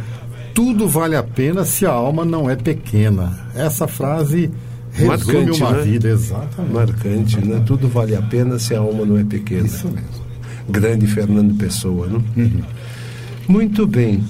Tudo 0.53 0.87
vale 0.87 1.15
a 1.15 1.23
pena 1.23 1.65
se 1.65 1.85
a 1.85 1.91
alma 1.91 2.23
não 2.23 2.49
é 2.49 2.55
pequena. 2.55 3.37
Essa 3.53 3.87
frase 3.87 4.49
resume 4.91 5.07
Marcante, 5.09 5.61
uma 5.61 5.71
né? 5.71 5.83
vida, 5.83 6.09
exatamente. 6.09 6.73
Marcante, 6.73 7.45
né? 7.45 7.63
Tudo 7.65 7.87
vale 7.87 8.15
a 8.15 8.21
pena 8.21 8.57
se 8.57 8.73
a 8.73 8.79
alma 8.79 9.05
não 9.05 9.17
é 9.17 9.23
pequena. 9.23 9.65
Isso 9.65 9.87
mesmo. 9.87 10.29
Grande 10.69 11.07
Fernando 11.07 11.55
Pessoa, 11.55 12.07
né? 12.07 12.21
Uhum. 12.37 12.61
Muito 13.47 13.85
bem. 13.87 14.23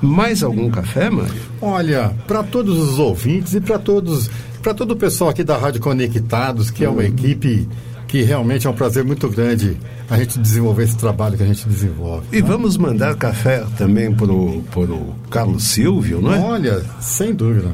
Mais 0.00 0.42
algum 0.42 0.70
café, 0.70 1.10
Mário? 1.10 1.34
Olha, 1.60 2.14
para 2.26 2.42
todos 2.42 2.78
os 2.78 2.98
ouvintes 2.98 3.54
e 3.54 3.60
para 3.60 3.78
todos, 3.78 4.30
para 4.66 4.74
todo 4.74 4.90
o 4.90 4.96
pessoal 4.96 5.30
aqui 5.30 5.44
da 5.44 5.56
Rádio 5.56 5.80
Conectados, 5.80 6.72
que 6.72 6.84
é 6.84 6.88
uma 6.88 7.04
equipe 7.04 7.68
que 8.08 8.22
realmente 8.22 8.66
é 8.66 8.70
um 8.70 8.72
prazer 8.72 9.04
muito 9.04 9.28
grande 9.28 9.76
a 10.10 10.18
gente 10.18 10.40
desenvolver 10.40 10.82
esse 10.82 10.96
trabalho 10.96 11.36
que 11.36 11.44
a 11.44 11.46
gente 11.46 11.68
desenvolve. 11.68 12.26
E 12.32 12.42
vamos 12.42 12.76
mandar 12.76 13.14
café 13.14 13.64
também 13.78 14.12
pro, 14.12 14.64
pro 14.72 15.14
Carlos 15.30 15.62
Silvio, 15.62 16.20
não 16.20 16.34
é? 16.34 16.40
Olha, 16.40 16.84
sem 17.00 17.32
dúvida. 17.32 17.68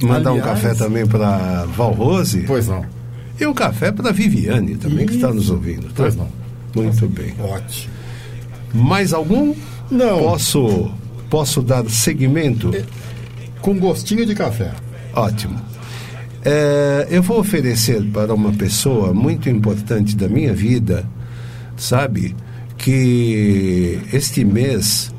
Mandar 0.00 0.30
um 0.30 0.34
Aliás, 0.34 0.62
café 0.62 0.74
também 0.74 1.04
para 1.04 1.64
Val 1.64 1.90
Rose. 1.90 2.44
Pois 2.46 2.68
não. 2.68 2.86
E 3.40 3.44
um 3.44 3.52
café 3.52 3.90
para 3.90 4.12
Viviane 4.12 4.76
também, 4.76 5.04
que 5.04 5.16
está 5.16 5.34
nos 5.34 5.50
ouvindo. 5.50 5.88
Tá? 5.88 5.94
Pois 5.96 6.14
não. 6.14 6.28
Muito 6.76 7.08
bem. 7.08 7.34
Ótimo. 7.40 7.92
Mais 8.72 9.12
algum? 9.12 9.52
Não. 9.90 10.20
Posso, 10.20 10.92
posso 11.28 11.60
dar 11.60 11.84
seguimento? 11.90 12.70
Com 13.60 13.76
gostinho 13.80 14.24
de 14.24 14.36
café. 14.36 14.70
Ótimo. 15.12 15.66
É, 16.48 17.08
eu 17.10 17.24
vou 17.24 17.40
oferecer 17.40 18.04
para 18.12 18.32
uma 18.32 18.52
pessoa 18.52 19.12
muito 19.12 19.50
importante 19.50 20.14
da 20.14 20.28
minha 20.28 20.54
vida, 20.54 21.04
sabe, 21.76 22.36
que 22.78 23.98
este 24.12 24.44
mês 24.44 25.12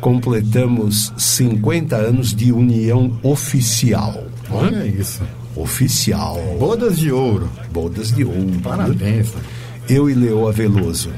completamos 0.00 1.12
50 1.18 1.96
anos 1.96 2.32
de 2.32 2.52
união 2.52 3.18
oficial. 3.24 4.22
não 4.48 4.60
é? 4.60 4.66
Olha 4.66 4.86
isso. 4.86 5.20
Oficial. 5.56 6.40
Bodas 6.60 6.96
de 6.96 7.10
ouro. 7.10 7.50
Bodas 7.72 8.12
de 8.12 8.24
ouro. 8.24 8.60
Parabéns. 8.62 9.34
Eu 9.88 10.08
e 10.08 10.14
Leoa 10.14 10.52
Veloso. 10.52 11.10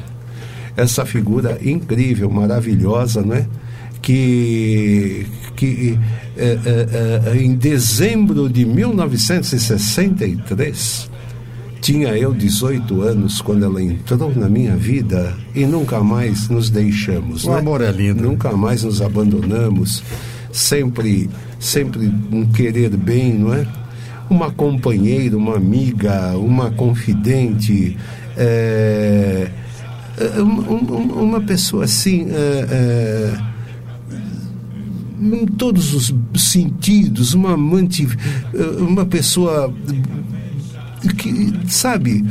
Essa 0.74 1.04
figura 1.04 1.58
incrível, 1.62 2.30
maravilhosa, 2.30 3.20
né? 3.20 3.46
Que, 4.02 5.26
que 5.56 5.98
é, 6.36 6.58
é, 6.64 7.22
é, 7.32 7.36
em 7.42 7.54
dezembro 7.54 8.48
de 8.48 8.64
1963, 8.64 11.10
tinha 11.80 12.08
eu 12.16 12.32
18 12.34 13.02
anos 13.02 13.40
quando 13.40 13.64
ela 13.64 13.82
entrou 13.82 14.32
na 14.34 14.48
minha 14.48 14.76
vida 14.76 15.34
e 15.54 15.64
nunca 15.66 16.00
mais 16.02 16.48
nos 16.48 16.70
deixamos. 16.70 17.44
O 17.44 17.50
né? 17.52 17.58
amor 17.58 17.80
é 17.82 17.90
lindo. 17.90 18.22
Nunca 18.22 18.52
mais 18.52 18.84
nos 18.84 19.02
abandonamos. 19.02 20.02
Sempre, 20.52 21.28
sempre 21.58 22.12
um 22.32 22.46
querer 22.46 22.90
bem, 22.96 23.34
não 23.34 23.52
é? 23.54 23.66
Uma 24.28 24.50
companheira, 24.50 25.36
uma 25.36 25.56
amiga, 25.56 26.36
uma 26.38 26.70
confidente, 26.70 27.96
é, 28.36 29.48
é, 30.18 30.42
um- 30.42 30.72
um- 30.72 31.22
uma 31.24 31.40
pessoa 31.40 31.84
assim. 31.84 32.26
é, 32.30 32.66
é, 32.70 33.49
em 35.20 35.46
todos 35.46 35.92
os 35.94 36.14
sentidos, 36.50 37.34
uma 37.34 37.52
amante, 37.54 38.06
eh, 38.54 38.62
uma 38.80 39.04
pessoa 39.04 39.72
que, 41.16 41.52
sabe, 41.68 42.24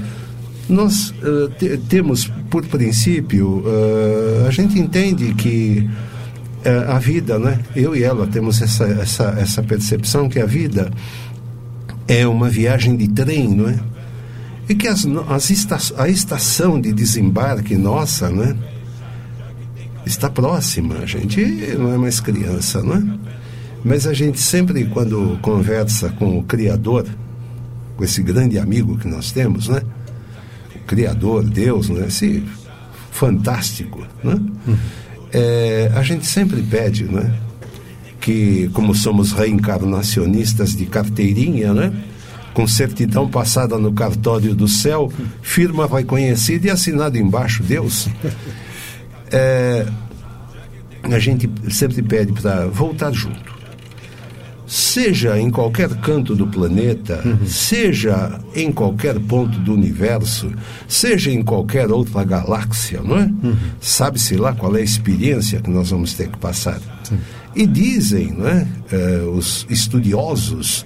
nós 0.68 1.14
te- 1.58 1.78
temos 1.90 2.32
por 2.50 2.66
princípio, 2.66 3.64
eh, 3.66 4.46
a 4.48 4.52
gente 4.52 4.78
entende 4.80 5.34
que 5.36 5.88
eh, 6.64 6.86
a 6.90 7.00
vida, 7.00 7.40
né? 7.40 7.60
Eu 7.76 7.96
e 7.96 8.04
ela 8.04 8.28
temos 8.28 8.62
essa, 8.62 8.84
essa, 8.86 9.24
essa 9.40 9.64
percepção 9.64 10.28
que 10.28 10.40
a 10.40 10.46
vida 10.46 10.92
é 12.08 12.28
uma 12.28 12.50
viagem 12.50 12.96
de 12.98 13.08
trem, 13.08 13.48
não 13.50 13.70
é? 13.70 13.80
E 14.68 14.76
que 14.76 14.88
as, 14.88 15.06
as 15.30 15.50
esta, 15.52 15.78
a 15.98 16.08
estação 16.10 16.80
de 16.80 16.92
desembarque 16.94 17.76
nossa, 17.76 18.30
né? 18.30 18.56
Está 20.06 20.30
próxima, 20.30 20.95
a 21.00 21.06
gente 21.06 21.41
não 21.78 21.93
é 21.93 21.97
mais 21.97 22.20
criança, 22.20 22.82
não 22.82 22.95
é? 22.95 23.04
Mas 23.84 24.06
a 24.08 24.14
gente 24.14 24.39
sempre, 24.39 24.86
quando 24.86 25.38
conversa 25.41 26.10
com 26.10 26.38
o 26.39 26.43
Criador, 26.43 27.06
com 27.95 28.04
esse 28.04 28.22
grande 28.22 28.58
amigo 28.58 28.97
que 28.97 29.08
nós 29.08 29.32
temos, 29.32 29.68
né? 29.68 29.82
O 30.76 30.80
Criador, 30.86 31.43
Deus, 31.43 31.89
né? 31.89 32.08
Esse 32.08 32.43
fantástico, 33.12 34.06
né? 34.24 34.39
É, 35.32 35.91
a 35.95 36.02
gente 36.02 36.26
sempre 36.26 36.62
pede, 36.62 37.04
né? 37.06 37.34
Que, 38.20 38.70
como 38.74 38.93
somos 38.93 39.32
reencarnacionistas 39.32 40.76
de 40.76 40.86
carteirinha, 40.86 41.74
né? 41.74 41.93
Com 42.54 42.68
certidão 42.68 43.30
passada 43.30 43.78
no 43.78 43.93
cartório 43.93 44.56
do 44.56 44.68
céu, 44.68 45.12
firma 45.41 45.88
reconhecida 45.88 46.68
e 46.68 46.70
assinado 46.70 47.18
embaixo, 47.18 47.64
Deus. 47.64 48.10
É, 49.32 49.86
a 51.03 51.19
gente 51.19 51.49
sempre 51.69 52.01
pede 52.01 52.34
para 52.34 52.67
voltar 52.67 53.11
junto. 53.11 53.57
Seja 54.67 55.39
em 55.39 55.49
qualquer 55.49 55.89
canto 55.95 56.36
do 56.36 56.45
planeta, 56.45 57.23
seja 57.47 58.39
em 58.55 58.71
qualquer 58.71 59.19
ponto 59.19 59.57
do 59.59 59.73
universo, 59.73 60.51
seja 60.88 61.32
em 61.32 61.41
qualquer 61.41 61.89
outra 61.89 62.23
galáxia, 62.23 63.01
não 63.01 63.17
é? 63.17 63.32
Sabe-se 63.82 64.36
lá 64.36 64.53
qual 64.53 64.75
é 64.75 64.82
a 64.82 64.84
experiência 64.84 65.59
que 65.59 65.71
nós 65.71 65.89
vamos 65.89 66.13
ter 66.13 66.27
que 66.27 66.38
passar. 66.38 66.80
E 67.55 67.65
dizem, 67.65 68.32
não 68.32 68.47
é? 68.47 68.67
Eh, 68.91 69.23
os 69.34 69.65
estudiosos 69.71 70.86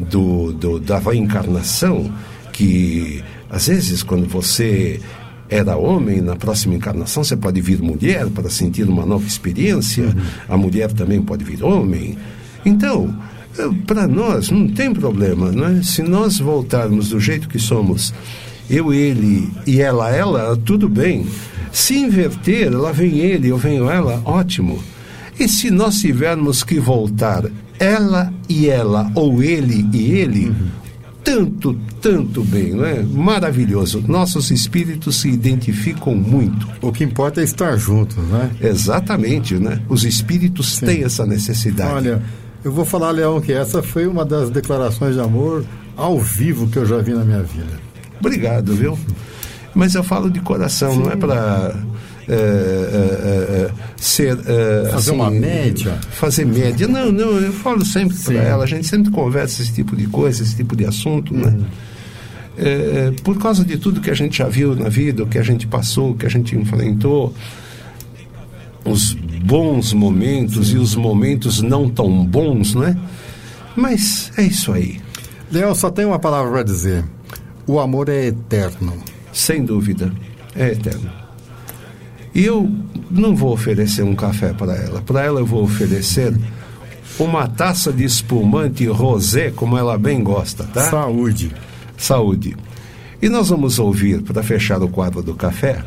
do, 0.00 0.52
do, 0.52 0.80
da 0.80 0.98
reencarnação 0.98 2.10
que 2.52 3.22
às 3.50 3.68
vezes 3.68 4.02
quando 4.02 4.26
você 4.26 5.00
era 5.48 5.76
homem, 5.76 6.20
na 6.20 6.36
próxima 6.36 6.74
encarnação 6.74 7.24
você 7.24 7.36
pode 7.36 7.60
vir 7.60 7.80
mulher 7.80 8.28
para 8.28 8.50
sentir 8.50 8.88
uma 8.88 9.06
nova 9.06 9.26
experiência, 9.26 10.14
a 10.48 10.56
mulher 10.56 10.92
também 10.92 11.22
pode 11.22 11.44
vir 11.44 11.62
homem. 11.62 12.18
Então, 12.64 13.14
para 13.86 14.06
nós 14.06 14.50
não 14.50 14.68
tem 14.68 14.92
problema, 14.92 15.50
não 15.50 15.66
é? 15.66 15.82
Se 15.82 16.02
nós 16.02 16.38
voltarmos 16.38 17.10
do 17.10 17.18
jeito 17.18 17.48
que 17.48 17.58
somos, 17.58 18.12
eu, 18.68 18.92
ele 18.92 19.48
e 19.66 19.80
ela, 19.80 20.14
ela, 20.14 20.56
tudo 20.56 20.88
bem. 20.88 21.26
Se 21.72 21.96
inverter, 21.96 22.70
lá 22.70 22.92
vem 22.92 23.18
ele, 23.18 23.48
eu 23.48 23.56
venho 23.56 23.90
ela, 23.90 24.20
ótimo. 24.24 24.82
E 25.38 25.48
se 25.48 25.70
nós 25.70 26.00
tivermos 26.00 26.62
que 26.62 26.78
voltar, 26.78 27.44
ela 27.78 28.32
e 28.48 28.68
ela, 28.68 29.10
ou 29.14 29.42
ele 29.42 29.86
e 29.92 30.12
ele, 30.12 30.54
tanto, 31.28 31.78
tanto 32.00 32.42
bem, 32.42 32.72
não 32.72 32.86
é? 32.86 33.02
Maravilhoso. 33.02 34.02
Nossos 34.08 34.50
espíritos 34.50 35.16
se 35.16 35.28
identificam 35.28 36.14
muito. 36.14 36.66
O 36.80 36.90
que 36.90 37.04
importa 37.04 37.42
é 37.42 37.44
estar 37.44 37.76
juntos, 37.76 38.16
né? 38.28 38.50
Exatamente, 38.62 39.54
né? 39.56 39.78
Os 39.90 40.04
espíritos 40.04 40.78
têm 40.78 41.04
essa 41.04 41.26
necessidade. 41.26 41.92
Olha, 41.92 42.22
eu 42.64 42.72
vou 42.72 42.86
falar, 42.86 43.10
Leão, 43.10 43.42
que 43.42 43.52
essa 43.52 43.82
foi 43.82 44.06
uma 44.06 44.24
das 44.24 44.48
declarações 44.48 45.16
de 45.16 45.20
amor 45.20 45.66
ao 45.94 46.18
vivo 46.18 46.66
que 46.66 46.78
eu 46.78 46.86
já 46.86 46.96
vi 46.98 47.12
na 47.12 47.24
minha 47.24 47.42
vida. 47.42 47.78
Obrigado, 48.18 48.74
viu? 48.74 48.98
Mas 49.74 49.94
eu 49.94 50.02
falo 50.02 50.30
de 50.30 50.40
coração, 50.40 50.96
não 50.96 51.10
é 51.10 51.16
para 51.16 51.76
ser 53.96 54.38
é, 54.46 54.90
Fazer 54.90 55.10
uma 55.12 55.30
média? 55.30 55.98
fazer 56.10 56.44
média 56.44 56.86
não 56.86 57.10
não 57.10 57.38
eu 57.38 57.52
falo 57.52 57.84
sempre 57.84 58.16
para 58.16 58.34
ela 58.34 58.64
a 58.64 58.66
gente 58.66 58.86
sempre 58.86 59.10
conversa 59.10 59.62
esse 59.62 59.72
tipo 59.72 59.96
de 59.96 60.06
coisa 60.06 60.42
esse 60.42 60.56
tipo 60.56 60.76
de 60.76 60.84
assunto 60.84 61.34
né. 61.34 61.58
É, 62.56 63.12
por 63.22 63.38
causa 63.38 63.64
de 63.64 63.78
tudo 63.78 64.00
que 64.00 64.10
a 64.10 64.14
gente 64.14 64.38
já 64.38 64.48
viu 64.48 64.74
na 64.74 64.88
vida 64.88 65.22
o 65.22 65.26
que 65.26 65.38
a 65.38 65.42
gente 65.42 65.66
passou 65.66 66.10
o 66.10 66.14
que 66.14 66.26
a 66.26 66.28
gente 66.28 66.56
enfrentou 66.56 67.32
os 68.84 69.14
bons 69.14 69.92
momentos 69.92 70.72
e 70.72 70.76
os 70.76 70.94
momentos 70.94 71.62
não 71.62 71.88
tão 71.88 72.24
bons 72.24 72.74
né 72.74 72.96
mas 73.76 74.32
é 74.36 74.42
isso 74.42 74.72
aí 74.72 75.00
Leão, 75.50 75.74
só 75.74 75.90
tem 75.90 76.04
uma 76.04 76.18
palavra 76.18 76.50
para 76.50 76.62
dizer: 76.62 77.04
o 77.66 77.80
amor 77.80 78.08
é 78.08 78.26
eterno. 78.26 78.92
Sem 79.32 79.64
dúvida, 79.64 80.12
é 80.54 80.72
eterno. 80.72 81.10
E 82.34 82.44
eu 82.44 82.70
não 83.10 83.34
vou 83.34 83.52
oferecer 83.52 84.02
um 84.02 84.14
café 84.14 84.52
para 84.52 84.74
ela. 84.74 85.00
Para 85.00 85.24
ela 85.24 85.40
eu 85.40 85.46
vou 85.46 85.62
oferecer 85.64 86.34
uma 87.18 87.48
taça 87.48 87.92
de 87.92 88.04
espumante 88.04 88.86
rosé, 88.86 89.50
como 89.50 89.76
ela 89.76 89.98
bem 89.98 90.22
gosta, 90.22 90.64
tá? 90.64 90.82
Saúde. 90.88 91.52
Saúde. 91.96 92.56
E 93.20 93.28
nós 93.28 93.48
vamos 93.48 93.78
ouvir, 93.78 94.22
para 94.22 94.42
fechar 94.42 94.80
o 94.82 94.88
quadro 94.88 95.22
do 95.22 95.34
café, 95.34 95.82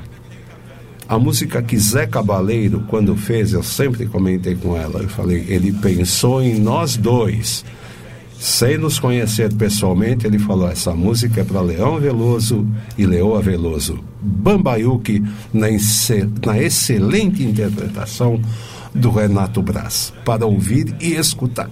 a 1.07 1.17
música 1.17 1.61
que 1.61 1.77
Zé 1.77 2.07
Cabaleiro, 2.07 2.85
quando 2.87 3.15
fez, 3.15 3.53
eu 3.53 3.63
sempre 3.63 4.05
comentei 4.05 4.55
com 4.55 4.75
ela. 4.75 5.01
Eu 5.01 5.09
falei, 5.09 5.45
ele 5.47 5.71
pensou 5.73 6.41
em 6.41 6.59
nós 6.59 6.97
dois. 6.97 7.63
Sem 8.41 8.75
nos 8.75 8.97
conhecer 8.97 9.53
pessoalmente, 9.53 10.25
ele 10.25 10.39
falou: 10.39 10.67
essa 10.67 10.95
música 10.95 11.41
é 11.41 11.43
para 11.43 11.61
Leão 11.61 11.99
Veloso 11.99 12.67
e 12.97 13.05
Leoa 13.05 13.39
Veloso. 13.39 14.03
Bambaiuque, 14.19 15.23
na, 15.53 15.67
na 16.43 16.59
excelente 16.59 17.43
interpretação 17.43 18.41
do 18.95 19.11
Renato 19.11 19.61
Braz, 19.61 20.11
para 20.25 20.43
ouvir 20.43 20.95
e 20.99 21.13
escutar. 21.13 21.69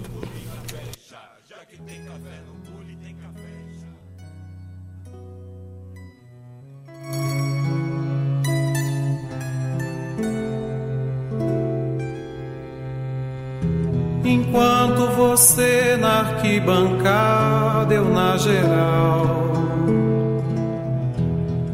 Você 16.40 16.60
na 16.60 16.70
arquibancada, 16.70 17.94
eu 17.94 18.04
na 18.04 18.36
geral. 18.36 19.52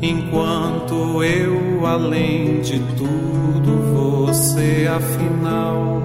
Enquanto 0.02 1.22
eu, 1.22 1.86
além 1.86 2.60
de 2.60 2.78
tudo, 2.96 3.94
você 3.94 4.88
afinal. 4.94 6.02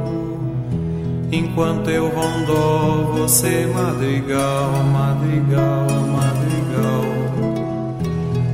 Enquanto 1.32 1.89
eu 1.89 2.09
rondó, 2.09 3.12
você 3.14 3.68
madrigal, 3.74 4.72
madrigal, 4.91 5.88
madrigal. 6.12 7.01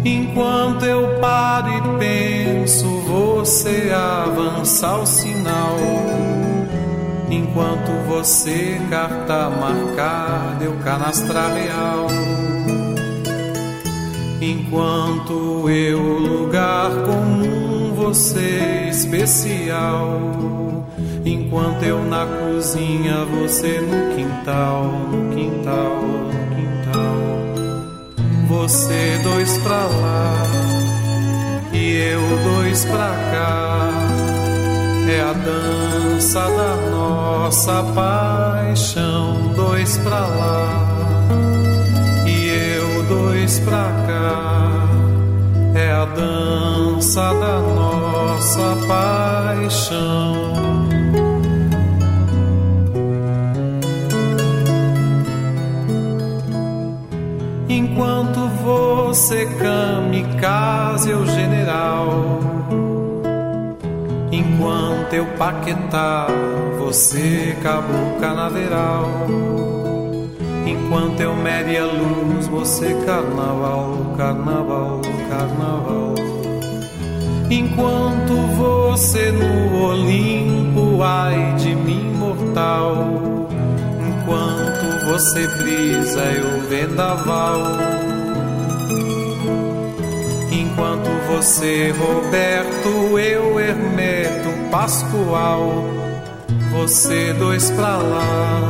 Enquanto 0.06 0.86
eu 0.86 1.20
paro 1.20 1.70
e 1.70 1.98
penso, 2.00 2.86
você 3.02 3.92
avança 3.92 4.96
o 4.98 5.06
sinal. 5.06 6.37
Enquanto 7.30 7.92
você 8.08 8.80
carta 8.90 9.50
marcada, 9.50 10.64
eu 10.64 10.74
canastra 10.84 11.48
real. 11.48 12.08
Enquanto 14.42 15.70
eu 15.70 16.00
lugar 16.00 16.90
comum, 17.06 17.94
você 17.96 18.88
especial. 18.90 20.88
Enquanto 21.26 21.84
eu 21.84 22.02
na 22.06 22.26
cozinha, 22.26 23.26
você 23.26 23.82
no 23.82 24.16
quintal, 24.16 24.86
no 24.86 25.36
quintal, 25.36 26.02
no 26.02 26.56
quintal. 26.56 27.18
Você 28.48 29.20
dois 29.24 29.58
pra 29.58 29.86
lá 29.86 30.34
e 31.74 31.94
eu 31.94 32.22
dois 32.54 32.86
pra 32.86 33.10
cá. 33.32 34.27
É 35.10 35.22
a 35.22 35.32
dança 35.32 36.42
da 36.42 36.76
nossa 36.92 37.82
paixão, 37.96 39.54
dois 39.56 39.98
pra 40.00 40.20
lá 40.20 41.28
e 42.28 42.50
eu 42.76 43.04
dois 43.04 43.58
pra 43.60 43.90
cá. 44.06 44.90
É 45.74 45.92
a 45.94 46.04
dança 46.04 47.22
da 47.22 47.60
nossa 47.74 48.76
paixão. 48.86 50.58
Enquanto 57.70 58.40
você 58.62 59.46
kamikaze, 59.46 61.12
eu 61.12 61.26
general. 61.28 62.77
Enquanto 64.38 65.14
eu 65.14 65.26
paquetar, 65.36 66.28
você 66.78 67.58
caboclo 67.64 68.20
canaveral. 68.22 69.10
Enquanto 70.64 71.20
eu 71.22 71.36
mede 71.36 71.76
a 71.76 71.86
luz, 71.86 72.46
você 72.46 72.94
carnaval, 73.04 74.14
carnaval, 74.16 75.02
carnaval. 75.28 76.14
Enquanto 77.50 78.34
você 78.56 79.32
no 79.32 79.84
Olimpo, 79.86 81.02
ai 81.02 81.56
de 81.56 81.76
mim 81.76 82.14
mortal. 82.14 83.50
Enquanto 84.08 85.06
você 85.08 85.48
brisa, 85.48 86.22
eu 86.22 86.70
vendaval. 86.70 88.17
Enquanto 90.78 91.10
você 91.28 91.92
Roberto, 91.98 93.18
eu 93.18 93.60
Hermeto 93.60 94.70
Pascoal. 94.70 95.84
Você 96.72 97.34
dois 97.34 97.72
pra 97.72 97.98
lá 97.98 98.62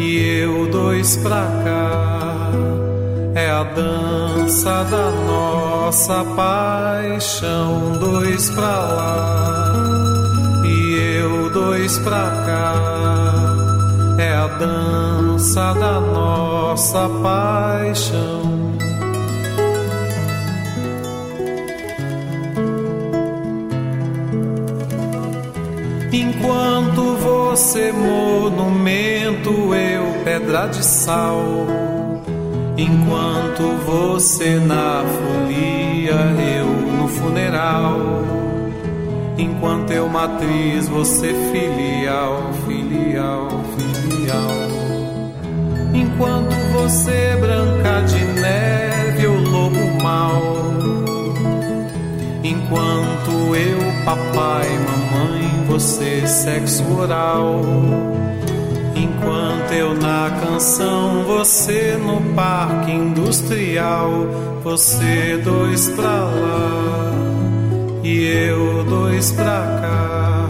e 0.00 0.40
eu 0.40 0.66
dois 0.66 1.16
pra 1.18 1.46
cá. 1.62 2.50
É 3.36 3.48
a 3.52 3.62
dança 3.62 4.82
da 4.90 5.10
nossa 5.28 6.24
paixão, 6.34 7.92
dois 8.00 8.50
pra 8.50 8.80
lá 8.80 9.72
e 10.64 11.20
eu 11.20 11.50
dois 11.50 12.00
pra 12.00 12.32
cá. 12.44 12.74
É 14.18 14.34
a 14.34 14.48
dança 14.48 15.72
da 15.74 16.00
nossa 16.00 17.08
paixão. 17.22 18.69
Enquanto 26.40 27.16
você 27.16 27.92
monumento, 27.92 29.74
eu 29.74 30.24
pedra 30.24 30.68
de 30.68 30.82
sal. 30.82 31.66
Enquanto 32.78 33.62
você 33.84 34.54
na 34.58 35.04
folia, 35.04 36.16
eu 36.56 36.66
no 36.96 37.08
funeral. 37.08 37.98
Enquanto 39.36 39.90
eu 39.90 40.08
matriz, 40.08 40.88
você 40.88 41.34
filial, 41.52 42.50
filial, 42.66 43.48
filial. 43.76 44.56
Enquanto 45.92 46.54
você 46.72 47.36
branca 47.38 48.00
de 48.06 48.24
neve, 48.40 49.24
eu 49.24 49.34
lobo 49.34 50.02
mau. 50.02 50.69
Enquanto 52.42 53.54
eu 53.54 54.04
papai, 54.04 54.68
mamãe, 54.78 55.64
você 55.66 56.26
sexo 56.26 56.82
oral. 56.98 57.60
Enquanto 58.96 59.72
eu 59.72 59.94
na 59.94 60.30
canção, 60.40 61.22
você 61.24 61.98
no 62.02 62.34
parque 62.34 62.92
industrial, 62.92 64.10
você 64.64 65.38
dois 65.44 65.90
pra 65.90 66.24
lá 66.24 67.12
e 68.02 68.24
eu 68.24 68.84
dois 68.84 69.32
pra 69.32 69.78
cá. 69.82 70.48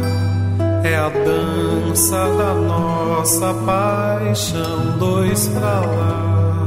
É 0.85 0.97
a 0.97 1.09
dança 1.09 2.17
da 2.39 2.55
nossa 2.55 3.53
paixão, 3.67 4.97
dois 4.99 5.49
pra 5.49 5.81
lá 5.81 6.67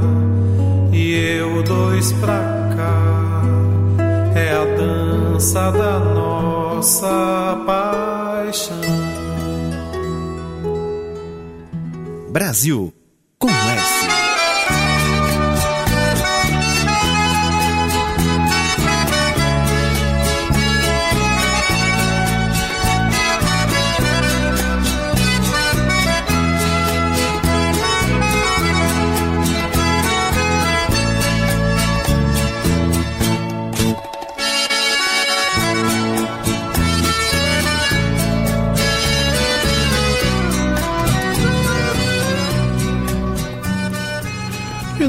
e 0.92 1.14
eu 1.14 1.62
dois 1.62 2.12
pra 2.12 2.38
cá. 2.76 3.23
A 5.34 5.36
dança 5.36 5.72
da 5.72 5.98
nossa 5.98 7.60
paixão. 7.66 8.78
Brasil 12.30 12.94
com 13.40 13.48
S. 13.50 14.03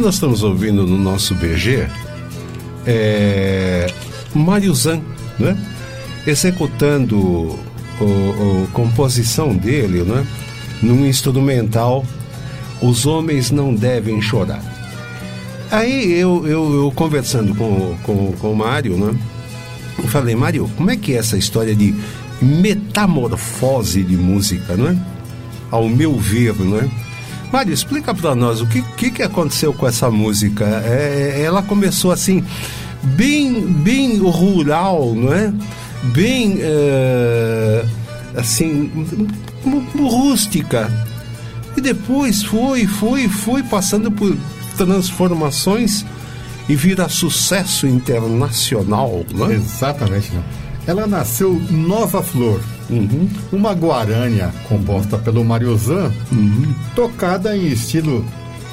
nós 0.06 0.14
estamos 0.16 0.44
ouvindo 0.44 0.86
no 0.86 1.00
nosso 1.00 1.34
BG 1.34 1.88
é, 2.86 3.92
Mário 4.36 4.72
Zan, 4.76 5.02
né? 5.40 5.58
executando 6.28 7.18
o- 8.00 8.68
composição 8.72 9.56
dele 9.56 10.04
né? 10.04 10.24
num 10.84 11.08
instrumental 11.08 12.06
Os 12.82 13.08
Homens 13.08 13.50
Não 13.50 13.74
Devem 13.74 14.22
Chorar. 14.22 14.62
Aí 15.72 16.14
eu, 16.20 16.46
eu, 16.46 16.72
eu 16.84 16.92
conversando 16.96 17.56
com, 17.56 17.98
com, 18.04 18.32
com 18.34 18.52
o 18.52 18.56
Mário, 18.56 18.96
né? 18.98 19.18
eu 19.98 20.08
falei, 20.08 20.36
Mário, 20.36 20.70
como 20.78 20.92
é 20.92 20.96
que 20.96 21.14
é 21.14 21.18
essa 21.18 21.36
história 21.36 21.76
de 21.76 21.96
metamorfose 22.40 24.04
de 24.04 24.16
música, 24.16 24.78
não 24.78 24.90
é? 24.90 24.98
Ao 25.72 25.90
meu 25.90 26.16
ver, 26.16 26.54
não 26.60 26.78
é? 26.78 27.05
Mário, 27.56 27.74
explica 27.74 28.14
para 28.14 28.36
nós 28.36 28.60
o 28.60 28.68
que, 28.68 28.82
que, 28.82 29.10
que 29.10 29.24
aconteceu 29.24 29.74
com 29.74 29.88
essa 29.88 30.12
música. 30.12 30.66
É, 30.86 31.42
ela 31.42 31.64
começou 31.64 32.12
assim, 32.12 32.44
bem, 33.02 33.62
bem 33.62 34.18
rural, 34.18 35.16
não 35.16 35.34
é? 35.34 35.54
Bem, 36.14 36.58
é, 36.60 37.86
assim, 38.36 38.92
rústica. 39.98 40.92
E 41.78 41.80
depois 41.80 42.44
foi, 42.44 42.86
foi, 42.88 43.30
foi 43.30 43.64
passando 43.64 44.12
por 44.12 44.36
transformações 44.76 46.06
e 46.68 46.76
vira 46.76 47.08
sucesso 47.08 47.88
internacional, 47.88 49.26
não 49.32 49.50
é? 49.50 49.54
Exatamente, 49.54 50.30
não. 50.34 50.44
Ela 50.86 51.08
nasceu 51.08 51.54
Nova 51.72 52.22
Flor, 52.22 52.60
Uhum. 52.90 53.28
uma 53.52 53.74
guarânia 53.74 54.54
composta 54.70 55.18
pelo 55.18 55.44
Mariozan, 55.44 56.12
Uhum. 56.32 56.74
tocada 56.96 57.56
em 57.58 57.68
estilo 57.68 58.24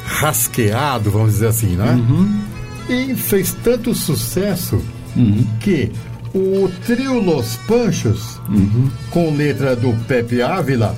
rasqueado, 0.04 1.10
vamos 1.10 1.32
dizer 1.32 1.46
assim, 1.48 1.76
né? 1.76 1.92
Uhum. 1.92 2.40
E 2.88 3.14
fez 3.14 3.56
tanto 3.64 3.94
sucesso 3.94 4.82
que 5.60 5.90
o 6.34 6.68
trio 6.86 7.20
Los 7.20 7.56
Panchos, 7.68 8.40
Uhum. 8.48 8.90
com 9.10 9.34
letra 9.34 9.74
do 9.76 9.92
Pepe 10.06 10.42
Ávila, 10.42 10.94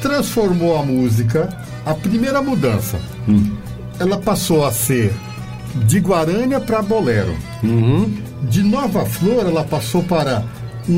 transformou 0.00 0.78
a 0.78 0.82
música, 0.84 1.48
a 1.86 1.94
primeira 1.94 2.42
mudança. 2.42 2.98
Ela 3.98 4.18
passou 4.18 4.64
a 4.64 4.72
ser 4.72 5.12
de 5.86 5.98
Guarânia 6.00 6.58
para 6.60 6.82
Bolero. 6.82 7.34
Uhum. 7.62 8.12
De 8.48 8.62
Nova 8.62 9.04
Flor, 9.04 9.46
ela 9.46 9.62
passou 9.64 10.02
para 10.02 10.42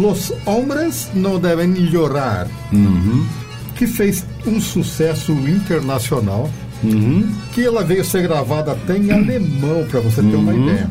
Los 0.00 0.32
Hombres 0.46 1.10
Não 1.14 1.38
Devem 1.38 1.72
Llorar, 1.90 2.46
Uhum. 2.72 3.26
que 3.76 3.86
fez 3.86 4.24
um 4.46 4.60
sucesso 4.60 5.32
internacional, 5.32 6.48
que 7.52 7.64
ela 7.64 7.84
veio 7.84 8.04
ser 8.04 8.22
gravada 8.22 8.72
até 8.72 8.96
em 8.96 9.10
alemão, 9.12 9.84
para 9.90 10.00
você 10.00 10.22
ter 10.22 10.34
uma 10.36 10.52
Uhum. 10.52 10.62
ideia. 10.68 10.90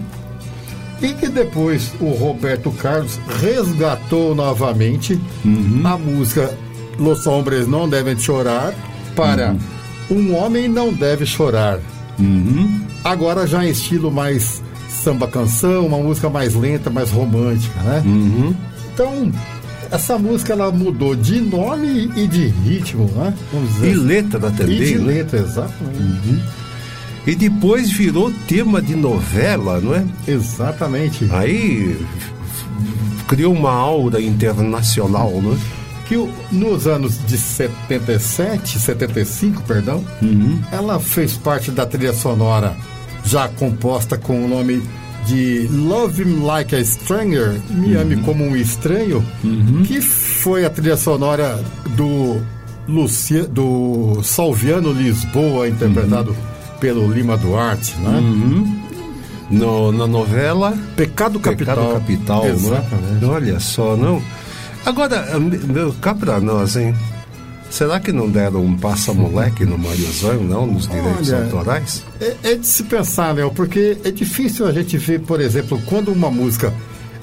E 1.02 1.14
que 1.14 1.28
depois 1.30 1.92
o 2.00 2.12
Roberto 2.12 2.72
Carlos 2.72 3.20
resgatou 3.42 4.36
novamente 4.36 5.20
Uhum. 5.44 5.82
a 5.84 5.98
música 5.98 6.54
Los 7.00 7.26
Hombres 7.26 7.68
Não 7.68 7.90
Devem 7.90 8.18
Chorar 8.20 8.74
para 9.16 9.56
Um 10.12 10.36
Homem 10.36 10.68
Não 10.68 10.94
Deve 10.94 11.26
Chorar. 11.26 11.80
Agora 13.04 13.48
já 13.48 13.66
em 13.66 13.70
estilo 13.72 14.12
mais 14.12 14.62
samba 15.04 15.28
canção, 15.28 15.88
uma 15.88 15.98
música 15.98 16.30
mais 16.30 16.54
lenta, 16.54 16.90
mais 16.90 17.10
romântica, 17.10 17.80
né? 17.82 18.04
Então, 18.94 19.32
essa 19.92 20.18
música 20.18 20.54
ela 20.54 20.72
mudou 20.72 21.16
de 21.16 21.42
nome 21.42 22.12
e 22.16 22.28
de 22.28 22.48
ritmo, 22.48 23.06
né? 23.16 23.34
E 23.54 23.58
assim. 23.90 23.94
letra 23.96 24.40
também, 24.52 24.82
E 24.82 24.86
de 24.86 24.98
né? 24.98 25.06
letra, 25.06 25.40
exatamente. 25.40 26.44
E 27.28 27.36
depois 27.36 27.92
virou 27.92 28.32
tema 28.48 28.82
de 28.82 28.96
novela, 28.96 29.80
não 29.80 29.94
é? 29.94 30.04
Exatamente. 30.28 31.28
Aí 31.32 31.96
criou 33.28 33.54
uma 33.54 33.72
aura 33.72 34.20
internacional, 34.22 35.32
não 35.42 35.54
é? 35.54 35.58
Que 36.08 36.16
nos 36.52 36.88
anos 36.88 37.18
de 37.26 37.38
77, 37.38 38.80
75, 38.80 39.62
perdão, 39.64 40.04
ela 40.72 41.00
fez 41.00 41.34
parte 41.38 41.72
da 41.72 41.86
trilha 41.86 42.12
sonora 42.14 42.76
já 43.24 43.48
composta 43.48 44.18
com 44.18 44.44
o 44.44 44.48
nome 44.48 44.82
de 45.26 45.68
Love 45.70 46.24
Him 46.24 46.44
Like 46.46 46.76
a 46.76 46.84
Stranger, 46.84 47.60
Me 47.70 47.96
Ame 47.96 48.18
Como 48.18 48.44
um 48.44 48.56
Estranho, 48.56 49.24
que 49.86 50.02
foi 50.02 50.66
a 50.66 50.70
trilha 50.70 50.98
sonora 50.98 51.60
do, 51.96 52.42
Lucia, 52.88 53.46
do 53.46 54.22
Salviano 54.24 54.92
Lisboa, 54.92 55.68
interpretado 55.68 56.36
pelo 56.80 57.12
Lima 57.12 57.38
Duarte, 57.38 57.96
né? 58.00 58.20
No, 59.50 59.92
na 59.92 60.08
novela 60.08 60.78
Pecado 60.96 61.40
Capital. 61.40 61.76
Pecado 61.76 61.94
Capital, 61.94 62.46
Exatamente. 62.48 63.22
não 63.22 63.32
é? 63.32 63.36
Olha 63.36 63.60
só, 63.60 63.98
não. 63.98 64.22
Agora, 64.86 65.38
meu, 65.40 65.94
cá 66.02 66.16
pra 66.16 66.40
nós, 66.40 66.76
hein? 66.76 66.96
Será 67.72 68.00
que 68.00 68.12
não 68.12 68.30
deram 68.30 68.64
um 68.66 68.76
passa-moleque 68.78 69.66
no 69.66 69.78
Mariozão, 69.78 70.44
não, 70.44 70.68
nos 70.68 70.88
direitos 70.88 71.32
Olha, 71.32 71.44
autorais? 71.46 72.04
É, 72.20 72.36
é 72.44 72.56
de 72.56 72.68
se 72.68 72.84
pensar, 72.84 73.34
Léo, 73.34 73.50
porque 73.52 73.98
é 74.04 74.12
difícil 74.12 74.68
a 74.68 74.72
gente 74.74 74.98
ver, 74.98 75.22
por 75.22 75.40
exemplo, 75.40 75.82
quando 75.86 76.12
uma 76.12 76.30
música 76.30 76.74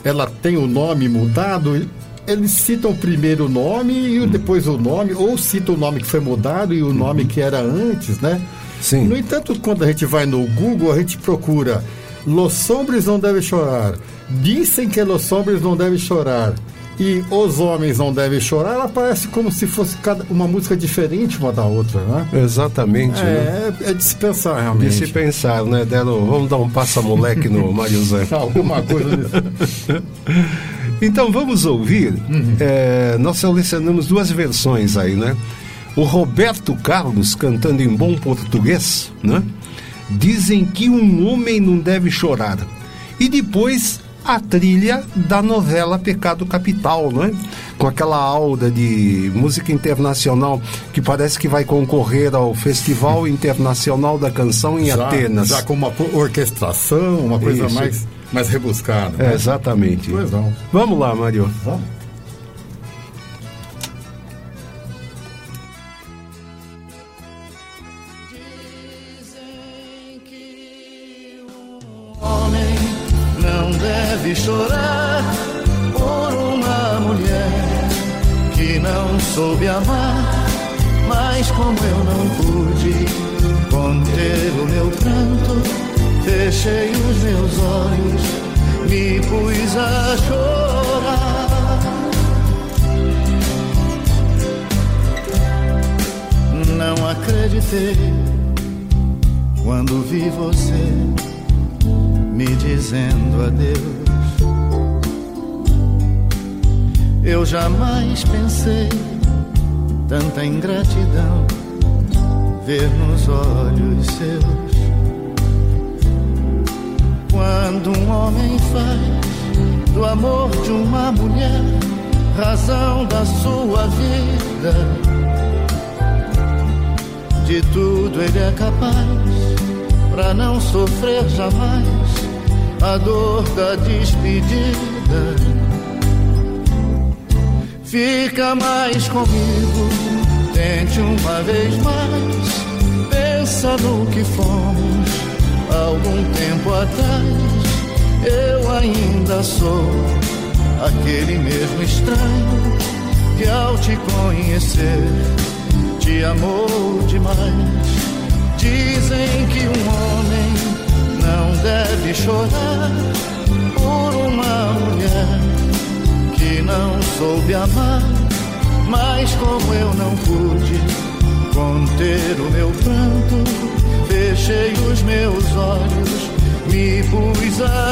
ela 0.02 0.26
tem 0.26 0.56
o 0.56 0.66
nome 0.66 1.06
mudado, 1.08 1.86
eles 2.26 2.50
citam 2.52 2.94
primeiro 2.94 3.44
o 3.44 3.48
nome 3.48 3.92
e 3.92 4.20
o- 4.20 4.26
depois 4.26 4.66
o 4.66 4.78
nome, 4.78 5.12
ou 5.12 5.36
citam 5.36 5.74
o 5.74 5.78
nome 5.78 6.00
que 6.00 6.06
foi 6.06 6.20
mudado 6.20 6.72
e 6.72 6.82
o 6.82 6.94
nome 6.94 7.26
que 7.26 7.40
era 7.42 7.60
antes, 7.60 8.18
né? 8.20 8.40
Sim. 8.80 9.04
No 9.06 9.16
entanto, 9.16 9.58
quando 9.60 9.84
a 9.84 9.86
gente 9.86 10.06
vai 10.06 10.24
no 10.24 10.46
Google, 10.48 10.92
a 10.92 10.98
gente 10.98 11.18
procura 11.18 11.84
Los 12.26 12.70
Hombres 12.70 13.04
Não 13.06 13.18
Devem 13.20 13.42
Chorar. 13.42 13.94
Dizem 14.30 14.88
que 14.88 15.02
Los 15.02 15.30
Hombres 15.30 15.60
Não 15.60 15.76
Devem 15.76 15.98
Chorar. 15.98 16.54
E 17.00 17.22
Os 17.30 17.60
Homens 17.60 17.98
Não 17.98 18.12
Devem 18.12 18.40
Chorar, 18.40 18.74
ela 18.74 18.88
parece 18.88 19.28
como 19.28 19.52
se 19.52 19.66
fosse 19.66 19.96
cada, 19.98 20.24
uma 20.28 20.48
música 20.48 20.76
diferente 20.76 21.38
uma 21.38 21.52
da 21.52 21.64
outra, 21.64 22.00
né? 22.00 22.28
Exatamente, 22.32 23.22
né? 23.22 23.72
É, 23.84 23.90
é 23.90 23.94
de 23.94 24.02
se 24.02 24.16
pensar 24.16 24.56
De 24.56 24.62
realmente. 24.62 24.94
se 24.94 25.06
pensar, 25.06 25.64
né? 25.64 25.84
Deram, 25.84 26.26
vamos 26.26 26.50
dar 26.50 26.56
um 26.56 26.68
passa-moleque 26.68 27.48
no 27.48 27.70
Mariozão. 27.72 28.26
Alguma 28.32 28.82
coisa 28.82 29.16
desse. 29.16 30.02
Então 31.00 31.30
vamos 31.30 31.64
ouvir. 31.64 32.12
É, 32.58 33.16
nós 33.20 33.36
selecionamos 33.36 34.08
duas 34.08 34.32
versões 34.32 34.96
aí, 34.96 35.14
né? 35.14 35.36
O 35.94 36.02
Roberto 36.02 36.74
Carlos 36.74 37.36
cantando 37.36 37.80
em 37.80 37.94
bom 37.94 38.16
português, 38.16 39.12
né? 39.22 39.40
Dizem 40.10 40.64
que 40.64 40.90
um 40.90 41.28
homem 41.28 41.60
não 41.60 41.78
deve 41.78 42.10
chorar. 42.10 42.58
E 43.20 43.28
depois 43.28 44.00
a 44.28 44.38
trilha 44.38 45.02
da 45.16 45.40
novela 45.40 45.98
Pecado 45.98 46.44
Capital, 46.44 47.10
não 47.10 47.24
é? 47.24 47.32
Com 47.78 47.86
aquela 47.86 48.18
aura 48.18 48.70
de 48.70 49.32
música 49.34 49.72
internacional 49.72 50.60
que 50.92 51.00
parece 51.00 51.38
que 51.38 51.48
vai 51.48 51.64
concorrer 51.64 52.34
ao 52.34 52.54
Festival 52.54 53.26
Internacional 53.26 54.18
da 54.18 54.30
Canção 54.30 54.78
em 54.78 54.88
já, 54.88 55.06
Atenas. 55.06 55.48
Já 55.48 55.62
com 55.62 55.72
uma 55.72 55.90
orquestração, 56.12 57.20
uma 57.20 57.38
coisa 57.38 57.64
Isso. 57.64 57.74
mais, 57.74 58.06
mais 58.30 58.48
rebuscada. 58.50 59.14
É, 59.18 59.28
né? 59.28 59.34
exatamente. 59.34 60.10
Pois 60.10 60.30
não. 60.30 60.52
Vamos 60.70 60.98
lá, 60.98 61.14
Mário. 61.14 61.50
Vamos. 61.64 61.97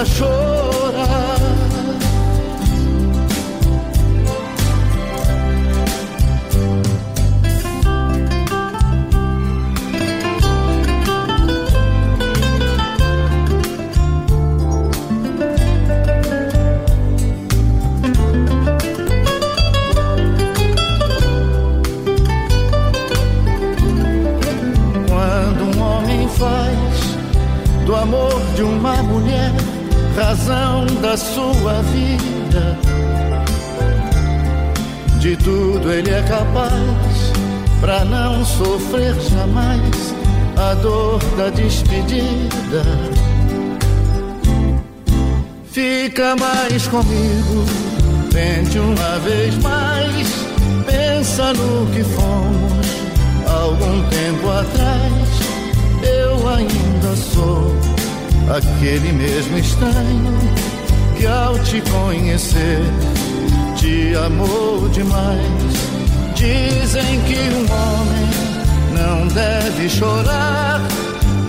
Pus 0.05 0.56
comigo, 46.97 47.65
tente 48.31 48.79
uma 48.79 49.19
vez 49.19 49.55
mais, 49.59 50.29
pensa 50.87 51.53
no 51.53 51.87
que 51.93 52.03
fomos 52.03 52.87
algum 53.47 54.03
tempo 54.09 54.49
atrás. 54.49 55.13
Eu 56.03 56.49
ainda 56.49 57.17
sou 57.17 57.75
aquele 58.49 59.13
mesmo 59.13 59.59
estranho 59.59 60.39
que 61.19 61.27
ao 61.27 61.59
te 61.59 61.83
conhecer 61.83 62.81
te 63.77 64.15
amou 64.17 64.89
demais. 64.89 65.77
Dizem 66.35 67.21
que 67.23 67.39
um 67.55 67.67
homem 67.73 68.29
não 68.95 69.29
deve 69.29 69.89
chorar 69.91 70.81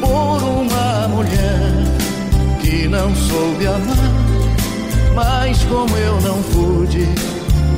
por 0.02 0.44
uma 0.44 1.07
mulher 1.07 1.72
que 2.61 2.88
não 2.90 3.15
soube 3.15 3.68
amar. 3.68 4.26
Mas 5.18 5.64
como 5.64 5.98
eu 5.98 6.22
não 6.22 6.44
pude 6.44 7.07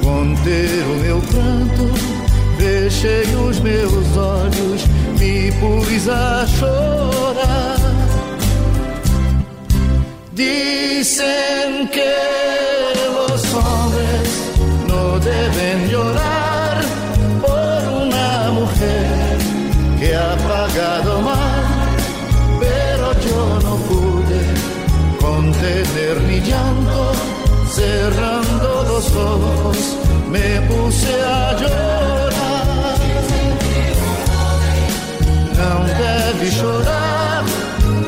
conter 0.04 0.84
o 0.84 0.96
meu 1.02 1.22
pranto, 1.22 1.90
fechei 2.58 3.34
os 3.34 3.62
meus 3.62 4.18
olhos, 4.18 4.86
me 5.18 5.50
pus 5.54 6.10
a 6.10 6.46
chorar. 6.46 7.80
Dicen 10.34 11.88
que 11.88 12.14
los 13.16 13.54
hombres 13.54 14.30
no 14.90 15.18
deben 15.22 15.90
llorar 15.90 16.39
cerrando 28.10 28.84
los 28.88 29.16
ojos 29.16 29.78
me 30.32 30.62
puse 30.68 31.14
a 31.24 31.54
llorar. 31.54 32.30
Não 35.58 35.84
deve 35.86 36.52
chorar 36.52 37.44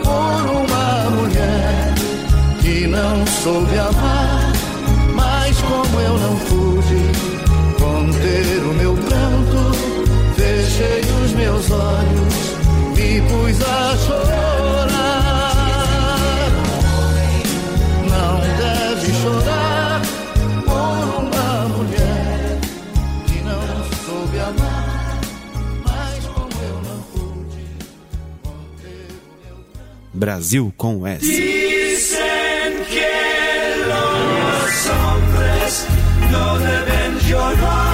por 0.03 0.41
uma 0.61 1.09
mulher 1.17 1.93
que 2.61 2.87
não 2.87 3.25
soube 3.27 3.77
amar, 3.77 4.30
Brasil 30.21 30.71
com 30.77 31.07
S. 31.07 31.25
Dicen 31.25 32.85
que 32.91 33.09
los 33.87 34.87
hombres 34.87 35.87
no 36.29 36.59
deben 36.59 37.19
llorar 37.27 37.90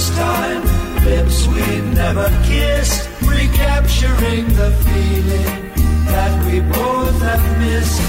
the 0.00 0.06
first 0.06 0.16
time 0.16 1.04
lips 1.04 1.46
we 1.48 1.80
never 1.94 2.28
kissed. 2.44 3.08
Recapturing 3.22 4.46
the 4.60 4.70
feeling 4.84 5.50
that 6.06 6.32
we 6.46 6.60
both 6.60 7.20
have 7.20 7.58
missed. 7.58 8.00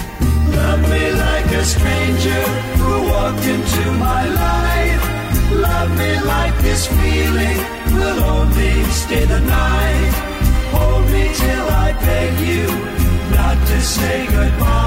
Love 0.55 0.81
me 0.89 1.11
like 1.11 1.45
a 1.51 1.63
stranger 1.65 2.43
who 2.79 3.09
walked 3.09 3.45
into 3.45 3.91
my 3.99 4.23
life. 4.25 5.03
Love 5.51 5.91
me 5.97 6.19
like 6.21 6.57
this 6.61 6.87
feeling 6.87 7.57
will 7.95 8.23
only 8.23 8.83
stay 8.85 9.25
the 9.25 9.39
night. 9.39 10.13
Hold 10.73 11.05
me 11.11 11.23
till 11.33 11.67
I 11.85 11.93
beg 12.05 12.33
you 12.47 12.67
not 13.35 13.57
to 13.67 13.81
say 13.81 14.27
goodbye. 14.27 14.80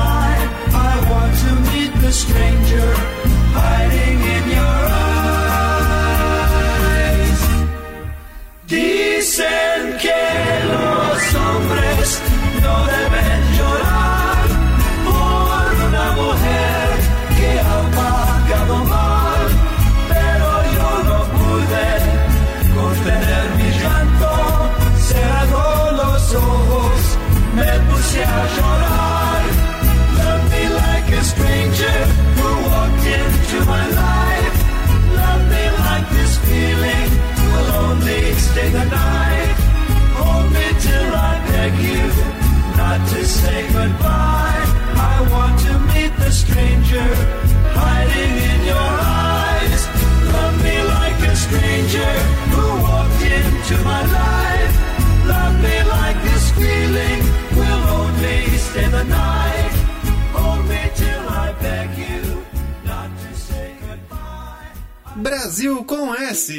Into 53.65 53.83
my 53.85 54.03
life. 54.03 55.27
Love 55.27 55.55
me 55.63 55.83
like 55.85 56.23
this 56.23 56.51
feeling 56.53 57.21
will 57.57 57.85
only 58.01 58.47
stay 58.59 58.89
the 58.89 59.05
night. 59.05 59.73
Hold 60.33 60.69
me 60.69 60.91
till 60.95 61.29
I 61.29 61.53
beg 61.63 61.89
you 61.97 62.45
not 62.85 63.11
to 63.19 63.35
say 63.35 63.75
goodbye. 63.81 64.73
Brasil 65.17 65.85
com 65.85 66.15
S. 66.15 66.51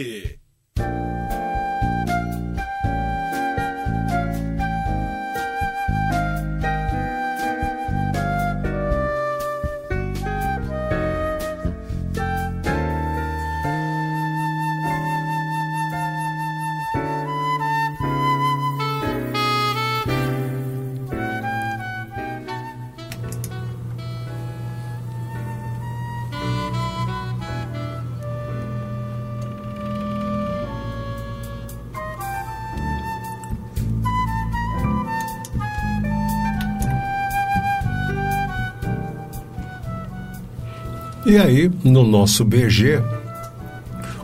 E 41.36 41.38
aí, 41.38 41.70
no 41.84 42.08
nosso 42.08 42.46
BG, 42.46 43.04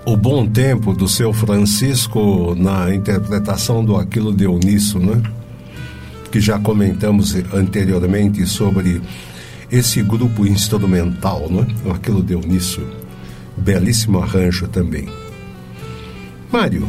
o 0.05 0.15
bom 0.15 0.47
tempo 0.47 0.93
do 0.93 1.09
seu 1.09 1.33
Francisco 1.33 2.55
na 2.57 2.95
interpretação 2.95 3.83
do 3.83 3.97
Aquilo 3.97 4.31
Deunisso, 4.31 4.97
né? 4.97 5.21
Que 6.31 6.39
já 6.39 6.57
comentamos 6.57 7.35
anteriormente 7.53 8.45
sobre 8.45 9.01
esse 9.69 10.01
grupo 10.01 10.47
instrumental, 10.47 11.49
né? 11.49 11.67
Aquilo 11.93 12.23
Deunisso. 12.23 12.81
Belíssimo 13.57 14.19
arranjo 14.23 14.69
também. 14.69 15.09
Mário, 16.49 16.87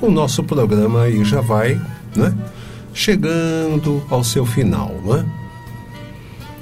o 0.00 0.10
nosso 0.10 0.42
programa 0.42 1.02
aí 1.02 1.22
já 1.22 1.42
vai, 1.42 1.78
né? 2.16 2.34
Chegando 2.94 4.02
ao 4.08 4.24
seu 4.24 4.46
final, 4.46 4.98
né? 5.04 5.22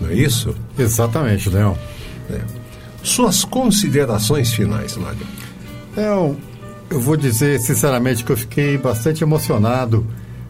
Não 0.00 0.08
é 0.08 0.14
isso? 0.14 0.52
Exatamente, 0.76 1.48
Leão. 1.48 1.78
Suas 3.04 3.44
considerações 3.44 4.52
finais, 4.54 4.96
Mário. 4.96 5.26
Leão, 5.94 6.36
eu 6.90 6.98
vou 6.98 7.16
dizer 7.16 7.60
sinceramente 7.60 8.24
que 8.24 8.32
eu 8.32 8.36
fiquei 8.36 8.78
bastante 8.78 9.22
emocionado 9.22 10.06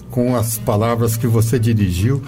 com 0.09 0.37
as 0.37 0.57
palavras 0.57 1.17
que 1.17 1.27
você 1.27 1.59
dirigiu 1.59 2.23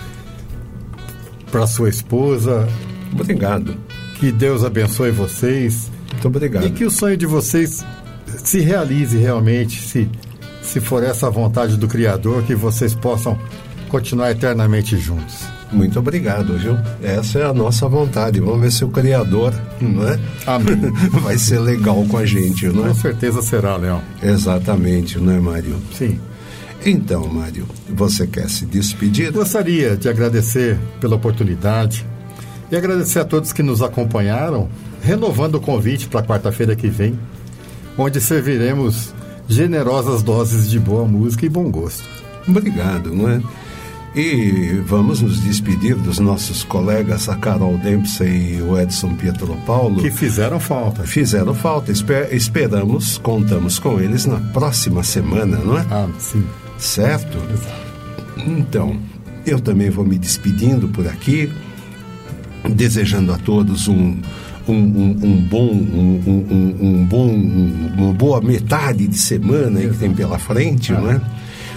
para 1.51 1.65
sua 1.69 1.89
esposa. 1.89 2.69
Obrigado. 3.13 3.77
Que 4.19 4.33
Deus 4.33 4.65
abençoe 4.65 5.13
vocês. 5.13 5.91
Muito 6.13 6.27
obrigado. 6.27 6.67
E 6.67 6.71
que 6.71 6.85
o 6.85 6.91
sonho 6.91 7.17
de 7.17 7.25
vocês 7.25 7.85
se 8.27 8.61
realize 8.61 9.17
realmente, 9.17 9.81
se, 9.81 10.11
se 10.61 10.81
for 10.81 11.05
essa 11.05 11.31
vontade 11.31 11.77
do 11.77 11.87
Criador, 11.87 12.43
que 12.43 12.55
vocês 12.55 12.95
possam 12.97 13.39
continuar 13.89 14.33
eternamente 14.33 14.99
juntos. 14.99 15.56
Muito 15.73 15.99
obrigado, 15.99 16.57
viu? 16.57 16.77
Essa 17.03 17.41
é 17.41 17.45
a 17.45 17.53
nossa 17.53 17.89
vontade. 17.89 18.41
Vamos 18.41 18.61
ver 18.61 18.73
se 18.73 18.85
o 18.85 18.89
Criador, 18.89 19.53
não 19.81 20.07
é? 20.09 20.19
Amém. 20.47 20.93
Vai 21.23 21.37
ser 21.37 21.59
legal 21.59 22.05
com 22.09 22.19
a 22.19 22.25
gente, 22.25 22.67
não 22.69 22.85
é? 22.85 22.89
Com 22.89 22.95
certeza 22.95 23.43
será, 23.43 23.77
Leão. 23.77 24.01
Exatamente, 24.23 25.19
não 25.19 25.33
é, 25.33 25.41
Mário? 25.41 25.77
Sim. 25.93 26.21
Então, 26.85 27.27
Mário, 27.27 27.67
você 27.89 28.27
quer 28.27 28.49
se 28.49 28.65
despedir? 28.65 29.33
Gostaria 29.33 29.97
de 29.97 30.09
agradecer 30.09 30.79
pela 31.01 31.17
oportunidade 31.17 32.07
e 32.71 32.77
agradecer 32.77 33.19
a 33.19 33.25
todos 33.25 33.53
que 33.53 33.63
nos 33.63 33.83
acompanharam, 33.83 34.69
renovando 35.03 35.57
o 35.57 35.61
convite 35.61 36.07
para 36.07 36.23
quarta-feira 36.23 36.77
que 36.77 36.89
vem, 36.89 37.19
onde 37.99 38.21
serviremos 38.21 39.13
generosas 39.49 40.23
doses 40.23 40.71
de 40.71 40.79
boa 40.79 41.05
música 41.07 41.45
e 41.45 41.49
bom 41.49 41.71
gosto. 41.71 42.09
Obrigado, 42.49 43.13
não 43.13 43.29
é? 43.29 43.43
E 44.17 44.81
vamos 44.87 45.21
nos 45.21 45.43
despedir 45.43 45.95
dos 45.95 46.19
nossos 46.19 46.65
colegas, 46.65 47.29
a 47.29 47.37
Carol 47.37 47.77
Dempsey 47.77 48.55
e 48.55 48.63
o 48.63 48.81
Edson 48.81 49.15
Pietro 49.15 49.55
Paulo. 49.67 50.01
Que 50.01 50.11
fizeram 50.11 50.59
falta. 50.59 51.03
Fizeram 51.03 51.55
falta. 51.55 51.93
Esper 51.93 52.35
esperamos, 52.35 53.19
contamos 53.19 53.79
com 53.79 54.01
eles 54.01 54.25
na 54.25 54.41
próxima 54.41 55.03
semana, 55.03 55.59
não 55.59 55.77
é? 55.77 55.85
Ah, 55.91 56.09
sim. 56.19 56.43
Certo? 56.79 57.37
Então, 58.39 58.99
eu 59.45 59.61
também 59.61 59.91
vou 59.91 60.07
me 60.07 60.17
despedindo 60.17 60.89
por 60.89 61.07
aqui, 61.07 61.53
desejando 62.71 63.35
a 63.35 63.37
todos 63.37 63.87
um, 63.87 64.17
um, 64.67 64.73
um, 64.73 65.19
um 65.25 65.37
bom, 65.43 65.71
um, 65.71 66.77
um 66.81 67.05
bom, 67.05 67.35
uma 67.99 68.15
boa 68.15 68.41
metade 68.41 69.07
de 69.07 69.19
semana 69.19 69.79
que 69.79 69.99
tem 69.99 70.15
pela 70.15 70.39
frente, 70.39 70.95
ah. 70.95 71.01
não 71.03 71.11
é? 71.11 71.21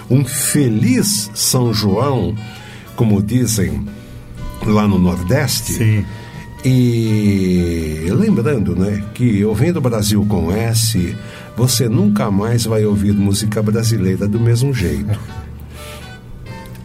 Um 0.09 0.25
feliz 0.25 1.29
São 1.33 1.73
João, 1.73 2.35
como 2.95 3.21
dizem 3.21 3.85
lá 4.65 4.87
no 4.87 4.97
Nordeste. 4.97 5.73
Sim. 5.73 6.05
E 6.63 8.05
lembrando, 8.09 8.75
né, 8.75 9.03
que 9.13 9.45
ouvindo 9.45 9.79
Brasil 9.79 10.25
com 10.27 10.51
S, 10.51 11.15
você 11.55 11.87
nunca 11.87 12.29
mais 12.29 12.65
vai 12.65 12.83
ouvir 12.83 13.13
música 13.13 13.61
brasileira 13.61 14.27
do 14.27 14.39
mesmo 14.39 14.73
jeito. 14.73 15.17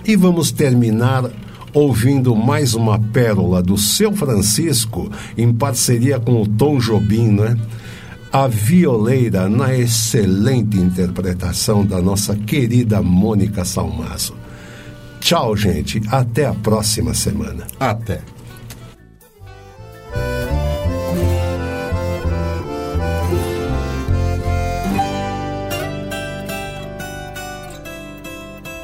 E 0.06 0.14
vamos 0.14 0.52
terminar 0.52 1.28
ouvindo 1.72 2.36
mais 2.36 2.74
uma 2.74 3.01
pérola 3.01 3.60
do 3.60 3.76
seu 3.76 4.12
Francisco 4.12 5.10
em 5.36 5.52
parceria 5.52 6.20
com 6.20 6.40
o 6.40 6.46
Tom 6.46 6.78
Jobim, 6.78 7.32
né? 7.32 7.59
A 8.35 8.48
Violeira 8.48 9.48
na 9.48 9.73
excelente 9.73 10.77
interpretação 10.77 11.86
da 11.86 12.02
nossa 12.02 12.35
querida 12.35 13.01
Mônica 13.01 13.65
Salmazo. 13.65 14.35
Tchau, 15.20 15.56
gente. 15.56 16.02
Até 16.11 16.44
a 16.44 16.52
próxima 16.52 17.15
semana. 17.15 17.65
Até. 17.78 18.23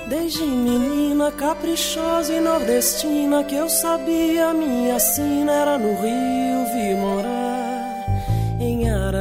Desde 0.08 0.44
menina 0.44 1.32
caprichosa 1.32 2.32
e 2.32 2.40
nordestina 2.40 3.42
que 3.42 3.56
eu 3.56 3.68
sabia 3.68 4.54
minha 4.54 5.00
sina 5.00 5.50
era 5.50 5.76
no 5.76 6.00
Rio 6.00 6.66
vi 6.72 6.94
morar. 6.94 7.39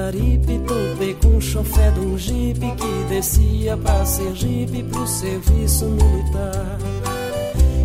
Araripe 0.09 0.59
topei 0.65 1.13
com 1.13 1.37
o 1.37 1.41
chofé 1.41 1.91
de 1.91 1.99
um 1.99 2.17
jipe 2.17 2.65
que 2.75 3.03
descia 3.09 3.77
pra 3.77 4.03
Sergipe 4.03 4.81
pro 4.81 5.05
serviço 5.05 5.85
militar. 5.85 6.79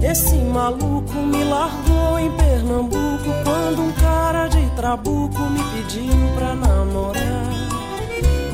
Esse 0.02 0.34
maluco 0.36 1.12
me 1.12 1.44
largou 1.44 2.18
em 2.18 2.30
Pernambuco 2.32 3.24
quando 3.44 3.82
um 3.82 3.92
cara 3.92 4.48
de 4.48 4.70
trabuco 4.74 5.38
me 5.50 5.60
pediu 5.74 6.34
pra 6.34 6.54
namorar. 6.54 7.52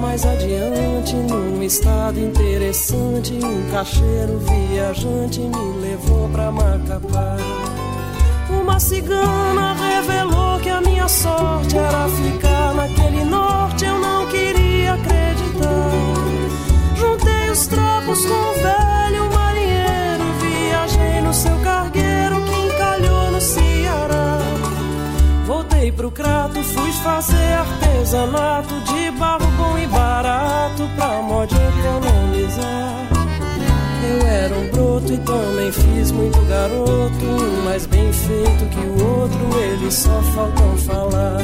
Mais 0.00 0.26
adiante, 0.26 1.14
num 1.14 1.62
estado 1.62 2.18
interessante, 2.18 3.34
um 3.34 3.70
cacheiro 3.70 4.40
viajante 4.40 5.38
me 5.38 5.80
levou 5.80 6.28
pra 6.30 6.50
Macapá. 6.50 7.36
Uma 8.60 8.78
cigana 8.78 9.74
revelou 9.74 10.58
que 10.60 10.68
a 10.68 10.80
minha 10.80 11.08
sorte 11.08 11.76
era 11.76 12.08
ficar 12.08 12.74
naquele 12.74 13.24
norte, 13.24 13.84
eu 13.84 13.98
não 13.98 14.26
queria 14.28 14.94
acreditar. 14.94 15.90
Juntei 16.94 17.50
os 17.50 17.66
trapos 17.66 18.24
com 18.24 18.32
o 18.32 18.54
velho 18.54 19.30
marinheiro, 19.34 20.24
viajei 20.40 21.20
no 21.20 21.32
seu 21.34 21.56
cargueiro 21.60 22.42
que 22.42 22.54
encalhou 22.54 23.30
no 23.32 23.40
Ceará. 23.40 24.38
Voltei 25.46 25.90
pro 25.90 26.10
crato, 26.10 26.62
fui 26.62 26.92
fazer 26.92 27.54
artesanato 27.54 28.80
de 28.80 29.10
barro 29.12 29.46
bom 29.56 29.78
e 29.78 29.86
barato 29.86 30.88
pra 30.96 31.22
modo 31.22 31.54
economizar. 31.54 33.19
Eu 34.10 34.26
era 34.26 34.54
um 34.56 34.68
broto 34.70 35.12
e 35.12 35.18
também 35.18 35.70
fiz 35.70 36.10
muito 36.10 36.40
garoto, 36.48 37.24
um 37.24 37.64
mais 37.64 37.86
bem 37.86 38.12
feito 38.12 38.68
que 38.70 38.80
o 38.80 39.20
outro, 39.20 39.38
eles 39.60 39.94
só 39.94 40.20
faltam 40.34 40.76
falar. 40.78 41.38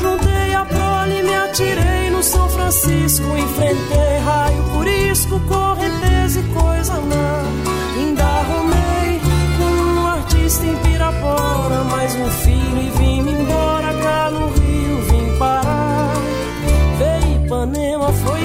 Juntei 0.00 0.54
a 0.54 0.64
prole, 0.64 1.22
me 1.22 1.34
atirei 1.36 2.10
no 2.10 2.20
São 2.20 2.48
Francisco, 2.48 3.24
enfrentei 3.38 4.18
raio, 4.24 4.62
curisco, 4.72 5.38
correnteza 5.40 6.40
e 6.40 6.42
coisa 6.52 6.94
má. 6.94 7.44
Ainda 7.96 8.24
arrumei 8.24 9.20
com 9.56 10.00
um 10.00 10.06
artista 10.08 10.66
em 10.66 10.74
Pirapora, 10.78 11.84
mais 11.84 12.12
um 12.16 12.28
filho 12.42 12.82
e 12.82 12.90
vim-me 12.98 13.30
embora 13.30 13.94
cá 14.02 14.30
no 14.32 14.48
Rio, 14.48 15.00
vim 15.02 15.38
parar. 15.38 16.12
Veio 16.98 17.44
Ipanema, 17.44 18.12
foi 18.12 18.41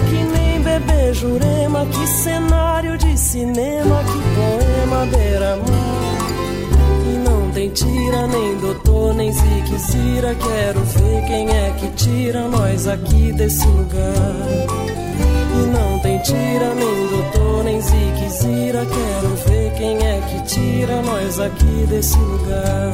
bebê 0.80 1.14
Jurema, 1.14 1.86
que 1.86 2.08
cenário 2.08 2.98
de 2.98 3.18
cinema, 3.18 4.04
que 4.04 4.20
poema 4.36 5.06
beira-mar. 5.06 6.18
E 7.06 7.18
não 7.18 7.52
tem 7.52 7.70
tira, 7.70 8.28
nem 8.28 8.58
doutor, 8.58 9.14
nem 9.16 9.32
ziquezira, 9.32 10.36
quero 10.36 10.80
ver 10.82 11.26
quem 11.26 11.50
é 11.50 11.72
que 11.80 11.88
tira 11.96 12.48
nós 12.48 12.88
aqui 12.88 13.32
desse 13.34 13.68
lugar. 13.68 14.36
E 15.54 15.68
não 15.68 16.00
tem 16.00 16.20
tira, 16.20 16.76
nem 16.76 17.08
doutor, 17.08 17.64
nem 17.64 17.82
ziquezira, 17.82 18.86
quero 18.86 19.36
ver 19.48 19.74
quem 19.78 19.98
é 19.98 20.22
que 20.22 20.42
tira 20.44 21.02
nós 21.02 21.40
aqui 21.40 21.86
desse 21.90 22.18
lugar. 22.18 22.94